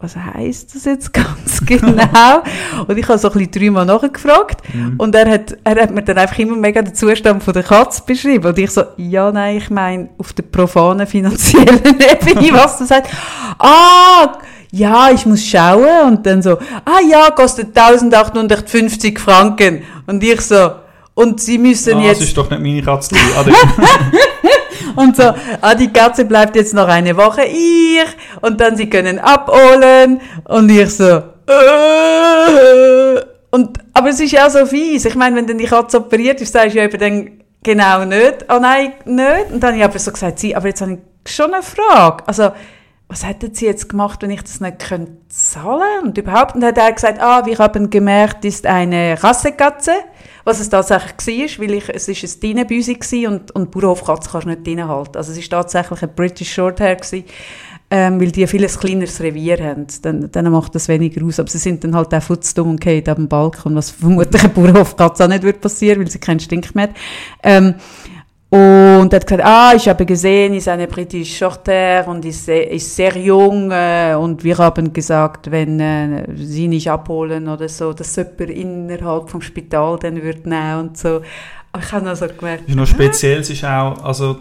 was 0.02 0.16
heisst 0.16 0.76
das 0.76 0.86
jetzt 0.86 1.14
ganz 1.14 1.66
genau? 1.66 2.44
und 2.88 2.98
ich 2.98 3.08
habe 3.08 3.18
so 3.18 3.30
ein 3.30 3.34
bisschen 3.34 3.52
dreimal 3.52 3.86
nachgefragt. 3.86 4.62
Mhm. 4.74 4.96
Und 4.98 5.16
er 5.16 5.30
hat, 5.30 5.58
er 5.64 5.82
hat 5.82 5.92
mir 5.92 6.02
dann 6.04 6.18
einfach 6.18 6.40
immer 6.40 6.56
mega 6.56 6.82
den 6.82 6.96
Zustand 6.96 7.44
von 7.44 7.54
der 7.54 7.64
Katze 7.64 8.02
beschrieben. 8.06 8.48
Und 8.48 8.58
ich 8.58 8.72
so, 8.72 8.84
ja, 8.98 9.32
nein, 9.32 9.58
ich 9.58 9.70
meine, 9.70 10.10
auf 10.18 10.34
der 10.34 10.44
profanen 10.44 11.08
finanziellen 11.08 11.82
Ebene, 11.86 12.54
was 12.54 12.78
du 12.78 12.86
sagst. 12.86 13.12
Ah, 13.60 14.40
ja, 14.72 15.12
ich 15.12 15.26
muss 15.26 15.46
schauen. 15.46 16.08
Und 16.08 16.26
dann 16.26 16.42
so, 16.42 16.58
ah 16.86 17.00
ja, 17.10 17.30
kostet 17.32 17.78
1850 17.78 19.20
Franken. 19.20 19.84
Und 20.08 20.24
ich 20.24 20.42
so, 20.42 20.72
und 21.14 21.42
sie 21.42 21.58
müssen 21.58 21.98
ah, 21.98 22.02
jetzt... 22.02 22.22
das 22.22 22.28
ist 22.30 22.38
doch 22.38 22.50
nicht 22.50 22.62
meine 22.62 22.82
Katze. 22.82 23.16
und 24.96 25.16
so, 25.16 25.34
ah, 25.62 25.76
die 25.76 25.92
Katze 25.92 26.26
bleibt 26.26 26.56
jetzt 26.56 26.74
noch 26.74 26.88
eine 26.88 27.16
Woche 27.18 27.44
ihr. 27.44 28.06
Und 28.42 28.60
dann 28.62 28.76
sie 28.76 28.90
können 28.90 29.20
abholen. 29.20 30.22
Und 30.46 30.70
ich 30.70 30.96
so, 30.96 31.24
äh. 31.48 33.22
und, 33.52 33.78
aber 33.94 34.10
es 34.10 34.20
ist 34.20 34.32
ja 34.32 34.50
so 34.50 34.66
fies. 34.66 35.06
Ich 35.06 35.16
meine, 35.16 35.36
wenn 35.36 35.48
dann 35.48 35.58
die 35.58 35.66
Katze 35.66 35.98
operiert 35.98 36.42
ist, 36.42 36.54
sagst 36.54 36.76
du 36.76 36.80
ja 36.80 36.86
eben 36.86 37.00
dann 37.00 37.42
genau 37.64 38.06
nicht, 38.06 38.46
oh 38.50 38.60
nein, 38.60 38.94
nicht. 39.06 39.52
Und 39.52 39.62
dann 39.62 39.70
habe 39.70 39.78
ich 39.78 39.84
aber 39.84 40.00
so 40.00 40.12
gesagt, 40.12 40.40
sie, 40.40 40.56
aber 40.56 40.68
jetzt 40.68 40.82
habe 40.82 40.94
ich 41.26 41.32
schon 41.32 41.54
eine 41.54 41.64
Frage. 41.64 42.24
Also, 42.28 42.52
was 43.08 43.28
hätten 43.28 43.54
Sie 43.54 43.66
jetzt 43.66 43.90
gemacht, 43.90 44.22
wenn 44.22 44.32
ich 44.32 44.42
das 44.42 44.62
nicht 44.62 44.80
könnte 44.80 45.18
zahlen 45.28 46.04
und 46.04 46.18
überhaupt? 46.18 46.56
Und 46.56 46.64
hat 46.64 46.78
er 46.78 46.94
gesagt, 46.94 47.22
ah, 47.22 47.46
wir 47.46 47.58
haben 47.58 47.90
gemerkt, 47.90 48.46
ist 48.46 48.66
eine 48.66 49.22
Rassekatze, 49.22 49.92
was 50.44 50.60
es 50.60 50.70
tatsächlich 50.70 51.60
war, 51.60 51.66
weil 51.66 51.74
ich, 51.76 51.90
es 51.90 52.08
ist 52.08 52.24
ein 52.24 52.40
Dinenbüsi 52.42 53.28
und, 53.28 53.52
und 53.52 53.72
Bauernhofkatze 53.72 54.30
kannst 54.32 54.46
du 54.46 54.50
nicht 54.52 54.66
drinnen 54.66 54.88
halten. 54.88 55.18
Also 55.18 55.32
es 55.32 55.38
ist 55.38 55.50
tatsächlich 55.50 56.02
ein 56.02 56.16
British 56.16 56.54
Shorthair 56.54 56.96
gewesen, 56.96 57.26
ähm, 57.90 58.22
weil 58.22 58.32
die 58.32 58.44
ein 58.44 58.48
viel 58.48 58.66
kleineres 58.66 59.20
Revier 59.22 59.58
haben. 59.62 59.86
Dann, 60.02 60.32
dann 60.32 60.52
macht 60.52 60.74
das 60.76 60.88
weniger 60.88 61.26
aus. 61.26 61.40
Aber 61.40 61.50
sie 61.50 61.58
sind 61.58 61.84
dann 61.84 61.96
halt 61.96 62.14
auch 62.14 62.24
futzdumm 62.24 62.70
und 62.70 62.82
gehen 62.82 63.08
auf 63.08 63.16
dem 63.16 63.28
Balkon, 63.28 63.76
was 63.76 63.92
vermutlich 63.92 64.44
ein 64.44 64.54
Bauernhofkatze 64.54 65.26
auch 65.26 65.28
nicht 65.28 65.44
wird 65.44 65.62
passieren, 65.62 66.00
weil 66.00 66.10
sie 66.10 66.20
keinen 66.20 66.40
Stink 66.40 66.74
mehr 66.74 66.86
hat. 66.86 66.96
Ähm, 67.44 67.76
und 68.54 69.14
er 69.14 69.16
hat 69.16 69.28
gesagt, 69.28 69.46
ah, 69.46 69.72
ich 69.74 69.88
habe 69.88 70.06
gesehen, 70.06 70.54
ist 70.54 70.68
eine 70.68 70.86
britische 70.86 71.34
Shorter 71.38 72.06
und 72.08 72.26
ist 72.26 72.46
sehr, 72.46 72.70
ist 72.70 72.94
sehr 72.94 73.18
jung 73.18 73.72
äh, 73.72 74.14
und 74.14 74.44
wir 74.44 74.58
haben 74.58 74.92
gesagt, 74.92 75.50
wenn 75.50 75.80
äh, 75.80 76.26
sie 76.36 76.68
nicht 76.68 76.90
abholen 76.90 77.48
oder 77.48 77.70
so, 77.70 77.94
dass 77.94 78.14
jemand 78.18 78.42
innerhalb 78.42 79.30
vom 79.30 79.42
Spital 79.42 79.98
dann 80.00 80.22
wird 80.22 80.46
nehmen 80.46 80.80
und 80.80 80.98
so. 80.98 81.22
Aber 81.72 81.82
ich 81.82 81.92
habe 81.94 82.10
also 82.10 82.28
gemerkt... 82.28 82.68
Ist 82.68 82.76
noch 82.76 82.86
speziell, 82.86 83.40
es 83.40 83.50
ist 83.50 83.64
auch, 83.64 84.04
also 84.04 84.36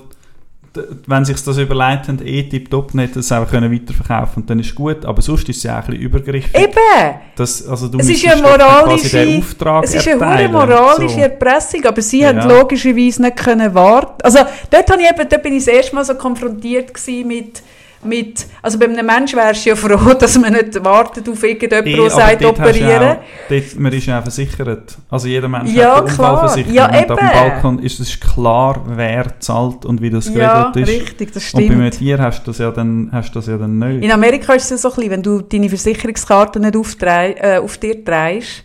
wenn 1.06 1.24
sich 1.24 1.42
das 1.42 1.58
überlegt 1.58 2.06
haben, 2.06 2.24
eh 2.24 2.44
tipptopp 2.44 2.94
nicht 2.94 3.16
das 3.16 3.32
einfach 3.32 3.50
können 3.50 3.72
weiterverkaufen 3.72 4.42
und 4.42 4.50
dann 4.50 4.60
ist 4.60 4.72
gut, 4.74 5.04
aber 5.04 5.20
sonst 5.20 5.48
ist 5.48 5.56
es 5.56 5.62
ja 5.64 5.80
auch 5.80 5.84
ein 5.84 5.90
bisschen 5.90 6.02
übergriffig. 6.02 6.54
Eben! 6.54 7.16
Das, 7.34 7.66
also 7.66 7.88
du 7.88 7.98
es 7.98 8.08
ist 8.08 8.22
ja 8.22 8.36
moralische, 8.36 9.38
Auftrag 9.38 9.84
es 9.84 9.94
ist 9.94 10.08
eine 10.08 10.48
moralische 10.48 11.14
so. 11.14 11.20
Erpressung, 11.20 11.84
aber 11.86 12.00
sie 12.02 12.20
ja. 12.20 12.28
haben 12.28 12.48
logischerweise 12.48 13.22
nicht 13.22 13.36
können 13.36 13.74
warten. 13.74 14.22
Also 14.22 14.38
dort, 14.70 14.90
ich 14.90 15.10
eben, 15.10 15.28
dort 15.28 15.42
bin 15.42 15.54
ich 15.54 15.64
das 15.64 15.74
erste 15.74 15.94
Mal 15.96 16.04
so 16.04 16.14
konfrontiert 16.14 16.92
mit 17.24 17.62
mit, 18.02 18.46
also 18.62 18.78
bei 18.78 18.86
einem 18.86 19.04
Menschen 19.04 19.38
wärst 19.38 19.64
du 19.64 19.70
ja 19.70 19.76
froh, 19.76 20.14
dass 20.18 20.38
man 20.38 20.52
nicht 20.52 20.82
wartet 20.82 21.28
auf 21.28 21.42
irgendjemanden, 21.42 21.96
der 21.96 22.10
sagt, 22.10 22.44
operieren. 22.44 23.02
Auch, 23.02 23.16
dort, 23.48 23.78
man 23.78 23.92
ist 23.92 24.06
ja 24.06 24.18
auch 24.18 24.22
versichert. 24.22 24.96
Also 25.10 25.28
jeder 25.28 25.48
Mensch 25.48 25.72
ja, 25.72 25.96
hat 25.96 25.96
eine 25.96 26.04
Unfallversicherung. 26.04 26.74
Ja, 26.74 26.86
und 26.86 27.10
auf 27.10 27.18
dem 27.18 27.28
Balkon 27.28 27.78
ist 27.80 28.00
es 28.00 28.18
klar, 28.18 28.82
wer 28.86 29.38
zahlt 29.40 29.84
und 29.84 30.00
wie 30.00 30.10
das 30.10 30.28
ja, 30.28 30.70
geregelt 30.70 30.88
ist. 30.88 30.94
Ja, 30.94 31.02
richtig, 31.02 31.32
das 31.32 31.42
stimmt. 31.44 31.62
Und 31.64 31.68
bei 31.68 31.74
einem 31.74 31.90
Tier 31.90 32.18
hast 32.18 32.42
du 32.42 32.50
das 32.50 32.58
ja 32.58 32.70
dann, 32.70 33.10
hast 33.12 33.32
das 33.32 33.46
ja 33.46 33.58
dann 33.58 33.78
nicht. 33.78 34.02
In 34.04 34.12
Amerika 34.12 34.54
ist 34.54 34.64
es 34.64 34.70
ja 34.70 34.76
so 34.78 34.88
ein 34.88 34.94
bisschen, 34.94 35.10
wenn 35.10 35.22
du 35.22 35.42
deine 35.42 35.68
Versicherungskarte 35.68 36.58
nicht 36.58 36.76
auf, 36.76 36.96
äh, 37.02 37.58
auf 37.58 37.76
dir 37.76 38.02
trägst, 38.02 38.64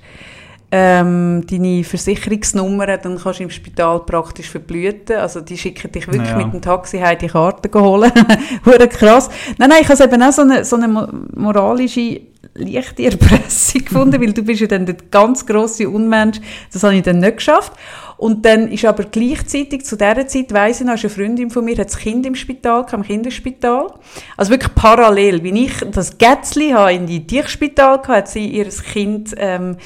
ähm, 0.71 1.45
deine 1.49 1.83
Versicherungsnummer, 1.83 2.97
dann 2.97 3.17
kannst 3.17 3.39
du 3.39 3.43
im 3.43 3.49
Spital 3.49 3.99
praktisch 4.01 4.49
verblüten. 4.49 5.17
Also 5.17 5.41
die 5.41 5.57
schicken 5.57 5.91
dich 5.91 6.07
wirklich 6.07 6.29
ja. 6.29 6.37
mit 6.37 6.53
dem 6.53 6.61
Taxi 6.61 6.99
heim 6.99 7.17
die 7.19 7.27
Karte 7.27 7.69
holen. 7.79 8.11
Hure 8.65 8.87
krass. 8.87 9.29
Nein, 9.57 9.69
nein, 9.69 9.79
ich 9.81 9.89
habe 9.89 10.03
eben 10.03 10.23
auch 10.23 10.31
so 10.31 10.41
eine, 10.41 10.65
so 10.65 10.75
eine 10.75 10.87
moralische 11.35 12.21
leichte 12.55 13.03
Erpressung 13.03 13.83
gefunden, 13.85 14.21
weil 14.21 14.33
du 14.33 14.43
bist 14.43 14.61
ja 14.61 14.67
dann 14.67 14.85
der 14.85 14.95
ganz 15.11 15.45
grosse 15.45 15.89
Unmensch. 15.89 16.39
Das 16.71 16.83
habe 16.83 16.95
ich 16.95 17.03
dann 17.03 17.19
nicht 17.19 17.37
geschafft. 17.37 17.73
Und 18.17 18.45
dann 18.45 18.69
ist 18.69 18.85
aber 18.85 19.03
gleichzeitig, 19.03 19.85
zu 19.85 19.97
dieser 19.97 20.27
Zeit, 20.27 20.53
weiss 20.53 20.79
ich 20.79 20.87
noch, 20.87 20.97
eine 20.97 21.09
Freundin 21.09 21.49
von 21.49 21.65
mir 21.65 21.77
hat 21.77 21.87
das 21.87 21.97
Kind 21.97 22.25
im 22.25 22.35
Spital, 22.35 22.85
im 22.93 23.03
Kinderspital. 23.03 23.93
Also 24.37 24.51
wirklich 24.51 24.73
parallel. 24.73 25.43
Wie 25.43 25.65
ich 25.65 25.73
das 25.91 26.17
Gätzli 26.17 26.73
in 26.93 27.07
die 27.07 27.27
Tierspital 27.27 27.97
hatte, 27.97 28.13
hat 28.13 28.27
sie 28.29 28.47
ihr 28.47 28.69
Kind, 28.69 29.35
ähm, 29.37 29.77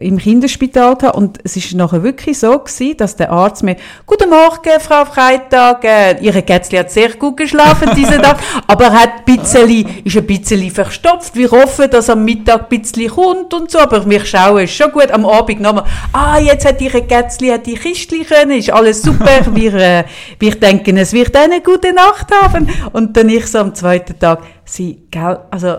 im 0.00 0.18
Kinderspital 0.18 0.96
gehabt 0.96 1.16
und 1.16 1.38
es 1.44 1.56
ist 1.56 1.74
nachher 1.74 2.02
wirklich 2.02 2.38
so 2.38 2.58
gewesen, 2.58 2.96
dass 2.96 3.16
der 3.16 3.30
Arzt 3.30 3.62
mir 3.62 3.76
Guten 4.06 4.30
Morgen, 4.30 4.80
Frau 4.80 5.04
Freitag, 5.04 5.84
äh, 5.84 6.18
Ihre 6.20 6.42
Kätzli 6.42 6.78
hat 6.78 6.90
sehr 6.90 7.10
gut 7.14 7.36
geschlafen 7.36 7.90
diesen 7.96 8.18
Tag, 8.22 8.38
aber 8.66 8.84
er 8.86 8.92
hat 8.92 9.10
ein 9.26 9.36
bisschen, 9.36 9.86
ist 10.04 10.16
ein 10.16 10.26
bisschen 10.26 10.70
verstopft. 10.70 11.34
Wir 11.34 11.50
hoffen, 11.50 11.90
dass 11.90 12.10
am 12.10 12.24
Mittag 12.24 12.70
ein 12.70 12.80
bisschen 12.80 13.08
kommt 13.08 13.54
und 13.54 13.70
so, 13.70 13.78
aber 13.78 14.08
wir 14.08 14.24
schauen, 14.24 14.64
ist 14.64 14.74
schon 14.74 14.92
gut. 14.92 15.10
Am 15.10 15.24
Abend 15.24 15.60
nochmal, 15.60 15.84
ah, 16.12 16.38
jetzt 16.38 16.66
hat 16.66 16.80
Ihre 16.80 17.02
Kätzli 17.02 17.48
hat 17.48 17.66
die 17.66 17.74
Kistli 17.74 18.24
können, 18.24 18.58
ist 18.58 18.70
alles 18.70 19.02
super. 19.02 19.40
wir, 19.54 19.74
äh, 19.74 20.04
wir 20.38 20.54
denken, 20.54 20.96
es 20.96 21.12
wird 21.12 21.36
eine 21.36 21.60
gute 21.60 21.92
Nacht 21.92 22.28
haben. 22.42 22.68
Und 22.92 23.16
dann 23.16 23.28
ich 23.28 23.46
so 23.46 23.58
am 23.58 23.74
zweiten 23.74 24.18
Tag, 24.18 24.42
sie, 24.64 25.02
gell, 25.10 25.40
also 25.50 25.78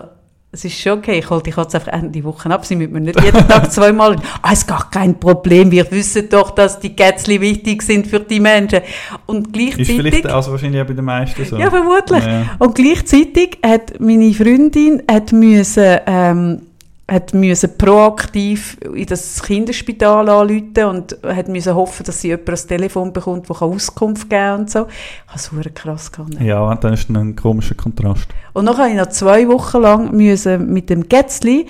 es 0.52 0.64
ist 0.64 0.80
schon 0.80 0.98
okay, 0.98 1.20
ich 1.20 1.30
hole 1.30 1.42
die 1.42 1.52
Katze 1.52 1.76
einfach 1.76 1.92
Ende 1.92 2.24
Woche 2.24 2.50
ab, 2.50 2.66
sie 2.66 2.74
müssen 2.74 2.92
mir 2.92 3.00
nicht 3.00 3.22
jeden 3.22 3.46
Tag 3.46 3.70
zweimal, 3.72 4.16
ah, 4.42 4.52
ist 4.52 4.66
gar 4.66 4.90
kein 4.90 5.18
Problem, 5.18 5.70
wir 5.70 5.88
wissen 5.92 6.28
doch, 6.28 6.50
dass 6.50 6.80
die 6.80 6.96
Kätzchen 6.96 7.40
wichtig 7.40 7.82
sind 7.82 8.08
für 8.08 8.18
die 8.18 8.40
Menschen. 8.40 8.80
Und 9.26 9.52
gleichzeitig... 9.52 9.90
Ist 9.90 9.96
vielleicht 9.96 10.26
also 10.26 10.50
wahrscheinlich 10.50 10.82
auch 10.82 10.86
bei 10.86 10.94
den 10.94 11.04
meisten 11.04 11.44
so. 11.44 11.56
Ja, 11.56 11.70
vermutlich. 11.70 12.24
Ja. 12.24 12.56
Und 12.58 12.74
gleichzeitig 12.74 13.58
hat 13.64 14.00
meine 14.00 14.32
Freundin 14.34 15.02
hat 15.08 15.32
müssen, 15.32 15.98
ähm, 16.06 16.62
hat 17.10 17.34
müssen 17.34 17.76
proaktiv 17.76 18.78
in 18.94 19.06
das 19.06 19.42
Kinderspital 19.42 20.28
anrufen 20.28 20.84
und 20.84 21.18
hat 21.24 21.48
müssen 21.48 21.74
hoffen, 21.74 22.04
dass 22.04 22.20
sie 22.20 22.28
jemand 22.28 22.48
das 22.48 22.66
Telefon 22.66 23.12
bekommt, 23.12 23.48
der 23.48 23.62
Auskunft 23.62 24.30
geben 24.30 24.40
kann 24.40 24.60
und 24.60 24.70
so. 24.70 24.86
Ich 24.86 25.50
habe 25.50 25.60
es 25.68 25.74
krass 25.74 26.12
gehabt. 26.12 26.40
Ja, 26.40 26.72
dann 26.76 26.94
ist 26.94 27.10
ein 27.10 27.34
komischer 27.34 27.74
Kontrast. 27.74 28.28
Und 28.52 28.66
dann 28.66 28.76
musste 28.76 28.90
ich 28.90 28.96
noch 28.96 29.08
zwei 29.08 29.48
Wochen 29.48 29.82
lang 29.82 30.12
müssen 30.16 30.72
mit 30.72 30.88
dem 30.88 31.08
Gätzli 31.08 31.66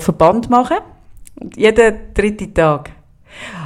Verband 0.00 0.48
machen. 0.48 0.78
Jeden 1.54 1.94
dritten 2.14 2.54
Tag. 2.54 2.90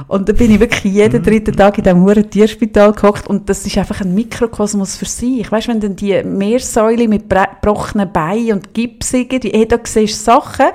Und 0.07 0.27
da 0.27 0.33
bin 0.33 0.51
ich 0.51 0.59
wirklich 0.59 0.93
jeden 0.93 1.21
mhm. 1.21 1.25
dritten 1.25 1.55
Tag 1.55 1.77
in 1.77 1.83
diesem 1.83 2.01
hohen 2.01 2.29
Tierspital 2.29 2.93
gehockt 2.93 3.27
und 3.27 3.49
das 3.49 3.65
ist 3.65 3.77
einfach 3.77 4.01
ein 4.01 4.13
Mikrokosmos 4.13 4.97
für 4.97 5.05
sich. 5.05 5.49
Weißt 5.51 5.67
du, 5.67 5.71
wenn 5.71 5.79
dann 5.79 5.95
die 5.95 6.21
Meersäule 6.23 7.07
mit 7.07 7.29
gebrochenen 7.29 8.11
Beinen 8.11 8.53
und 8.53 8.73
Gips 8.73 9.13
irgendwie, 9.13 9.51
hey, 9.51 9.67
da 9.67 9.77
siehst 9.83 10.19
du 10.19 10.31
Sachen 10.31 10.67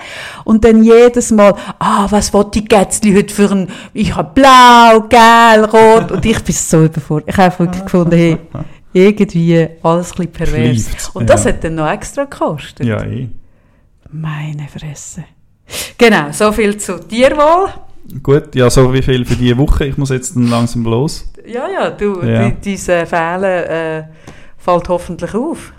und 0.45 0.65
dann 0.65 0.83
jedes 0.83 1.31
Mal, 1.31 1.55
ah, 1.79 2.07
was 2.11 2.33
will 2.33 2.47
die 2.55 2.65
Gätzli 2.65 3.15
heute 3.15 3.35
für 3.35 3.51
ein, 3.51 3.69
ich 3.93 4.15
habe 4.15 4.31
blau, 4.35 5.07
gelb, 5.09 5.73
rot 5.73 6.13
und 6.13 6.25
ich 6.25 6.43
bin 6.43 6.55
so 6.55 6.85
überfordert. 6.85 7.29
Ich 7.29 7.37
habe 7.37 7.59
wirklich 7.59 7.85
gefunden, 7.85 8.17
hey, 8.17 8.39
irgendwie 8.93 9.69
alles 9.83 10.13
ein 10.13 10.29
bisschen 10.29 10.33
pervers. 10.33 10.83
Schleift, 10.85 11.17
und 11.17 11.29
das 11.29 11.45
ja. 11.45 11.53
hat 11.53 11.65
dann 11.65 11.75
noch 11.75 11.91
extra 11.91 12.25
gekostet. 12.25 12.87
Ja, 12.87 13.05
eh. 13.05 13.29
Meine 14.11 14.69
Fresse. 14.69 15.25
Genau, 15.99 16.31
so 16.33 16.53
viel 16.53 16.79
zu 16.79 16.99
Tierwohl. 17.01 17.69
Gut, 18.23 18.55
ja, 18.55 18.71
so 18.71 18.93
wie 18.93 19.03
viel 19.03 19.25
für 19.25 19.37
diese 19.37 19.59
Woche. 19.59 19.87
Ich 19.87 19.99
muss 19.99 20.11
jetzt 20.11 20.37
dann 20.37 20.49
langsam 20.49 20.85
los. 20.85 21.31
Ja, 21.47 21.69
ja, 21.69 21.91
du, 21.91 22.23
ja. 22.23 22.49
Die, 22.49 22.55
diese 22.61 23.07
Fehler 23.07 23.99
äh, 23.99 24.05
fällt 24.57 24.89
hoffentlich 24.89 25.35
auf. 25.35 25.73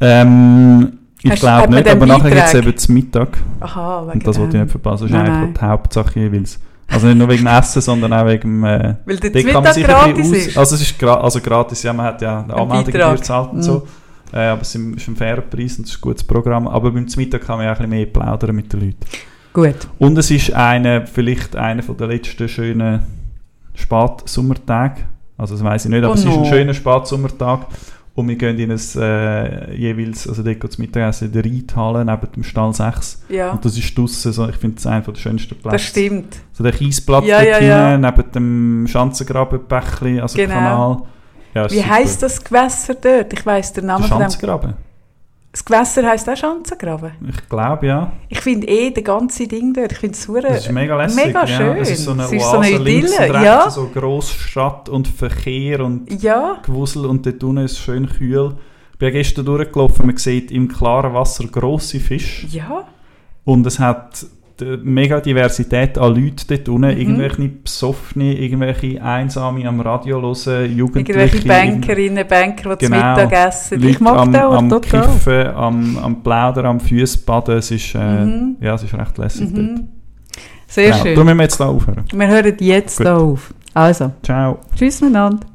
Ähm, 0.00 0.98
ich 1.22 1.34
glaube 1.40 1.74
nicht, 1.74 1.88
aber 1.88 2.06
nachher 2.06 2.30
gibt 2.30 2.46
es 2.46 2.54
eben 2.54 2.76
zum 2.76 2.94
Mittag. 2.94 3.38
Aha, 3.60 4.02
wegen 4.06 4.12
Und 4.18 4.26
das 4.26 4.38
wollte 4.38 4.56
ich 4.56 4.62
nicht 4.62 4.70
verpassen. 4.70 5.04
Das 5.04 5.10
ist 5.10 5.16
nein, 5.16 5.30
eigentlich 5.30 5.58
die 5.58 5.64
Hauptsache 5.64 6.20
jeweils. 6.20 6.58
Also 6.88 7.06
nicht 7.06 7.18
nur 7.18 7.28
wegen 7.28 7.46
Essen, 7.46 7.80
sondern 7.80 8.12
auch 8.12 8.26
wegen... 8.26 8.64
Äh, 8.64 8.96
Weil 9.04 9.16
der 9.16 9.44
Mittag 9.44 9.76
gratis 9.76 10.30
ist? 10.30 10.58
Also 10.58 10.74
es 10.74 10.82
ist 10.82 10.98
gra 10.98 11.14
also 11.14 11.40
gratis, 11.40 11.82
ja, 11.82 11.92
man 11.92 12.06
hat 12.06 12.20
ja 12.20 12.42
eine 12.42 12.54
Anmeldung 12.54 13.16
gezahlt 13.16 13.50
und 13.52 13.58
mhm. 13.58 13.62
so. 13.62 13.86
Äh, 14.32 14.46
aber 14.46 14.62
es 14.62 14.74
ist 14.74 15.08
ein 15.08 15.16
fairer 15.16 15.42
Preis 15.42 15.78
und 15.78 15.84
es 15.84 15.92
ist 15.92 15.98
ein 15.98 16.00
gutes 16.00 16.24
Programm. 16.24 16.66
Aber 16.66 16.90
beim 16.90 17.06
Mittag 17.16 17.42
kann 17.42 17.58
man 17.58 17.66
ja 17.66 17.72
ein 17.72 17.76
bisschen 17.76 17.90
mehr 17.90 18.06
plaudern 18.06 18.56
mit 18.56 18.72
den 18.72 18.80
Leuten. 18.80 18.96
Gut. 19.52 19.74
Und 19.98 20.16
es 20.18 20.30
ist 20.30 20.52
eine, 20.52 21.06
vielleicht 21.06 21.56
einer 21.56 21.82
der 21.82 22.06
letzten 22.06 22.48
schönen 22.48 23.02
Spatsommertage. 23.74 25.02
Also 25.36 25.54
das 25.54 25.64
weiß 25.64 25.86
ich 25.86 25.90
nicht, 25.90 26.04
aber 26.04 26.12
oh 26.12 26.14
es 26.14 26.24
ist 26.24 26.36
ein 26.36 26.44
schöner 26.44 26.74
Spatsommertag. 26.74 27.66
Und 28.14 28.28
wir 28.28 28.36
gehen 28.36 28.58
in 28.58 28.70
ein 28.70 28.80
äh, 28.96 29.74
jeweils, 29.74 30.28
also 30.28 30.42
dort 30.42 30.60
geht 30.60 30.78
Mittagessen 30.78 31.28
in 31.28 31.32
der 31.32 31.44
Reithalle 31.44 32.04
neben 32.04 32.32
dem 32.32 32.44
Stall 32.44 32.74
6. 32.74 33.24
Ja. 33.30 33.52
Und 33.52 33.64
das 33.64 33.76
ist 33.78 33.96
draussen, 33.96 34.32
so, 34.32 34.48
ich 34.48 34.56
finde 34.56 34.76
es 34.76 34.86
einer 34.86 35.00
der 35.00 35.14
schönsten 35.14 35.54
Plätze. 35.54 35.70
Das 35.70 35.82
stimmt. 35.82 36.36
So 36.52 36.62
der 36.62 36.72
Kiesplatz 36.72 37.24
ja, 37.26 37.42
ja, 37.42 37.60
ja. 37.60 37.96
neben 37.96 38.32
dem 38.32 38.86
Schanzengrabenbächli, 38.86 40.20
also 40.20 40.36
genau. 40.36 40.54
Kanal. 40.54 41.02
Ja, 41.54 41.70
Wie 41.70 41.84
heisst 41.84 42.22
das 42.22 42.42
Gewässer 42.44 42.94
dort? 42.94 43.32
Ich 43.32 43.46
weiss 43.46 43.72
den 43.72 43.86
Namen 43.86 44.02
der 44.02 44.08
Schanzengraben. 44.08 44.74
Das 45.52 45.64
Gewässer 45.66 46.08
heisst 46.08 46.26
auch 46.30 46.36
Schanzengraben? 46.36 47.12
Ich 47.28 47.46
glaube, 47.46 47.86
ja. 47.86 48.12
Ich 48.30 48.40
finde 48.40 48.66
eh 48.68 48.90
das 48.90 49.04
ganze 49.04 49.46
Ding 49.46 49.74
dort, 49.74 49.92
ich 49.92 49.98
finde 49.98 50.16
es 50.16 50.26
Das 50.26 50.66
ist 50.66 50.72
mega 50.72 50.96
lässig. 50.96 51.26
mega 51.26 51.46
schön. 51.46 51.66
Ja. 51.66 51.76
Es 51.76 51.90
ist 51.90 52.04
so 52.04 52.12
eine 52.12 52.22
Es 52.22 52.32
ist 52.32 52.42
Oase 52.42 52.50
so 52.50 52.58
eine 52.58 52.78
links 52.78 53.12
Idylle, 53.12 53.26
und 53.28 53.34
rechts, 53.34 53.46
ja. 53.46 53.70
so 53.70 53.86
Grossstadt 53.88 54.88
und 54.88 55.08
Verkehr 55.08 55.80
und 55.84 56.22
Ja, 56.22 56.56
Gewusel 56.64 57.04
und 57.04 57.26
dort 57.26 57.44
unten 57.44 57.64
ist 57.64 57.72
es 57.72 57.78
schön 57.80 58.08
kühl. 58.08 58.56
Ich 58.92 58.98
bin 58.98 59.12
gestern 59.12 59.44
durchgelaufen, 59.44 60.06
man 60.06 60.16
sieht 60.16 60.50
im 60.50 60.68
klaren 60.68 61.12
Wasser 61.12 61.44
grosse 61.44 62.00
Fische 62.00 62.46
ja. 62.46 62.86
und 63.44 63.66
es 63.66 63.78
hat 63.78 64.24
die 64.62 64.78
mega 64.84 65.20
Diversität 65.20 65.98
an 65.98 66.14
Leuten 66.14 66.36
dort 66.48 66.68
unten, 66.68 66.90
Mhm. 66.94 67.00
irgendwelche 67.00 67.48
Besoffene, 67.48 68.38
irgendwelche 68.38 69.02
Einsame 69.02 69.66
am 69.68 69.80
Radio 69.80 70.20
hören, 70.20 70.66
Jugendliche. 70.66 71.18
Irgendwelche 71.18 71.48
Bankerinnen, 71.48 72.26
Banker, 72.28 72.76
die 72.76 72.86
Genau. 72.86 72.96
zu 73.16 73.20
Mittag 73.22 73.32
essen. 73.48 73.78
Leute 73.80 73.90
Ich 73.90 74.00
mag 74.00 74.16
am, 74.18 74.34
Ort 74.34 74.58
am 74.58 74.68
total. 74.68 75.00
Kiffen, 75.02 75.46
am, 75.48 75.98
am 75.98 76.22
Plaudern, 76.22 76.66
am 76.66 76.80
Füßbaden. 76.80 77.56
Es 77.58 77.70
ist, 77.70 77.94
äh, 77.94 77.98
Mhm. 78.24 78.56
ja, 78.60 78.74
es 78.74 78.82
ist 78.82 78.94
recht 78.94 79.18
lässig 79.18 79.50
Mhm. 79.52 79.88
Sehr 80.66 80.88
dort. 80.88 80.96
Ja, 80.96 81.02
schön. 81.02 81.14
darum 81.14 81.26
müssen 81.26 81.38
wir 81.38 81.42
jetzt 81.44 81.60
da 81.60 81.66
aufhören. 81.66 82.04
Wir 82.14 82.26
hören 82.28 82.54
jetzt 82.60 82.96
Gut. 82.98 83.06
hier 83.06 83.16
auf. 83.16 83.54
Also, 83.74 84.12
Ciao. 84.22 84.58
tschüss 84.74 85.00
miteinander. 85.00 85.46